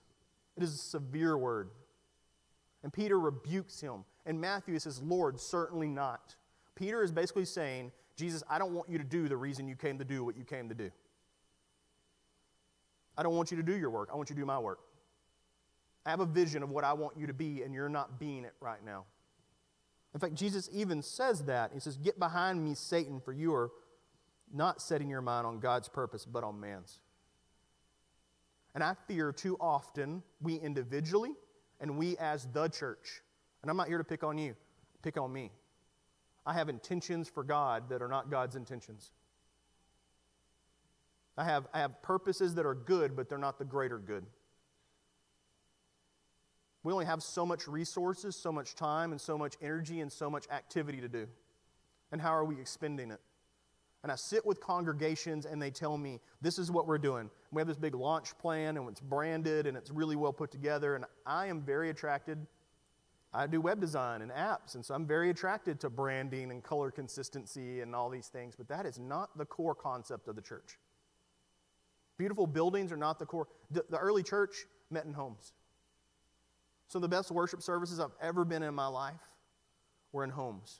It 0.58 0.64
is 0.64 0.74
a 0.74 0.78
severe 0.78 1.38
word. 1.38 1.70
And 2.84 2.92
Peter 2.92 3.20
rebukes 3.20 3.80
him. 3.80 4.06
And 4.26 4.42
Matthew 4.42 4.78
says, 4.80 5.02
Lord, 5.02 5.40
certainly 5.40 5.88
not. 5.88 6.36
Peter 6.76 7.04
is 7.04 7.12
basically 7.12 7.46
saying, 7.46 7.92
Jesus, 8.16 8.44
I 8.50 8.58
don't 8.58 8.74
want 8.74 8.90
you 8.90 8.98
to 8.98 9.04
do 9.04 9.28
the 9.28 9.38
reason 9.38 9.68
you 9.68 9.76
came 9.76 10.00
to 10.00 10.06
do 10.06 10.24
what 10.24 10.36
you 10.36 10.44
came 10.44 10.68
to 10.70 10.76
do. 10.76 10.90
I 13.18 13.24
don't 13.24 13.36
want 13.36 13.52
you 13.52 13.58
to 13.58 13.64
do 13.64 13.78
your 13.78 13.90
work. 13.90 14.10
I 14.12 14.16
want 14.16 14.30
you 14.30 14.36
to 14.36 14.42
do 14.42 14.46
my 14.46 14.60
work. 14.60 14.80
I 16.06 16.10
have 16.10 16.20
a 16.20 16.26
vision 16.26 16.64
of 16.64 16.70
what 16.70 16.84
I 16.84 16.94
want 16.94 17.18
you 17.18 17.28
to 17.28 17.34
be, 17.34 17.64
and 17.64 17.74
you're 17.74 17.90
not 17.90 18.20
being 18.20 18.46
it 18.46 18.54
right 18.60 18.84
now. 18.86 19.06
In 20.14 20.20
fact, 20.20 20.36
Jesus 20.36 20.70
even 20.72 21.02
says 21.02 21.44
that. 21.46 21.72
He 21.74 21.80
says, 21.80 21.98
Get 21.98 22.20
behind 22.20 22.64
me, 22.64 22.74
Satan, 22.74 23.20
for 23.20 23.34
you 23.34 23.54
are 23.54 23.72
not 24.54 24.82
setting 24.82 25.10
your 25.10 25.22
mind 25.22 25.46
on 25.46 25.60
God's 25.60 25.90
purpose, 25.90 26.26
but 26.26 26.44
on 26.44 26.60
man's. 26.60 27.00
And 28.74 28.84
I 28.84 28.94
fear 29.08 29.32
too 29.32 29.58
often 29.60 30.24
we 30.42 30.56
individually 30.56 31.34
and 31.80 31.98
we 31.98 32.18
as 32.18 32.48
the 32.54 32.68
church, 32.68 33.22
and 33.62 33.72
I'm 33.72 33.78
not 33.78 33.88
here 33.88 33.98
to 33.98 34.04
pick 34.04 34.24
on 34.24 34.38
you, 34.38 34.56
pick 35.02 35.18
on 35.18 35.32
me. 35.32 35.52
I 36.46 36.54
have 36.54 36.70
intentions 36.70 37.28
for 37.28 37.44
God 37.44 37.90
that 37.90 38.02
are 38.02 38.08
not 38.08 38.30
God's 38.30 38.56
intentions. 38.56 39.12
I 41.38 41.44
have, 41.44 41.68
I 41.74 41.80
have 41.80 42.02
purposes 42.02 42.56
that 42.56 42.66
are 42.66 42.76
good, 42.76 43.16
but 43.16 43.28
they're 43.28 43.38
not 43.38 43.58
the 43.58 43.66
greater 43.66 43.98
good. 43.98 44.26
We 46.84 46.94
only 46.94 47.06
have 47.06 47.24
so 47.24 47.46
much 47.46 47.68
resources, 47.68 48.36
so 48.36 48.52
much 48.52 48.76
time, 48.76 49.12
and 49.12 49.20
so 49.20 49.38
much 49.38 49.56
energy, 49.62 50.02
and 50.02 50.12
so 50.12 50.30
much 50.30 50.48
activity 50.52 51.02
to 51.02 51.10
do. 51.10 51.28
And 52.12 52.22
how 52.22 52.30
are 52.36 52.46
we 52.46 52.60
expending 52.62 53.10
it? 53.10 53.20
And 54.06 54.12
I 54.12 54.16
sit 54.18 54.46
with 54.46 54.62
congregations 54.62 55.48
and 55.48 55.60
they 55.60 55.72
tell 55.72 55.98
me, 55.98 56.20
this 56.40 56.60
is 56.60 56.70
what 56.70 56.86
we're 56.86 57.00
doing. 57.00 57.28
We 57.52 57.60
have 57.60 57.68
this 57.68 57.76
big 57.76 57.96
launch 57.96 58.38
plan 58.38 58.78
and 58.78 58.88
it's 58.88 59.02
branded 59.02 59.66
and 59.66 59.76
it's 59.76 59.90
really 59.90 60.16
well 60.16 60.32
put 60.32 60.52
together. 60.52 60.94
And 60.94 61.06
I 61.26 61.48
am 61.48 61.64
very 61.64 61.90
attracted. 61.90 62.38
I 63.34 63.48
do 63.48 63.60
web 63.60 63.82
design 63.82 64.22
and 64.22 64.32
apps, 64.32 64.76
and 64.76 64.86
so 64.86 64.94
I'm 64.94 65.08
very 65.08 65.32
attracted 65.32 65.80
to 65.80 65.90
branding 65.90 66.52
and 66.52 66.64
color 66.64 66.92
consistency 66.92 67.82
and 67.82 67.96
all 67.96 68.12
these 68.12 68.28
things, 68.28 68.54
but 68.56 68.68
that 68.68 68.86
is 68.86 69.00
not 69.00 69.36
the 69.40 69.46
core 69.46 69.74
concept 69.74 70.28
of 70.28 70.36
the 70.36 70.42
church. 70.44 70.78
Beautiful 72.20 72.46
buildings 72.46 72.92
are 72.92 72.98
not 72.98 73.18
the 73.18 73.26
core. 73.26 73.48
The, 73.72 73.98
early 73.98 74.22
church 74.22 74.68
met 74.92 75.06
in 75.06 75.14
homes. 75.14 75.54
Some 76.90 77.00
of 77.00 77.10
the 77.10 77.16
best 77.18 77.32
worship 77.32 77.64
services 77.64 78.00
I've 78.00 78.14
ever 78.22 78.46
been 78.46 78.62
in 78.62 78.76
my 78.76 78.86
life 78.86 79.16
were 80.12 80.24
in 80.24 80.30
homes. 80.30 80.80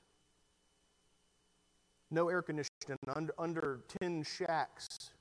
No 2.12 2.30
air 2.30 2.42
conditioning, 2.42 2.98
under, 3.16 3.34
under 3.38 3.82
tin 4.00 4.24
shacks. 4.24 5.12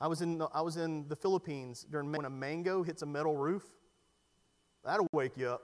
I 0.00 0.06
was, 0.06 0.22
in 0.22 0.38
the, 0.38 0.46
I 0.54 0.60
was 0.60 0.76
in 0.76 1.08
the 1.08 1.16
Philippines 1.16 1.84
during 1.90 2.12
when 2.12 2.24
a 2.24 2.30
mango 2.30 2.82
hits 2.82 3.02
a 3.02 3.06
metal 3.06 3.36
roof. 3.36 3.64
That'll 4.84 5.08
wake 5.12 5.36
you 5.36 5.48
up. 5.48 5.62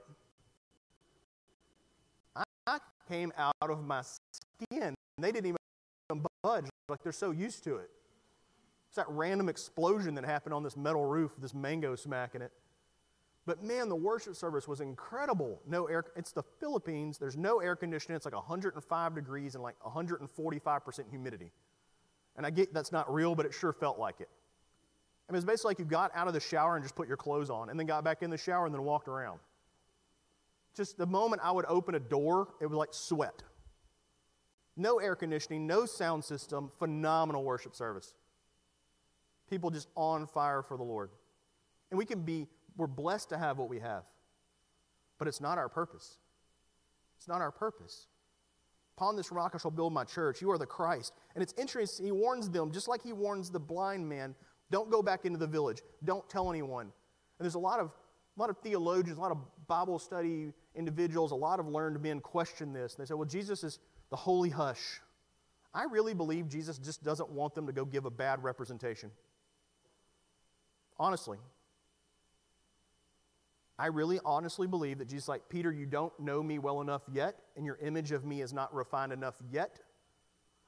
I, 2.35 2.43
I 2.67 2.79
came 3.07 3.31
out 3.37 3.53
of 3.61 3.83
my 3.85 4.01
skin. 4.01 4.95
And 5.17 5.23
they 5.23 5.31
didn't 5.31 5.47
even 5.47 6.25
budge, 6.43 6.65
like 6.89 7.01
they're 7.01 7.11
so 7.11 7.31
used 7.31 7.63
to 7.63 7.77
it. 7.77 7.89
It's 8.87 8.95
that 8.97 9.07
random 9.09 9.49
explosion 9.49 10.15
that 10.15 10.25
happened 10.25 10.53
on 10.53 10.63
this 10.63 10.77
metal 10.77 11.05
roof, 11.05 11.31
this 11.39 11.53
mango 11.53 11.95
smacking 11.95 12.41
it. 12.41 12.51
But 13.45 13.63
man, 13.63 13.89
the 13.89 13.95
worship 13.95 14.35
service 14.35 14.67
was 14.67 14.81
incredible. 14.81 15.61
No 15.67 15.85
air, 15.85 16.05
it's 16.15 16.31
the 16.31 16.43
Philippines. 16.59 17.17
There's 17.17 17.37
no 17.37 17.59
air 17.59 17.75
conditioning. 17.75 18.15
It's 18.15 18.25
like 18.25 18.33
105 18.33 19.15
degrees 19.15 19.53
and 19.53 19.63
like 19.63 19.75
145% 19.79 21.09
humidity. 21.09 21.51
And 22.37 22.45
I 22.45 22.49
get 22.49 22.73
that's 22.73 22.91
not 22.91 23.13
real, 23.13 23.35
but 23.35 23.45
it 23.45 23.53
sure 23.53 23.71
felt 23.71 23.99
like 23.99 24.19
it. 24.19 24.29
I 25.29 25.31
mean, 25.31 25.37
it's 25.37 25.45
basically 25.45 25.71
like 25.71 25.79
you 25.79 25.85
got 25.85 26.11
out 26.13 26.27
of 26.27 26.33
the 26.33 26.39
shower 26.39 26.75
and 26.75 26.83
just 26.83 26.95
put 26.95 27.07
your 27.07 27.17
clothes 27.17 27.49
on, 27.49 27.69
and 27.69 27.79
then 27.79 27.87
got 27.87 28.03
back 28.03 28.21
in 28.21 28.29
the 28.29 28.37
shower 28.37 28.65
and 28.65 28.73
then 28.73 28.83
walked 28.83 29.07
around. 29.07 29.39
Just 30.75 30.97
the 30.97 31.05
moment 31.05 31.41
I 31.43 31.51
would 31.51 31.65
open 31.67 31.95
a 31.95 31.99
door, 31.99 32.49
it 32.59 32.67
was 32.67 32.77
like 32.77 32.89
sweat. 32.91 33.43
No 34.77 34.99
air 34.99 35.15
conditioning, 35.15 35.65
no 35.65 35.85
sound 35.85 36.23
system, 36.23 36.69
phenomenal 36.77 37.43
worship 37.43 37.75
service. 37.75 38.13
People 39.49 39.69
just 39.69 39.87
on 39.95 40.27
fire 40.27 40.61
for 40.61 40.75
the 40.75 40.83
Lord. 40.83 41.11
And 41.91 41.97
we 41.97 42.05
can 42.05 42.21
be, 42.23 42.47
we're 42.77 42.87
blessed 42.87 43.29
to 43.29 43.37
have 43.37 43.57
what 43.57 43.69
we 43.69 43.79
have, 43.79 44.03
but 45.17 45.27
it's 45.27 45.41
not 45.41 45.57
our 45.57 45.69
purpose. 45.69 46.17
It's 47.17 47.27
not 47.27 47.41
our 47.41 47.51
purpose. 47.51 48.07
Upon 48.97 49.15
this 49.15 49.31
rock 49.31 49.53
I 49.55 49.57
shall 49.57 49.71
build 49.71 49.93
my 49.93 50.03
church. 50.03 50.41
You 50.41 50.51
are 50.51 50.57
the 50.57 50.65
Christ. 50.65 51.13
And 51.33 51.41
it's 51.41 51.53
interesting, 51.57 52.05
he 52.05 52.11
warns 52.11 52.49
them, 52.49 52.71
just 52.71 52.87
like 52.87 53.03
he 53.03 53.13
warns 53.13 53.49
the 53.49 53.59
blind 53.59 54.07
man 54.07 54.35
don't 54.71 54.89
go 54.89 55.01
back 55.01 55.25
into 55.25 55.37
the 55.37 55.47
village. 55.47 55.81
Don't 56.03 56.27
tell 56.29 56.49
anyone. 56.49 56.87
And 56.87 57.45
there's 57.45 57.55
a 57.55 57.59
lot 57.59 57.79
of, 57.79 57.91
a 58.35 58.39
lot 58.39 58.49
of 58.49 58.57
theologians, 58.59 59.17
a 59.17 59.21
lot 59.21 59.31
of 59.31 59.37
Bible 59.67 59.99
study 59.99 60.51
individuals, 60.75 61.31
a 61.31 61.35
lot 61.35 61.59
of 61.59 61.67
learned 61.67 62.01
men 62.01 62.19
question 62.19 62.73
this. 62.73 62.95
And 62.95 63.03
they 63.03 63.07
say, 63.07 63.13
well, 63.13 63.27
Jesus 63.27 63.63
is 63.63 63.79
the 64.09 64.15
holy 64.15 64.49
hush. 64.49 65.01
I 65.73 65.83
really 65.83 66.13
believe 66.13 66.47
Jesus 66.47 66.77
just 66.77 67.03
doesn't 67.03 67.29
want 67.29 67.53
them 67.53 67.67
to 67.67 67.73
go 67.73 67.85
give 67.85 68.05
a 68.05 68.11
bad 68.11 68.43
representation. 68.43 69.11
Honestly. 70.97 71.37
I 73.77 73.87
really 73.87 74.19
honestly 74.23 74.67
believe 74.67 74.99
that 74.99 75.09
Jesus, 75.09 75.27
like, 75.27 75.49
Peter, 75.49 75.71
you 75.71 75.85
don't 75.85 76.17
know 76.19 76.41
me 76.41 76.59
well 76.59 76.81
enough 76.81 77.01
yet, 77.11 77.35
and 77.57 77.65
your 77.65 77.77
image 77.81 78.11
of 78.11 78.23
me 78.23 78.41
is 78.41 78.53
not 78.53 78.73
refined 78.73 79.11
enough 79.11 79.35
yet. 79.51 79.79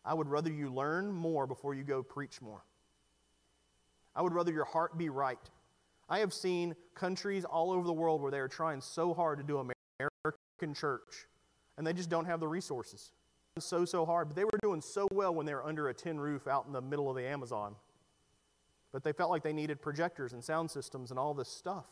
I 0.03 0.13
would 0.13 0.27
rather 0.27 0.51
you 0.51 0.73
learn 0.73 1.11
more 1.11 1.47
before 1.47 1.73
you 1.73 1.83
go 1.83 2.03
preach 2.03 2.41
more. 2.41 2.63
I 4.15 4.21
would 4.21 4.33
rather 4.33 4.51
your 4.51 4.65
heart 4.65 4.97
be 4.97 5.09
right. 5.09 5.39
I 6.09 6.19
have 6.19 6.33
seen 6.33 6.75
countries 6.95 7.45
all 7.45 7.71
over 7.71 7.85
the 7.85 7.93
world 7.93 8.21
where 8.21 8.31
they 8.31 8.39
are 8.39 8.47
trying 8.47 8.81
so 8.81 9.13
hard 9.13 9.37
to 9.37 9.43
do 9.43 9.57
American 9.57 10.73
church, 10.73 11.27
and 11.77 11.85
they 11.85 11.93
just 11.93 12.09
don't 12.09 12.25
have 12.25 12.39
the 12.39 12.47
resources. 12.47 13.11
So, 13.59 13.85
so 13.85 14.05
hard. 14.05 14.29
But 14.29 14.35
they 14.35 14.43
were 14.43 14.59
doing 14.61 14.81
so 14.81 15.07
well 15.11 15.33
when 15.33 15.45
they 15.45 15.53
were 15.53 15.65
under 15.65 15.89
a 15.89 15.93
tin 15.93 16.19
roof 16.19 16.47
out 16.47 16.65
in 16.67 16.73
the 16.73 16.81
middle 16.81 17.09
of 17.09 17.15
the 17.15 17.23
Amazon. 17.23 17.75
But 18.91 19.03
they 19.03 19.13
felt 19.13 19.29
like 19.29 19.43
they 19.43 19.53
needed 19.53 19.81
projectors 19.81 20.33
and 20.33 20.43
sound 20.43 20.71
systems 20.71 21.09
and 21.09 21.19
all 21.19 21.33
this 21.33 21.49
stuff. 21.49 21.85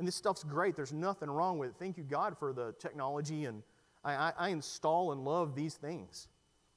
And 0.00 0.08
this 0.08 0.16
stuff's 0.16 0.42
great. 0.42 0.76
There's 0.76 0.94
nothing 0.94 1.28
wrong 1.28 1.58
with 1.58 1.68
it. 1.68 1.76
Thank 1.78 1.98
you, 1.98 2.04
God, 2.04 2.38
for 2.38 2.54
the 2.54 2.74
technology. 2.78 3.44
And 3.44 3.62
I, 4.02 4.14
I, 4.14 4.32
I 4.38 4.48
install 4.48 5.12
and 5.12 5.26
love 5.26 5.54
these 5.54 5.74
things. 5.74 6.28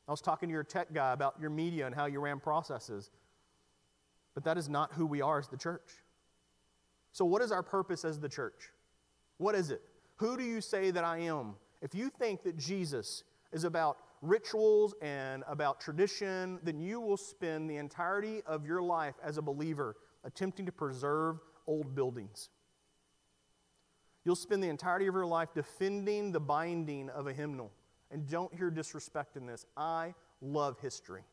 I 0.09 0.11
was 0.11 0.19
talking 0.19 0.49
to 0.49 0.53
your 0.53 0.65
tech 0.65 0.93
guy 0.93 1.13
about 1.13 1.35
your 1.39 1.49
media 1.49 1.85
and 1.85 1.95
how 1.95 2.05
you 2.05 2.19
ran 2.19 2.41
processes. 2.41 3.11
But 4.33 4.43
that 4.43 4.57
is 4.57 4.67
not 4.67 4.91
who 4.91 5.05
we 5.05 5.21
are 5.21 5.39
as 5.39 5.47
the 5.47 5.55
church. 5.55 6.03
So, 7.13 7.23
what 7.23 7.41
is 7.41 7.53
our 7.53 7.63
purpose 7.63 8.03
as 8.03 8.19
the 8.19 8.27
church? 8.27 8.73
What 9.37 9.55
is 9.55 9.71
it? 9.71 9.81
Who 10.17 10.35
do 10.35 10.43
you 10.43 10.59
say 10.59 10.91
that 10.91 11.05
I 11.05 11.19
am? 11.19 11.55
If 11.81 11.95
you 11.95 12.09
think 12.09 12.43
that 12.43 12.57
Jesus 12.57 13.23
is 13.53 13.63
about 13.63 13.99
rituals 14.21 14.95
and 15.01 15.45
about 15.47 15.79
tradition, 15.79 16.59
then 16.61 16.77
you 16.77 16.99
will 16.99 17.15
spend 17.15 17.69
the 17.69 17.77
entirety 17.77 18.41
of 18.45 18.65
your 18.65 18.81
life 18.81 19.15
as 19.23 19.37
a 19.37 19.41
believer 19.41 19.95
attempting 20.25 20.65
to 20.65 20.73
preserve 20.73 21.39
old 21.67 21.95
buildings. 21.95 22.49
You'll 24.25 24.35
spend 24.35 24.63
the 24.63 24.69
entirety 24.69 25.07
of 25.07 25.13
your 25.13 25.25
life 25.25 25.49
defending 25.53 26.31
the 26.31 26.39
binding 26.39 27.09
of 27.09 27.27
a 27.27 27.33
hymnal. 27.33 27.71
And 28.11 28.27
don't 28.27 28.53
hear 28.53 28.69
disrespect 28.69 29.35
in 29.35 29.45
this. 29.45 29.65
I 29.75 30.13
love 30.41 30.77
history. 30.79 31.23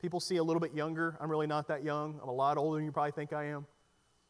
People 0.00 0.20
see 0.20 0.36
a 0.36 0.42
little 0.42 0.60
bit 0.60 0.72
younger. 0.72 1.18
I'm 1.20 1.30
really 1.30 1.46
not 1.46 1.68
that 1.68 1.84
young. 1.84 2.18
I'm 2.22 2.28
a 2.28 2.32
lot 2.32 2.56
older 2.56 2.76
than 2.76 2.86
you 2.86 2.92
probably 2.92 3.12
think 3.12 3.32
I 3.32 3.46
am. 3.46 3.66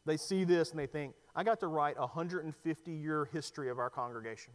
They 0.05 0.17
see 0.17 0.43
this 0.43 0.71
and 0.71 0.79
they 0.79 0.87
think, 0.87 1.13
I 1.35 1.43
got 1.43 1.59
to 1.61 1.67
write 1.67 1.95
a 1.97 2.01
150 2.01 2.91
year 2.91 3.29
history 3.31 3.69
of 3.69 3.79
our 3.79 3.89
congregation. 3.89 4.53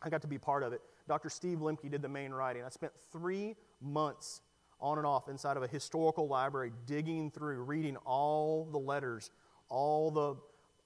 I 0.00 0.08
got 0.08 0.22
to 0.22 0.28
be 0.28 0.38
part 0.38 0.62
of 0.62 0.72
it. 0.72 0.80
Dr. 1.08 1.28
Steve 1.28 1.58
Lemke 1.58 1.90
did 1.90 2.02
the 2.02 2.08
main 2.08 2.32
writing. 2.32 2.64
I 2.64 2.68
spent 2.68 2.92
three 3.10 3.56
months 3.80 4.40
on 4.80 4.98
and 4.98 5.06
off 5.06 5.28
inside 5.28 5.56
of 5.56 5.62
a 5.62 5.68
historical 5.68 6.28
library 6.28 6.72
digging 6.86 7.30
through, 7.30 7.62
reading 7.62 7.96
all 7.98 8.64
the 8.64 8.78
letters, 8.78 9.30
all 9.68 10.10
the, 10.10 10.36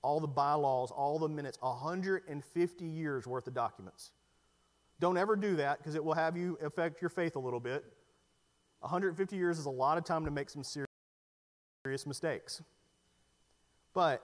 all 0.07 0.21
the 0.21 0.29
bylaws, 0.29 0.93
all 0.93 1.19
the 1.19 1.29
minutes, 1.29 1.59
150 1.61 2.85
years 2.85 3.27
worth 3.27 3.49
of 3.49 3.55
documents. 3.55 4.13
Don't 5.01 5.19
ever 5.19 5.35
do 5.35 5.57
that 5.57 5.79
because 5.79 5.97
it 5.97 6.05
will 6.05 6.15
have 6.15 6.37
you 6.37 6.57
affect 6.63 7.03
your 7.03 7.09
faith 7.09 7.35
a 7.35 7.41
little 7.41 7.59
bit. 7.59 7.85
150 8.81 9.35
years 9.35 9.59
is 9.59 9.67
a 9.67 9.71
lot 9.71 9.99
of 9.99 10.05
time 10.05 10.25
to 10.25 10.31
make 10.31 10.49
some 10.49 10.63
serious 10.63 12.07
mistakes. 12.07 12.63
But 13.95 14.23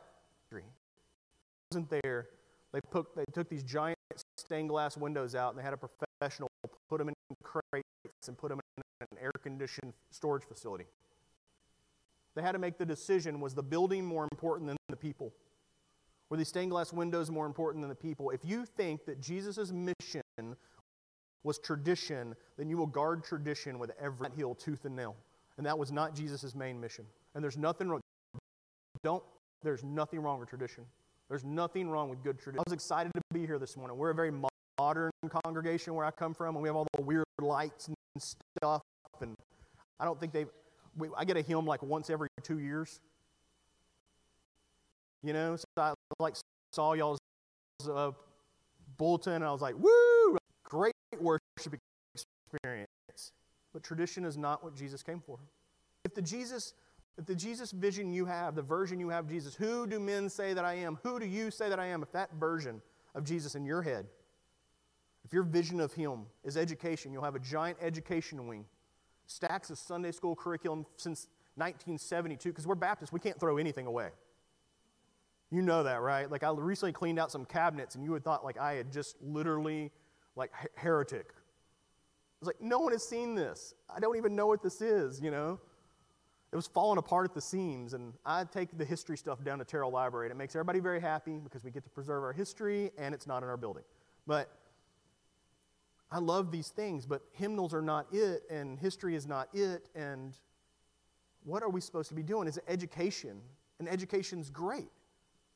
wasn't 1.72 1.90
there. 2.02 2.28
They, 2.72 2.80
put, 2.90 3.16
they 3.16 3.24
took 3.32 3.48
these 3.48 3.64
giant 3.64 3.98
stained 4.36 4.68
glass 4.68 4.96
windows 4.96 5.34
out 5.34 5.50
and 5.50 5.58
they 5.58 5.64
had 5.64 5.74
a 5.74 5.78
professional 5.78 6.48
put 6.88 6.98
them 6.98 7.08
in 7.08 7.14
crates 7.42 8.28
and 8.28 8.38
put 8.38 8.50
them 8.50 8.60
in 8.76 8.82
an 9.00 9.18
air 9.20 9.32
conditioned 9.42 9.94
storage 10.10 10.44
facility. 10.44 10.84
They 12.36 12.42
had 12.42 12.52
to 12.52 12.58
make 12.58 12.78
the 12.78 12.86
decision 12.86 13.40
was 13.40 13.54
the 13.54 13.62
building 13.62 14.04
more 14.04 14.28
important 14.30 14.68
than 14.68 14.76
the 14.88 14.96
people? 14.96 15.32
Were 16.32 16.38
these 16.38 16.48
stained 16.48 16.70
glass 16.70 16.94
windows 16.94 17.30
more 17.30 17.44
important 17.44 17.82
than 17.82 17.90
the 17.90 17.94
people? 17.94 18.30
If 18.30 18.42
you 18.42 18.64
think 18.64 19.04
that 19.04 19.20
Jesus' 19.20 19.70
mission 19.70 20.56
was 21.44 21.58
tradition, 21.58 22.34
then 22.56 22.70
you 22.70 22.78
will 22.78 22.86
guard 22.86 23.22
tradition 23.22 23.78
with 23.78 23.90
every 24.00 24.28
heel, 24.34 24.54
tooth, 24.54 24.86
and 24.86 24.96
nail. 24.96 25.14
And 25.58 25.66
that 25.66 25.78
was 25.78 25.92
not 25.92 26.14
Jesus' 26.14 26.54
main 26.54 26.80
mission. 26.80 27.04
And 27.34 27.44
there's 27.44 27.58
nothing 27.58 27.90
wrong. 27.90 28.00
Don't, 29.04 29.22
there's 29.62 29.84
nothing 29.84 30.20
wrong 30.20 30.40
with 30.40 30.48
tradition. 30.48 30.86
There's 31.28 31.44
nothing 31.44 31.90
wrong 31.90 32.08
with 32.08 32.22
good 32.22 32.38
tradition. 32.38 32.60
I 32.60 32.64
was 32.66 32.72
excited 32.72 33.12
to 33.14 33.20
be 33.34 33.44
here 33.44 33.58
this 33.58 33.76
morning. 33.76 33.98
We're 33.98 34.08
a 34.08 34.14
very 34.14 34.32
modern 34.78 35.10
congregation 35.44 35.94
where 35.94 36.06
I 36.06 36.12
come 36.12 36.32
from, 36.32 36.56
and 36.56 36.62
we 36.62 36.68
have 36.70 36.76
all 36.76 36.86
the 36.96 37.02
weird 37.02 37.26
lights 37.42 37.88
and 37.88 37.96
stuff. 38.16 38.80
And 39.20 39.36
I 40.00 40.06
don't 40.06 40.18
think 40.18 40.32
they've, 40.32 40.48
we, 40.96 41.08
I 41.14 41.26
get 41.26 41.36
a 41.36 41.42
hymn 41.42 41.66
like 41.66 41.82
once 41.82 42.08
every 42.08 42.28
two 42.42 42.58
years. 42.58 43.00
You 45.24 45.32
know, 45.34 45.54
so 45.54 45.64
I 45.76 45.92
saw 46.72 46.94
y'all's 46.94 47.18
uh, 47.88 48.10
bulletin, 48.96 49.34
and 49.34 49.44
I 49.44 49.52
was 49.52 49.60
like, 49.60 49.74
woo, 49.78 50.38
great 50.64 50.94
worship 51.20 51.74
experience. 52.14 52.88
But 53.72 53.82
tradition 53.82 54.24
is 54.24 54.36
not 54.36 54.64
what 54.64 54.74
Jesus 54.74 55.02
came 55.02 55.20
for. 55.20 55.38
If 56.04 56.14
the 56.14 56.22
Jesus 56.22 56.74
if 57.18 57.26
the 57.26 57.34
Jesus 57.34 57.72
vision 57.72 58.12
you 58.12 58.24
have, 58.24 58.54
the 58.54 58.62
version 58.62 58.98
you 58.98 59.10
have 59.10 59.28
Jesus, 59.28 59.54
who 59.54 59.86
do 59.86 60.00
men 60.00 60.30
say 60.30 60.54
that 60.54 60.64
I 60.64 60.74
am? 60.74 60.98
Who 61.02 61.20
do 61.20 61.26
you 61.26 61.50
say 61.50 61.68
that 61.68 61.78
I 61.78 61.86
am? 61.86 62.02
If 62.02 62.10
that 62.12 62.30
version 62.40 62.80
of 63.14 63.24
Jesus 63.24 63.54
in 63.54 63.66
your 63.66 63.82
head, 63.82 64.06
if 65.24 65.32
your 65.32 65.42
vision 65.42 65.78
of 65.78 65.92
him 65.92 66.22
is 66.42 66.56
education, 66.56 67.12
you'll 67.12 67.24
have 67.24 67.34
a 67.34 67.40
giant 67.40 67.76
education 67.82 68.46
wing. 68.46 68.64
Stacks 69.26 69.68
of 69.68 69.78
Sunday 69.78 70.10
school 70.10 70.34
curriculum 70.34 70.86
since 70.96 71.28
1972, 71.56 72.48
because 72.48 72.66
we're 72.66 72.74
Baptists, 72.74 73.12
we 73.12 73.20
can't 73.20 73.38
throw 73.38 73.58
anything 73.58 73.86
away. 73.86 74.08
You 75.52 75.62
know 75.62 75.84
that, 75.84 76.00
right? 76.00 76.28
Like 76.28 76.42
I 76.42 76.50
recently 76.50 76.92
cleaned 76.92 77.20
out 77.20 77.30
some 77.30 77.44
cabinets, 77.44 77.94
and 77.94 78.02
you 78.02 78.10
would 78.10 78.24
thought 78.24 78.44
like 78.44 78.58
I 78.58 78.72
had 78.72 78.90
just 78.90 79.16
literally 79.22 79.92
like 80.34 80.50
heretic. 80.74 81.32
It's 82.40 82.46
like, 82.48 82.60
no 82.60 82.80
one 82.80 82.90
has 82.92 83.06
seen 83.06 83.36
this. 83.36 83.74
I 83.94 84.00
don't 84.00 84.16
even 84.16 84.34
know 84.34 84.48
what 84.48 84.62
this 84.62 84.80
is, 84.80 85.20
you 85.20 85.30
know? 85.30 85.60
it 86.52 86.56
was 86.56 86.66
falling 86.66 86.98
apart 86.98 87.24
at 87.24 87.34
the 87.34 87.40
seams. 87.40 87.94
And 87.94 88.12
I 88.26 88.44
take 88.44 88.76
the 88.76 88.84
history 88.84 89.16
stuff 89.16 89.42
down 89.42 89.58
to 89.58 89.64
Terrell 89.64 89.90
Library, 89.90 90.26
and 90.26 90.32
it 90.32 90.36
makes 90.36 90.54
everybody 90.54 90.80
very 90.80 91.00
happy 91.00 91.38
because 91.38 91.64
we 91.64 91.70
get 91.70 91.82
to 91.84 91.90
preserve 91.90 92.22
our 92.22 92.32
history 92.32 92.90
and 92.98 93.14
it's 93.14 93.26
not 93.26 93.42
in 93.42 93.48
our 93.48 93.56
building. 93.56 93.84
But 94.26 94.50
I 96.10 96.18
love 96.18 96.52
these 96.52 96.68
things, 96.68 97.06
but 97.06 97.22
hymnals 97.32 97.72
are 97.72 97.80
not 97.80 98.06
it, 98.12 98.42
and 98.50 98.78
history 98.78 99.16
is 99.16 99.26
not 99.26 99.48
it. 99.54 99.86
And 99.94 100.36
what 101.42 101.62
are 101.62 101.70
we 101.70 101.80
supposed 101.80 102.10
to 102.10 102.14
be 102.14 102.22
doing? 102.22 102.46
Is 102.46 102.60
education, 102.68 103.40
and 103.78 103.88
education's 103.88 104.50
great, 104.50 104.90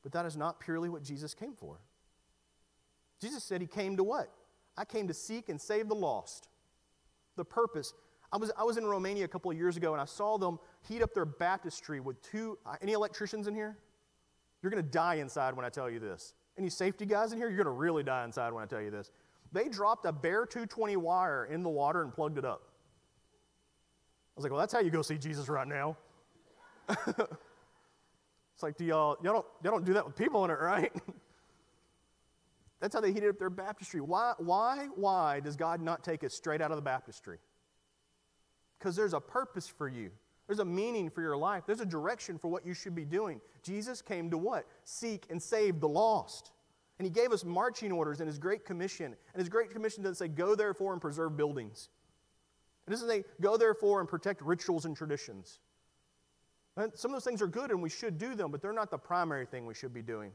but 0.07 0.13
that 0.13 0.25
is 0.25 0.37
not 0.37 0.61
purely 0.61 0.89
what 0.89 1.03
Jesus 1.03 1.35
came 1.35 1.53
for. 1.53 1.81
Jesus 3.21 3.43
said 3.43 3.61
he 3.61 3.67
came 3.67 3.97
to 3.97 4.05
what? 4.05 4.31
I 4.77 4.85
came 4.85 5.09
to 5.09 5.15
seek 5.15 5.49
and 5.49 5.61
save 5.61 5.89
the 5.89 5.97
lost. 5.97 6.47
The 7.35 7.45
purpose. 7.45 7.93
I 8.31 8.37
was, 8.37 8.53
I 8.57 8.63
was 8.63 8.77
in 8.77 8.87
Romania 8.87 9.25
a 9.25 9.29
couple 9.29 9.51
of 9.51 9.57
years 9.57 9.77
ago 9.77 9.95
and 9.95 10.01
I 10.01 10.05
saw 10.05 10.39
them 10.39 10.61
heat 10.87 11.03
up 11.03 11.13
their 11.13 11.25
baptistry 11.25 11.99
with 11.99 12.23
two. 12.23 12.57
Uh, 12.65 12.77
any 12.81 12.93
electricians 12.93 13.49
in 13.49 13.55
here? 13.57 13.79
You're 14.63 14.71
going 14.71 14.81
to 14.81 14.89
die 14.89 15.17
inside 15.17 15.57
when 15.57 15.67
I 15.67 15.71
tell 15.71 15.91
you 15.91 15.99
this. 15.99 16.35
Any 16.57 16.71
safety 16.71 17.05
guys 17.05 17.33
in 17.33 17.39
here? 17.39 17.49
You're 17.49 17.65
going 17.65 17.65
to 17.65 17.73
really 17.73 18.05
die 18.05 18.25
inside 18.25 18.53
when 18.53 18.63
I 18.63 18.67
tell 18.69 18.81
you 18.81 18.93
this. 18.93 19.11
They 19.51 19.69
dropped 19.69 20.07
a 20.07 20.13
bare 20.13 20.47
220 20.47 20.97
wire 20.99 21.47
in 21.47 21.65
the 21.65 21.69
water 21.69 22.03
and 22.03 22.15
plugged 22.15 22.39
it 22.39 22.45
up. 22.45 22.63
I 22.69 24.33
was 24.37 24.45
like, 24.45 24.53
well, 24.53 24.61
that's 24.61 24.73
how 24.73 24.79
you 24.79 24.91
go 24.91 25.03
see 25.03 25.19
Jesus 25.19 25.49
right 25.49 25.67
now. 25.67 25.97
it's 28.57 28.63
like, 28.63 28.79
do 28.79 28.87
y'all, 28.87 29.19
y'all 29.23 29.35
don't, 29.35 29.47
y'all 29.63 29.73
don't 29.73 29.85
do 29.85 29.93
that 29.93 30.07
with 30.07 30.17
people 30.17 30.43
in 30.47 30.51
it, 30.51 30.59
right? 30.59 30.91
That's 32.81 32.95
how 32.95 33.03
they 33.03 33.13
heated 33.13 33.29
up 33.29 33.39
their 33.39 33.51
baptistry. 33.51 34.01
Why, 34.01 34.33
why, 34.39 34.89
why 34.95 35.41
does 35.41 35.57
God 35.57 35.83
not 35.83 36.03
take 36.03 36.25
us 36.25 36.33
straight 36.33 36.63
out 36.63 36.71
of 36.71 36.79
the 36.79 36.83
baptistry? 36.83 37.37
Because 38.79 38.97
there's 38.97 39.13
a 39.13 39.21
purpose 39.21 39.69
for 39.69 39.91
you. 39.91 40.11
There's 40.47 40.61
a 40.61 40.65
meaning 40.65 41.11
for 41.11 41.21
your 41.21 41.37
life. 41.37 41.65
There's 41.67 41.83
a 41.83 41.87
direction 41.87 42.39
for 42.39 42.49
what 42.49 42.65
you 42.65 42.73
should 42.73 42.95
be 42.95 43.05
doing. 43.05 43.43
Jesus 43.63 44.01
came 44.01 44.31
to 44.31 44.39
what? 44.39 44.65
Seek 44.85 45.27
and 45.29 45.43
save 45.43 45.81
the 45.81 45.89
lost. 45.89 46.53
And 46.99 47.05
he 47.05 47.11
gave 47.11 47.33
us 47.33 47.45
marching 47.45 47.93
orders 47.93 48.23
in 48.23 48.27
his 48.27 48.39
Great 48.39 48.65
Commission. 48.65 49.15
And 49.35 49.39
his 49.39 49.51
Great 49.51 49.71
Commission 49.71 50.03
doesn't 50.03 50.15
say, 50.15 50.29
go 50.29 50.55
therefore 50.55 50.95
and 50.95 51.03
preserve 51.03 51.37
buildings. 51.37 51.91
It 52.87 52.91
doesn't 52.91 53.07
say, 53.07 53.25
go 53.39 53.59
therefore 53.59 54.01
and 54.01 54.09
protect 54.09 54.41
rituals 54.41 54.87
and 54.87 54.97
traditions. 54.97 55.59
And 56.77 56.93
some 56.95 57.11
of 57.11 57.15
those 57.15 57.25
things 57.25 57.41
are 57.41 57.47
good 57.47 57.71
and 57.71 57.83
we 57.83 57.89
should 57.89 58.19
do 58.19 58.35
them, 58.35 58.51
but 58.51 58.61
they're 58.61 58.73
not 58.73 58.91
the 58.91 58.99
primary 58.99 59.47
thing 59.47 59.67
we 59.67 59.75
should 59.75 59.95
be 59.95 60.03
doing. 60.03 60.31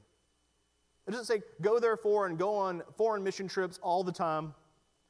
It 1.08 1.12
doesn't 1.12 1.26
say, 1.26 1.42
go 1.62 1.80
therefore 1.80 2.28
and 2.28 2.38
go 2.38 2.56
on 2.56 2.84
foreign 2.98 3.24
mission 3.24 3.48
trips 3.48 3.80
all 3.82 4.04
the 4.04 4.12
time 4.12 4.54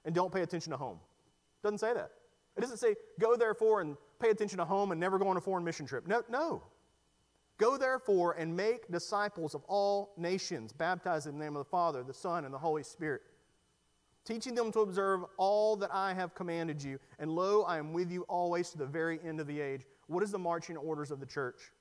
and 0.06 0.16
don't 0.16 0.34
pay 0.34 0.42
attention 0.42 0.72
to 0.72 0.78
home. 0.78 1.00
It 1.62 1.68
doesn't 1.68 1.80
say 1.80 1.94
that. 1.94 2.12
It 2.58 2.62
doesn't 2.62 2.78
say, 2.78 2.96
go 3.20 3.36
therefore 3.36 3.82
and 3.82 3.96
pay 4.20 4.30
attention 4.30 4.58
to 4.58 4.66
home 4.66 4.92
and 4.92 5.00
never 5.00 5.18
go 5.18 5.28
on 5.28 5.38
a 5.38 5.42
foreign 5.42 5.64
mission 5.64 5.86
trip. 5.86 6.08
No, 6.08 6.24
no. 6.30 6.64
Go 7.58 7.78
therefore 7.78 8.34
and 8.34 8.56
make 8.56 8.92
disciples 8.92 9.54
of 9.54 9.64
all 9.68 10.14
nations, 10.18 10.74
baptized 10.74 11.28
in 11.28 11.38
the 11.38 11.44
name 11.44 11.56
of 11.56 11.64
the 11.64 11.70
Father, 11.70 12.04
the 12.04 12.14
Son, 12.14 12.44
and 12.44 12.54
the 12.54 12.58
Holy 12.58 12.84
Spirit, 12.84 13.22
teaching 14.26 14.56
them 14.56 14.72
to 14.72 14.80
observe 14.80 15.22
all 15.38 15.76
that 15.78 15.94
I 15.94 16.14
have 16.14 16.34
commanded 16.34 16.82
you. 16.82 17.00
And 17.20 17.32
lo, 17.32 17.64
I 17.64 17.78
am 17.78 17.94
with 17.94 18.12
you 18.12 18.24
always 18.24 18.72
to 18.72 18.78
the 18.78 18.86
very 18.86 19.20
end 19.24 19.40
of 19.40 19.48
the 19.48 19.62
age. 19.62 19.86
What 20.12 20.24
is 20.24 20.32
the 20.32 20.39
marching 20.39 20.76
orders 20.76 21.09
of 21.09 21.22
the 21.22 21.26
church? 21.26 21.72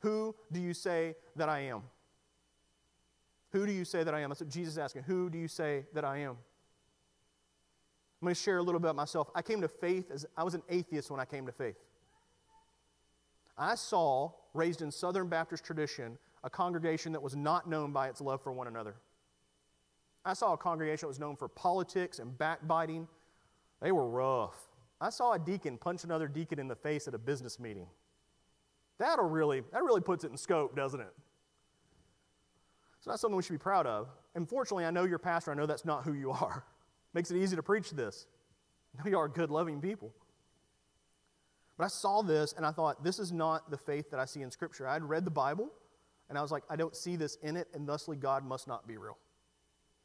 Who 0.00 0.34
do 0.52 0.60
you 0.60 0.74
say 0.74 1.16
that 1.36 1.48
I 1.48 1.60
am? 1.60 1.82
Who 3.52 3.64
do 3.64 3.72
you 3.72 3.86
say 3.86 4.04
that 4.04 4.12
I 4.14 4.20
am? 4.20 4.28
That's 4.28 4.40
what 4.40 4.50
Jesus 4.50 4.74
is 4.74 4.78
asking. 4.78 5.04
Who 5.04 5.30
do 5.30 5.38
you 5.38 5.48
say 5.48 5.86
that 5.94 6.04
I 6.04 6.18
am? 6.18 6.32
I'm 8.20 8.26
going 8.26 8.34
to 8.34 8.40
share 8.40 8.58
a 8.58 8.62
little 8.62 8.78
bit 8.78 8.88
about 8.88 8.96
myself. 8.96 9.30
I 9.34 9.40
came 9.40 9.62
to 9.62 9.68
faith 9.68 10.10
as 10.10 10.26
I 10.36 10.44
was 10.44 10.54
an 10.54 10.62
atheist 10.68 11.10
when 11.10 11.20
I 11.20 11.24
came 11.24 11.46
to 11.46 11.52
faith. 11.52 11.76
I 13.56 13.76
saw, 13.76 14.30
raised 14.52 14.82
in 14.82 14.90
Southern 14.90 15.28
Baptist 15.28 15.64
tradition, 15.64 16.18
a 16.44 16.50
congregation 16.50 17.12
that 17.12 17.22
was 17.22 17.34
not 17.34 17.66
known 17.68 17.92
by 17.92 18.08
its 18.08 18.20
love 18.20 18.42
for 18.42 18.52
one 18.52 18.66
another. 18.66 18.94
I 20.22 20.34
saw 20.34 20.52
a 20.52 20.58
congregation 20.58 21.06
that 21.06 21.08
was 21.08 21.18
known 21.18 21.34
for 21.34 21.48
politics 21.48 22.18
and 22.18 22.36
backbiting. 22.36 23.08
They 23.80 23.90
were 23.90 24.06
rough. 24.06 24.67
I 25.00 25.10
saw 25.10 25.32
a 25.32 25.38
deacon 25.38 25.78
punch 25.78 26.04
another 26.04 26.28
deacon 26.28 26.58
in 26.58 26.68
the 26.68 26.74
face 26.74 27.06
at 27.06 27.14
a 27.14 27.18
business 27.18 27.60
meeting. 27.60 27.86
That'll 28.98 29.28
really, 29.28 29.62
that 29.72 29.84
really 29.84 30.00
puts 30.00 30.24
it 30.24 30.30
in 30.30 30.36
scope, 30.36 30.74
doesn't 30.74 31.00
it? 31.00 31.12
It's 32.98 33.06
not 33.06 33.20
something 33.20 33.36
we 33.36 33.42
should 33.42 33.52
be 33.52 33.58
proud 33.58 33.86
of. 33.86 34.08
Unfortunately, 34.34 34.84
I 34.84 34.90
know 34.90 35.04
your 35.04 35.20
pastor. 35.20 35.52
I 35.52 35.54
know 35.54 35.66
that's 35.66 35.84
not 35.84 36.04
who 36.04 36.14
you 36.14 36.32
are. 36.32 36.64
Makes 37.14 37.30
it 37.30 37.36
easy 37.36 37.54
to 37.54 37.62
preach 37.62 37.90
this. 37.90 38.26
I 38.98 39.04
know 39.04 39.10
you 39.10 39.18
are 39.18 39.28
good, 39.28 39.50
loving 39.50 39.80
people. 39.80 40.12
But 41.76 41.84
I 41.84 41.88
saw 41.88 42.22
this 42.22 42.52
and 42.54 42.66
I 42.66 42.72
thought, 42.72 43.04
this 43.04 43.20
is 43.20 43.30
not 43.30 43.70
the 43.70 43.76
faith 43.76 44.10
that 44.10 44.18
I 44.18 44.24
see 44.24 44.42
in 44.42 44.50
Scripture. 44.50 44.88
I'd 44.88 45.04
read 45.04 45.24
the 45.24 45.30
Bible 45.30 45.70
and 46.28 46.36
I 46.36 46.42
was 46.42 46.50
like, 46.50 46.64
I 46.68 46.76
don't 46.76 46.94
see 46.94 47.16
this 47.16 47.36
in 47.42 47.56
it, 47.56 47.68
and 47.72 47.88
thusly 47.88 48.16
God 48.16 48.44
must 48.44 48.68
not 48.68 48.86
be 48.86 48.96
real. 48.98 49.16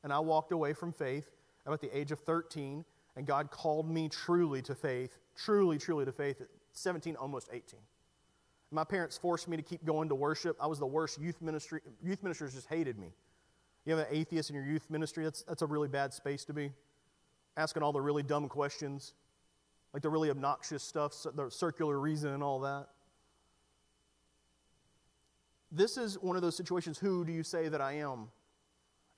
And 0.03 0.13
I 0.13 0.19
walked 0.19 0.51
away 0.51 0.73
from 0.73 0.93
faith 0.93 1.29
about 1.65 1.81
the 1.81 1.97
age 1.97 2.11
of 2.11 2.19
13, 2.19 2.85
and 3.15 3.25
God 3.25 3.51
called 3.51 3.89
me 3.89 4.09
truly 4.09 4.61
to 4.63 4.75
faith, 4.75 5.17
truly, 5.35 5.77
truly 5.77 6.05
to 6.05 6.11
faith 6.11 6.41
at 6.41 6.47
17, 6.73 7.15
almost 7.15 7.49
18. 7.51 7.79
My 8.71 8.83
parents 8.83 9.17
forced 9.17 9.47
me 9.47 9.55
to 9.55 9.63
keep 9.63 9.85
going 9.85 10.09
to 10.09 10.15
worship. 10.15 10.57
I 10.59 10.65
was 10.65 10.79
the 10.79 10.87
worst 10.87 11.21
youth 11.21 11.41
ministry. 11.41 11.81
Youth 12.03 12.23
ministers 12.23 12.53
just 12.53 12.67
hated 12.67 12.97
me. 12.97 13.13
You 13.85 13.95
have 13.95 14.07
an 14.07 14.15
atheist 14.15 14.49
in 14.49 14.55
your 14.55 14.65
youth 14.65 14.89
ministry, 14.89 15.23
that's, 15.23 15.43
that's 15.43 15.61
a 15.61 15.67
really 15.67 15.87
bad 15.87 16.13
space 16.13 16.45
to 16.45 16.53
be. 16.53 16.71
Asking 17.57 17.83
all 17.83 17.91
the 17.91 18.01
really 18.01 18.23
dumb 18.23 18.47
questions, 18.49 19.13
like 19.93 20.01
the 20.01 20.09
really 20.09 20.29
obnoxious 20.29 20.81
stuff, 20.81 21.13
the 21.35 21.51
circular 21.51 21.99
reason 21.99 22.31
and 22.31 22.41
all 22.41 22.61
that. 22.61 22.87
This 25.71 25.97
is 25.97 26.19
one 26.19 26.35
of 26.35 26.41
those 26.41 26.55
situations 26.55 26.97
who 26.97 27.25
do 27.25 27.31
you 27.31 27.43
say 27.43 27.67
that 27.67 27.81
I 27.81 27.93
am? 27.93 28.29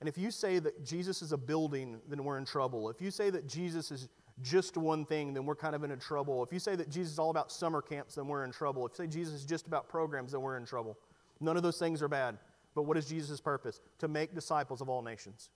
And 0.00 0.08
if 0.08 0.18
you 0.18 0.30
say 0.30 0.58
that 0.58 0.84
Jesus 0.84 1.22
is 1.22 1.32
a 1.32 1.36
building, 1.36 2.00
then 2.08 2.22
we're 2.22 2.38
in 2.38 2.44
trouble. 2.44 2.90
If 2.90 3.00
you 3.00 3.10
say 3.10 3.30
that 3.30 3.46
Jesus 3.46 3.90
is 3.90 4.08
just 4.42 4.76
one 4.76 5.06
thing, 5.06 5.32
then 5.32 5.46
we're 5.46 5.56
kind 5.56 5.74
of 5.74 5.84
in 5.84 5.92
a 5.92 5.96
trouble. 5.96 6.42
If 6.42 6.52
you 6.52 6.58
say 6.58 6.76
that 6.76 6.90
Jesus 6.90 7.14
is 7.14 7.18
all 7.18 7.30
about 7.30 7.50
summer 7.50 7.80
camps, 7.80 8.14
then 8.14 8.28
we're 8.28 8.44
in 8.44 8.52
trouble. 8.52 8.86
If 8.86 8.92
you 8.92 9.06
say 9.06 9.10
Jesus 9.10 9.34
is 9.34 9.44
just 9.44 9.66
about 9.66 9.88
programs, 9.88 10.32
then 10.32 10.42
we're 10.42 10.58
in 10.58 10.66
trouble. 10.66 10.98
None 11.40 11.56
of 11.56 11.62
those 11.62 11.78
things 11.78 12.02
are 12.02 12.08
bad. 12.08 12.36
But 12.74 12.82
what 12.82 12.98
is 12.98 13.06
Jesus' 13.06 13.40
purpose? 13.40 13.80
To 14.00 14.08
make 14.08 14.34
disciples 14.34 14.82
of 14.82 14.90
all 14.90 15.00
nations. 15.00 15.48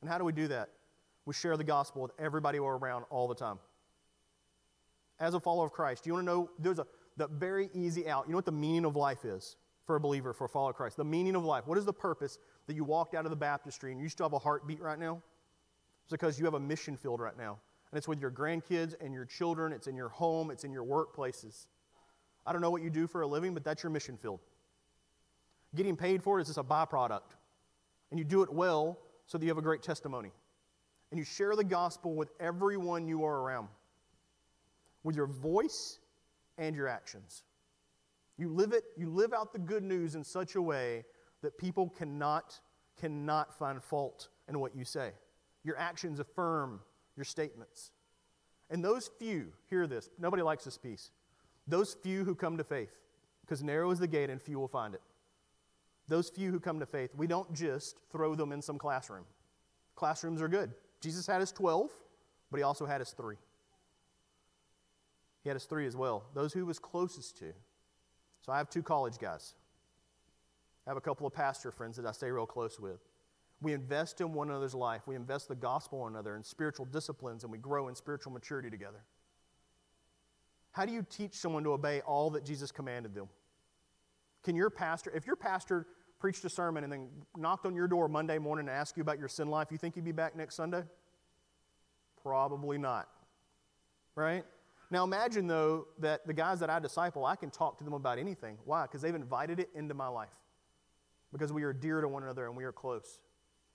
And 0.00 0.08
how 0.08 0.18
do 0.18 0.24
we 0.24 0.32
do 0.32 0.46
that? 0.48 0.68
We 1.24 1.34
share 1.34 1.56
the 1.56 1.64
gospel 1.64 2.02
with 2.02 2.12
everybody 2.20 2.60
we're 2.60 2.76
around 2.76 3.04
all 3.10 3.26
the 3.26 3.34
time. 3.34 3.58
As 5.18 5.34
a 5.34 5.40
follower 5.40 5.66
of 5.66 5.72
Christ, 5.72 6.06
you 6.06 6.12
want 6.12 6.26
to 6.26 6.32
know 6.32 6.50
there's 6.60 6.78
a 6.78 6.86
the 7.16 7.28
very 7.28 7.70
easy 7.72 8.08
out. 8.08 8.26
You 8.26 8.32
know 8.32 8.38
what 8.38 8.44
the 8.44 8.52
meaning 8.52 8.84
of 8.84 8.96
life 8.96 9.24
is 9.24 9.56
for 9.86 9.96
a 9.96 10.00
believer, 10.00 10.32
for 10.32 10.44
a 10.44 10.48
follower 10.48 10.70
of 10.70 10.76
Christ? 10.76 10.96
The 10.96 11.04
meaning 11.04 11.36
of 11.36 11.44
life. 11.44 11.66
What 11.66 11.78
is 11.78 11.84
the 11.84 11.92
purpose 11.92 12.38
that 12.66 12.74
you 12.74 12.84
walked 12.84 13.14
out 13.14 13.24
of 13.24 13.30
the 13.30 13.36
baptistry 13.36 13.92
and 13.92 14.00
you 14.00 14.08
still 14.08 14.26
have 14.26 14.32
a 14.32 14.38
heartbeat 14.38 14.80
right 14.80 14.98
now? 14.98 15.22
It's 16.04 16.10
because 16.10 16.38
you 16.38 16.44
have 16.44 16.54
a 16.54 16.60
mission 16.60 16.96
field 16.96 17.20
right 17.20 17.36
now 17.36 17.58
and 17.90 17.98
it's 17.98 18.08
with 18.08 18.20
your 18.20 18.30
grandkids 18.30 18.94
and 19.00 19.14
your 19.14 19.24
children, 19.24 19.72
it's 19.72 19.86
in 19.86 19.96
your 19.96 20.08
home, 20.08 20.50
it's 20.50 20.64
in 20.64 20.72
your 20.72 20.84
workplaces. 20.84 21.66
I 22.46 22.52
don't 22.52 22.60
know 22.60 22.70
what 22.70 22.82
you 22.82 22.90
do 22.90 23.06
for 23.06 23.22
a 23.22 23.26
living, 23.26 23.54
but 23.54 23.64
that's 23.64 23.82
your 23.82 23.90
mission 23.90 24.16
field. 24.16 24.40
Getting 25.74 25.96
paid 25.96 26.22
for 26.22 26.38
it 26.38 26.42
is 26.42 26.48
just 26.48 26.58
a 26.58 26.64
byproduct. 26.64 27.34
And 28.10 28.18
you 28.18 28.24
do 28.24 28.42
it 28.42 28.52
well 28.52 28.98
so 29.26 29.38
that 29.38 29.44
you 29.44 29.50
have 29.50 29.58
a 29.58 29.62
great 29.62 29.82
testimony. 29.82 30.30
And 31.10 31.18
you 31.18 31.24
share 31.24 31.56
the 31.56 31.64
gospel 31.64 32.14
with 32.14 32.30
everyone 32.40 33.06
you 33.08 33.24
are 33.24 33.40
around, 33.40 33.68
with 35.02 35.16
your 35.16 35.26
voice 35.26 35.98
and 36.58 36.74
your 36.74 36.88
actions. 36.88 37.42
You 38.38 38.50
live 38.50 38.72
it, 38.72 38.84
you 38.96 39.08
live 39.08 39.32
out 39.32 39.52
the 39.52 39.58
good 39.58 39.82
news 39.82 40.14
in 40.14 40.22
such 40.22 40.54
a 40.54 40.62
way 40.62 41.04
that 41.42 41.58
people 41.58 41.88
cannot, 41.88 42.60
cannot 43.00 43.54
find 43.58 43.82
fault 43.82 44.28
in 44.48 44.60
what 44.60 44.76
you 44.76 44.84
say. 44.84 45.12
Your 45.64 45.78
actions 45.78 46.20
affirm 46.20 46.80
your 47.16 47.24
statements. 47.24 47.92
And 48.70 48.84
those 48.84 49.10
few, 49.18 49.52
hear 49.70 49.86
this, 49.86 50.10
nobody 50.18 50.42
likes 50.42 50.64
this 50.64 50.78
piece. 50.78 51.10
Those 51.66 51.94
few 51.94 52.24
who 52.24 52.34
come 52.34 52.56
to 52.58 52.64
faith, 52.64 52.94
because 53.40 53.62
narrow 53.62 53.90
is 53.90 53.98
the 53.98 54.06
gate 54.06 54.30
and 54.30 54.40
few 54.40 54.58
will 54.58 54.68
find 54.68 54.94
it. 54.94 55.02
Those 56.08 56.28
few 56.28 56.50
who 56.50 56.60
come 56.60 56.78
to 56.80 56.86
faith, 56.86 57.10
we 57.16 57.26
don't 57.26 57.52
just 57.52 57.98
throw 58.12 58.34
them 58.34 58.52
in 58.52 58.62
some 58.62 58.78
classroom. 58.78 59.24
Classrooms 59.96 60.40
are 60.40 60.48
good. 60.48 60.72
Jesus 61.00 61.26
had 61.26 61.40
his 61.40 61.52
12, 61.52 61.90
but 62.50 62.58
he 62.58 62.62
also 62.62 62.86
had 62.86 63.00
his 63.00 63.10
three. 63.10 63.36
He 65.42 65.48
had 65.48 65.54
his 65.54 65.64
three 65.64 65.86
as 65.86 65.96
well, 65.96 66.24
those 66.34 66.52
who 66.52 66.66
was 66.66 66.78
closest 66.78 67.38
to. 67.38 67.52
So 68.46 68.52
I 68.52 68.58
have 68.58 68.70
two 68.70 68.82
college 68.82 69.18
guys. 69.18 69.54
I 70.86 70.90
have 70.90 70.96
a 70.96 71.00
couple 71.00 71.26
of 71.26 71.34
pastor 71.34 71.72
friends 71.72 71.96
that 71.96 72.06
I 72.06 72.12
stay 72.12 72.30
real 72.30 72.46
close 72.46 72.78
with. 72.78 73.00
We 73.60 73.72
invest 73.72 74.20
in 74.20 74.32
one 74.32 74.48
another's 74.50 74.74
life. 74.74 75.02
We 75.06 75.16
invest 75.16 75.48
the 75.48 75.56
gospel 75.56 75.98
in 75.98 76.02
one 76.04 76.12
another 76.12 76.36
and 76.36 76.46
spiritual 76.46 76.86
disciplines, 76.86 77.42
and 77.42 77.50
we 77.50 77.58
grow 77.58 77.88
in 77.88 77.96
spiritual 77.96 78.32
maturity 78.32 78.70
together. 78.70 79.02
How 80.70 80.84
do 80.84 80.92
you 80.92 81.04
teach 81.08 81.34
someone 81.34 81.64
to 81.64 81.72
obey 81.72 82.02
all 82.02 82.30
that 82.30 82.44
Jesus 82.44 82.70
commanded 82.70 83.14
them? 83.14 83.28
Can 84.44 84.54
your 84.54 84.70
pastor, 84.70 85.10
if 85.12 85.26
your 85.26 85.34
pastor 85.34 85.86
preached 86.20 86.44
a 86.44 86.50
sermon 86.50 86.84
and 86.84 86.92
then 86.92 87.08
knocked 87.36 87.66
on 87.66 87.74
your 87.74 87.88
door 87.88 88.08
Monday 88.08 88.38
morning 88.38 88.68
and 88.68 88.76
asked 88.76 88.96
you 88.96 89.00
about 89.00 89.18
your 89.18 89.28
sin 89.28 89.48
life, 89.48 89.68
you 89.72 89.78
think 89.78 89.96
you'd 89.96 90.04
be 90.04 90.12
back 90.12 90.36
next 90.36 90.54
Sunday? 90.54 90.82
Probably 92.22 92.78
not. 92.78 93.08
Right? 94.14 94.44
Now 94.90 95.04
imagine, 95.04 95.46
though, 95.46 95.88
that 95.98 96.26
the 96.26 96.32
guys 96.32 96.60
that 96.60 96.70
I 96.70 96.78
disciple, 96.78 97.24
I 97.24 97.36
can 97.36 97.50
talk 97.50 97.78
to 97.78 97.84
them 97.84 97.92
about 97.92 98.18
anything. 98.18 98.58
Why? 98.64 98.82
Because 98.82 99.02
they've 99.02 99.14
invited 99.14 99.58
it 99.58 99.70
into 99.74 99.94
my 99.94 100.08
life. 100.08 100.28
Because 101.32 101.52
we 101.52 101.64
are 101.64 101.72
dear 101.72 102.00
to 102.00 102.08
one 102.08 102.22
another 102.22 102.46
and 102.46 102.56
we 102.56 102.64
are 102.64 102.72
close. 102.72 103.20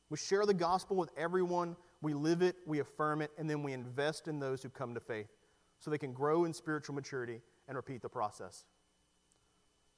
We 0.10 0.18
share 0.18 0.46
the 0.46 0.54
gospel 0.54 0.96
with 0.96 1.12
everyone, 1.18 1.76
we 2.02 2.14
live 2.14 2.42
it, 2.42 2.56
we 2.66 2.80
affirm 2.80 3.22
it, 3.22 3.32
and 3.38 3.50
then 3.50 3.64
we 3.64 3.74
invest 3.74 4.28
in 4.28 4.40
those 4.40 4.64
who 4.64 4.70
come 4.70 4.94
to 4.94 5.00
faith 5.00 5.28
so 5.80 5.90
they 5.92 5.98
can 5.98 6.14
grow 6.14 6.46
in 6.46 6.54
spiritual 6.54 6.96
maturity 6.96 7.42
and 7.68 7.76
repeat 7.76 8.02
the 8.02 8.10
process. 8.10 8.66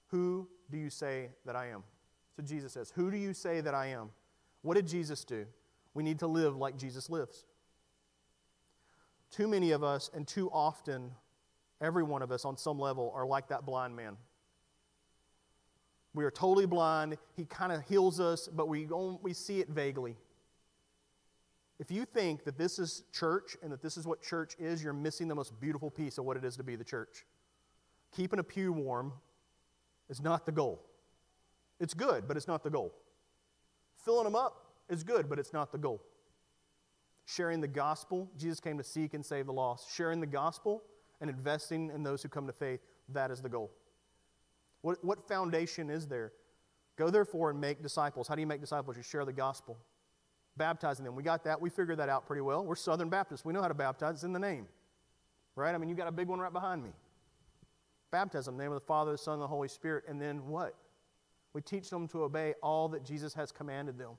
Who 0.07 0.47
do 0.69 0.77
you 0.77 0.89
say 0.89 1.29
that 1.45 1.55
I 1.55 1.67
am? 1.67 1.83
So 2.35 2.43
Jesus 2.43 2.73
says, 2.73 2.91
Who 2.95 3.11
do 3.11 3.17
you 3.17 3.33
say 3.33 3.61
that 3.61 3.73
I 3.73 3.87
am? 3.87 4.09
What 4.61 4.75
did 4.75 4.87
Jesus 4.87 5.23
do? 5.23 5.45
We 5.93 6.03
need 6.03 6.19
to 6.19 6.27
live 6.27 6.57
like 6.57 6.77
Jesus 6.77 7.09
lives. 7.09 7.45
Too 9.33 9.47
many 9.47 9.71
of 9.71 9.83
us, 9.83 10.11
and 10.13 10.27
too 10.27 10.47
often, 10.51 11.09
every 11.81 12.03
one 12.03 12.21
of 12.21 12.31
us 12.31 12.45
on 12.45 12.55
some 12.55 12.77
level, 12.77 13.11
are 13.15 13.25
like 13.25 13.47
that 13.47 13.65
blind 13.65 13.95
man. 13.95 14.15
We 16.13 16.23
are 16.23 16.29
totally 16.29 16.67
blind. 16.67 17.17
He 17.35 17.45
kind 17.45 17.71
of 17.71 17.81
heals 17.87 18.19
us, 18.19 18.47
but 18.47 18.67
we, 18.67 18.85
we 19.23 19.33
see 19.33 19.59
it 19.59 19.69
vaguely. 19.69 20.15
If 21.79 21.89
you 21.89 22.05
think 22.05 22.43
that 22.43 22.59
this 22.59 22.77
is 22.77 23.05
church 23.11 23.57
and 23.63 23.71
that 23.71 23.81
this 23.81 23.97
is 23.97 24.05
what 24.05 24.21
church 24.21 24.55
is, 24.59 24.83
you're 24.83 24.93
missing 24.93 25.27
the 25.27 25.33
most 25.33 25.59
beautiful 25.59 25.89
piece 25.89 26.19
of 26.19 26.25
what 26.25 26.37
it 26.37 26.45
is 26.45 26.55
to 26.57 26.63
be 26.63 26.75
the 26.75 26.83
church. 26.83 27.25
Keeping 28.15 28.37
a 28.37 28.43
pew 28.43 28.71
warm 28.71 29.13
is 30.09 30.21
not 30.21 30.45
the 30.45 30.51
goal. 30.51 30.79
It's 31.79 31.95
good, 31.95 32.27
but 32.27 32.37
it's 32.37 32.47
not 32.47 32.63
the 32.63 32.69
goal. 32.69 32.93
Filling 34.05 34.25
them 34.25 34.35
up 34.35 34.75
is 34.89 35.03
good, 35.03 35.27
but 35.27 35.39
it's 35.39 35.53
not 35.53 35.71
the 35.71 35.79
goal. 35.79 36.03
Sharing 37.25 37.61
the 37.61 37.67
gospel, 37.67 38.29
Jesus 38.37 38.59
came 38.59 38.77
to 38.77 38.83
seek 38.83 39.13
and 39.13 39.25
save 39.25 39.45
the 39.45 39.53
lost. 39.53 39.93
Sharing 39.93 40.19
the 40.19 40.27
gospel 40.27 40.83
and 41.21 41.29
investing 41.29 41.89
in 41.93 42.03
those 42.03 42.21
who 42.21 42.29
come 42.29 42.47
to 42.47 42.53
faith, 42.53 42.81
that 43.09 43.31
is 43.31 43.41
the 43.41 43.49
goal. 43.49 43.71
What, 44.81 45.03
what 45.03 45.27
foundation 45.27 45.89
is 45.89 46.07
there? 46.07 46.33
Go 46.97 47.09
therefore 47.09 47.49
and 47.49 47.59
make 47.59 47.81
disciples. 47.81 48.27
How 48.27 48.35
do 48.35 48.41
you 48.41 48.47
make 48.47 48.61
disciples? 48.61 48.97
You 48.97 49.03
share 49.03 49.25
the 49.25 49.33
gospel, 49.33 49.77
baptizing 50.57 51.05
them. 51.05 51.15
We 51.15 51.23
got 51.23 51.43
that. 51.45 51.59
We 51.59 51.69
figured 51.69 51.97
that 51.99 52.09
out 52.09 52.27
pretty 52.27 52.41
well. 52.41 52.65
We're 52.65 52.75
Southern 52.75 53.09
Baptists. 53.09 53.45
We 53.45 53.53
know 53.53 53.61
how 53.61 53.69
to 53.69 53.73
baptize. 53.73 54.15
It's 54.15 54.23
in 54.23 54.33
the 54.33 54.39
name, 54.39 54.67
right? 55.55 55.73
I 55.73 55.77
mean, 55.77 55.89
you 55.89 55.95
got 55.95 56.07
a 56.07 56.11
big 56.11 56.27
one 56.27 56.39
right 56.39 56.53
behind 56.53 56.83
me. 56.83 56.91
Baptism, 58.11 58.57
name 58.57 58.71
of 58.71 58.75
the 58.75 58.85
Father, 58.85 59.13
the 59.13 59.17
Son, 59.17 59.35
and 59.35 59.41
the 59.41 59.47
Holy 59.47 59.69
Spirit. 59.69 60.03
And 60.07 60.21
then 60.21 60.45
what? 60.45 60.75
We 61.53 61.61
teach 61.61 61.89
them 61.89 62.07
to 62.09 62.23
obey 62.23 62.53
all 62.61 62.89
that 62.89 63.03
Jesus 63.03 63.33
has 63.33 63.51
commanded 63.51 63.97
them. 63.97 64.11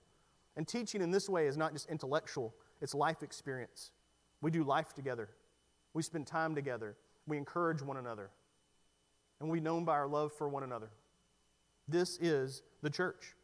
And 0.56 0.66
teaching 0.66 1.02
in 1.02 1.10
this 1.10 1.28
way 1.28 1.46
is 1.46 1.56
not 1.56 1.72
just 1.72 1.88
intellectual, 1.90 2.54
it's 2.84 2.94
life 2.94 3.22
experience. 3.22 3.90
We 4.42 4.50
do 4.50 4.62
life 4.62 4.92
together, 4.92 5.30
we 5.94 6.02
spend 6.02 6.26
time 6.26 6.54
together, 6.54 6.96
we 7.26 7.38
encourage 7.38 7.80
one 7.80 7.96
another, 7.96 8.30
and 9.40 9.48
we 9.48 9.58
known 9.58 9.84
by 9.84 9.94
our 9.94 10.06
love 10.06 10.32
for 10.32 10.48
one 10.48 10.62
another. 10.62 10.90
This 11.88 12.18
is 12.20 12.62
the 12.82 12.90
church. 12.90 13.34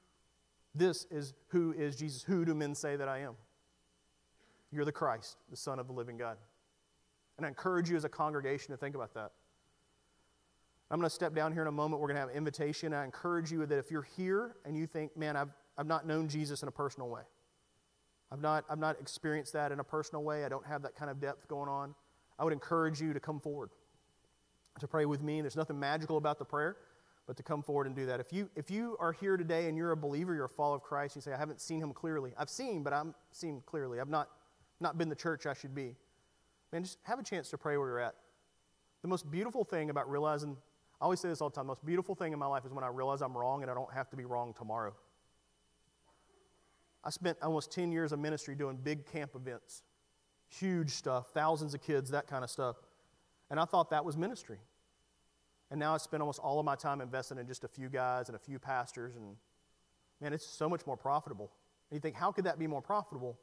This 0.74 1.06
is 1.10 1.32
who 1.48 1.72
is 1.72 1.96
Jesus. 1.96 2.22
Who 2.22 2.44
do 2.44 2.54
men 2.54 2.74
say 2.74 2.96
that 2.96 3.08
I 3.08 3.20
am? 3.20 3.34
You're 4.70 4.84
the 4.84 4.92
Christ, 4.92 5.38
the 5.50 5.56
Son 5.56 5.78
of 5.78 5.86
the 5.86 5.92
living 5.92 6.16
God. 6.16 6.36
And 7.38 7.46
I 7.46 7.48
encourage 7.48 7.90
you 7.90 7.96
as 7.96 8.04
a 8.04 8.08
congregation 8.08 8.72
to 8.72 8.76
think 8.76 8.94
about 8.94 9.14
that. 9.14 9.32
I'm 10.90 10.98
going 10.98 11.08
to 11.08 11.14
step 11.14 11.34
down 11.34 11.52
here 11.52 11.62
in 11.62 11.68
a 11.68 11.72
moment. 11.72 12.00
We're 12.00 12.08
going 12.08 12.16
to 12.16 12.20
have 12.20 12.30
an 12.30 12.36
invitation. 12.36 12.92
I 12.92 13.04
encourage 13.04 13.50
you 13.50 13.64
that 13.64 13.78
if 13.78 13.90
you're 13.90 14.06
here 14.16 14.56
and 14.64 14.76
you 14.76 14.86
think, 14.86 15.16
man, 15.16 15.36
I've, 15.36 15.50
I've 15.78 15.86
not 15.86 16.06
known 16.06 16.28
Jesus 16.28 16.62
in 16.62 16.68
a 16.68 16.72
personal 16.72 17.08
way, 17.08 17.22
I've 18.32 18.40
not, 18.40 18.64
I've 18.70 18.78
not 18.78 19.00
experienced 19.00 19.52
that 19.54 19.72
in 19.72 19.80
a 19.80 19.84
personal 19.84 20.22
way, 20.22 20.44
I 20.44 20.48
don't 20.48 20.66
have 20.66 20.82
that 20.82 20.94
kind 20.94 21.10
of 21.10 21.20
depth 21.20 21.48
going 21.48 21.68
on, 21.68 21.94
I 22.38 22.44
would 22.44 22.52
encourage 22.52 23.00
you 23.00 23.12
to 23.12 23.20
come 23.20 23.40
forward 23.40 23.70
to 24.78 24.88
pray 24.88 25.04
with 25.04 25.22
me. 25.22 25.40
There's 25.40 25.56
nothing 25.56 25.78
magical 25.78 26.16
about 26.16 26.38
the 26.38 26.44
prayer, 26.44 26.76
but 27.26 27.36
to 27.36 27.42
come 27.42 27.62
forward 27.62 27.86
and 27.86 27.94
do 27.94 28.06
that. 28.06 28.20
If 28.20 28.32
you, 28.32 28.48
if 28.56 28.70
you 28.70 28.96
are 28.98 29.12
here 29.12 29.36
today 29.36 29.68
and 29.68 29.76
you're 29.76 29.92
a 29.92 29.96
believer, 29.96 30.34
you're 30.34 30.46
a 30.46 30.48
follower 30.48 30.76
of 30.76 30.82
Christ, 30.82 31.16
you 31.16 31.22
say, 31.22 31.32
I 31.32 31.36
haven't 31.36 31.60
seen 31.60 31.82
him 31.82 31.92
clearly. 31.92 32.32
I've 32.38 32.48
seen, 32.48 32.82
but 32.82 32.92
I'm 32.92 33.14
seen 33.32 33.62
clearly. 33.66 34.00
I've 34.00 34.08
not, 34.08 34.28
not 34.80 34.96
been 34.96 35.08
the 35.08 35.16
church 35.16 35.44
I 35.44 35.54
should 35.54 35.74
be. 35.74 35.96
Man, 36.72 36.84
just 36.84 36.98
have 37.02 37.18
a 37.18 37.22
chance 37.22 37.50
to 37.50 37.58
pray 37.58 37.76
where 37.76 37.88
you're 37.88 38.00
at. 38.00 38.14
The 39.02 39.08
most 39.08 39.30
beautiful 39.30 39.64
thing 39.64 39.90
about 39.90 40.10
realizing 40.10 40.56
I 41.00 41.04
always 41.04 41.20
say 41.20 41.28
this 41.28 41.40
all 41.40 41.48
the 41.48 41.54
time. 41.54 41.64
The 41.64 41.70
most 41.70 41.84
beautiful 41.84 42.14
thing 42.14 42.32
in 42.32 42.38
my 42.38 42.46
life 42.46 42.66
is 42.66 42.72
when 42.72 42.84
I 42.84 42.88
realize 42.88 43.22
I'm 43.22 43.36
wrong 43.36 43.62
and 43.62 43.70
I 43.70 43.74
don't 43.74 43.92
have 43.92 44.10
to 44.10 44.16
be 44.16 44.26
wrong 44.26 44.52
tomorrow. 44.56 44.94
I 47.02 47.10
spent 47.10 47.38
almost 47.42 47.72
10 47.72 47.92
years 47.92 48.12
of 48.12 48.18
ministry 48.18 48.54
doing 48.54 48.76
big 48.76 49.06
camp 49.06 49.32
events, 49.34 49.82
huge 50.48 50.90
stuff, 50.90 51.28
thousands 51.32 51.74
of 51.74 51.82
kids, 51.82 52.10
that 52.10 52.26
kind 52.26 52.44
of 52.44 52.50
stuff. 52.50 52.76
And 53.50 53.58
I 53.58 53.64
thought 53.64 53.90
that 53.90 54.04
was 54.04 54.16
ministry. 54.16 54.58
And 55.70 55.80
now 55.80 55.94
I 55.94 55.98
spend 55.98 56.22
almost 56.22 56.40
all 56.40 56.58
of 56.58 56.66
my 56.66 56.74
time 56.74 57.00
investing 57.00 57.38
in 57.38 57.46
just 57.46 57.64
a 57.64 57.68
few 57.68 57.88
guys 57.88 58.28
and 58.28 58.36
a 58.36 58.38
few 58.38 58.58
pastors. 58.58 59.16
And 59.16 59.36
man, 60.20 60.32
it's 60.32 60.46
so 60.46 60.68
much 60.68 60.86
more 60.86 60.96
profitable. 60.96 61.50
And 61.90 61.96
you 61.96 62.00
think, 62.00 62.16
how 62.16 62.32
could 62.32 62.44
that 62.44 62.58
be 62.58 62.66
more 62.66 62.82
profitable? 62.82 63.38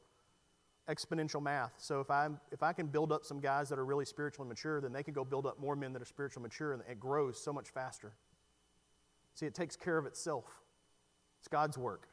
exponential 0.90 1.42
math. 1.42 1.74
So 1.78 2.00
if 2.00 2.10
I 2.10 2.30
if 2.52 2.64
I 2.64 2.74
can 2.74 2.88
build 2.88 3.12
up 3.12 3.26
some 3.26 3.40
guys 3.40 3.70
that 3.70 3.80
are 3.80 3.86
really 3.86 4.06
spiritually 4.06 4.48
mature, 4.48 4.80
then 4.82 4.94
they 4.94 5.04
can 5.04 5.14
go 5.14 5.24
build 5.26 5.46
up 5.46 5.60
more 5.60 5.76
men 5.76 5.94
that 5.94 6.02
are 6.02 6.06
spiritually 6.06 6.44
mature, 6.44 6.74
and 6.74 6.82
it 6.90 7.00
grows 7.00 7.42
so 7.42 7.52
much 7.52 7.70
faster. 7.70 8.14
See, 9.34 9.46
it 9.46 9.54
takes 9.54 9.76
care 9.76 9.98
of 9.98 10.06
itself. 10.06 10.46
It's 11.40 11.48
God's 11.48 11.78
work. 11.78 12.08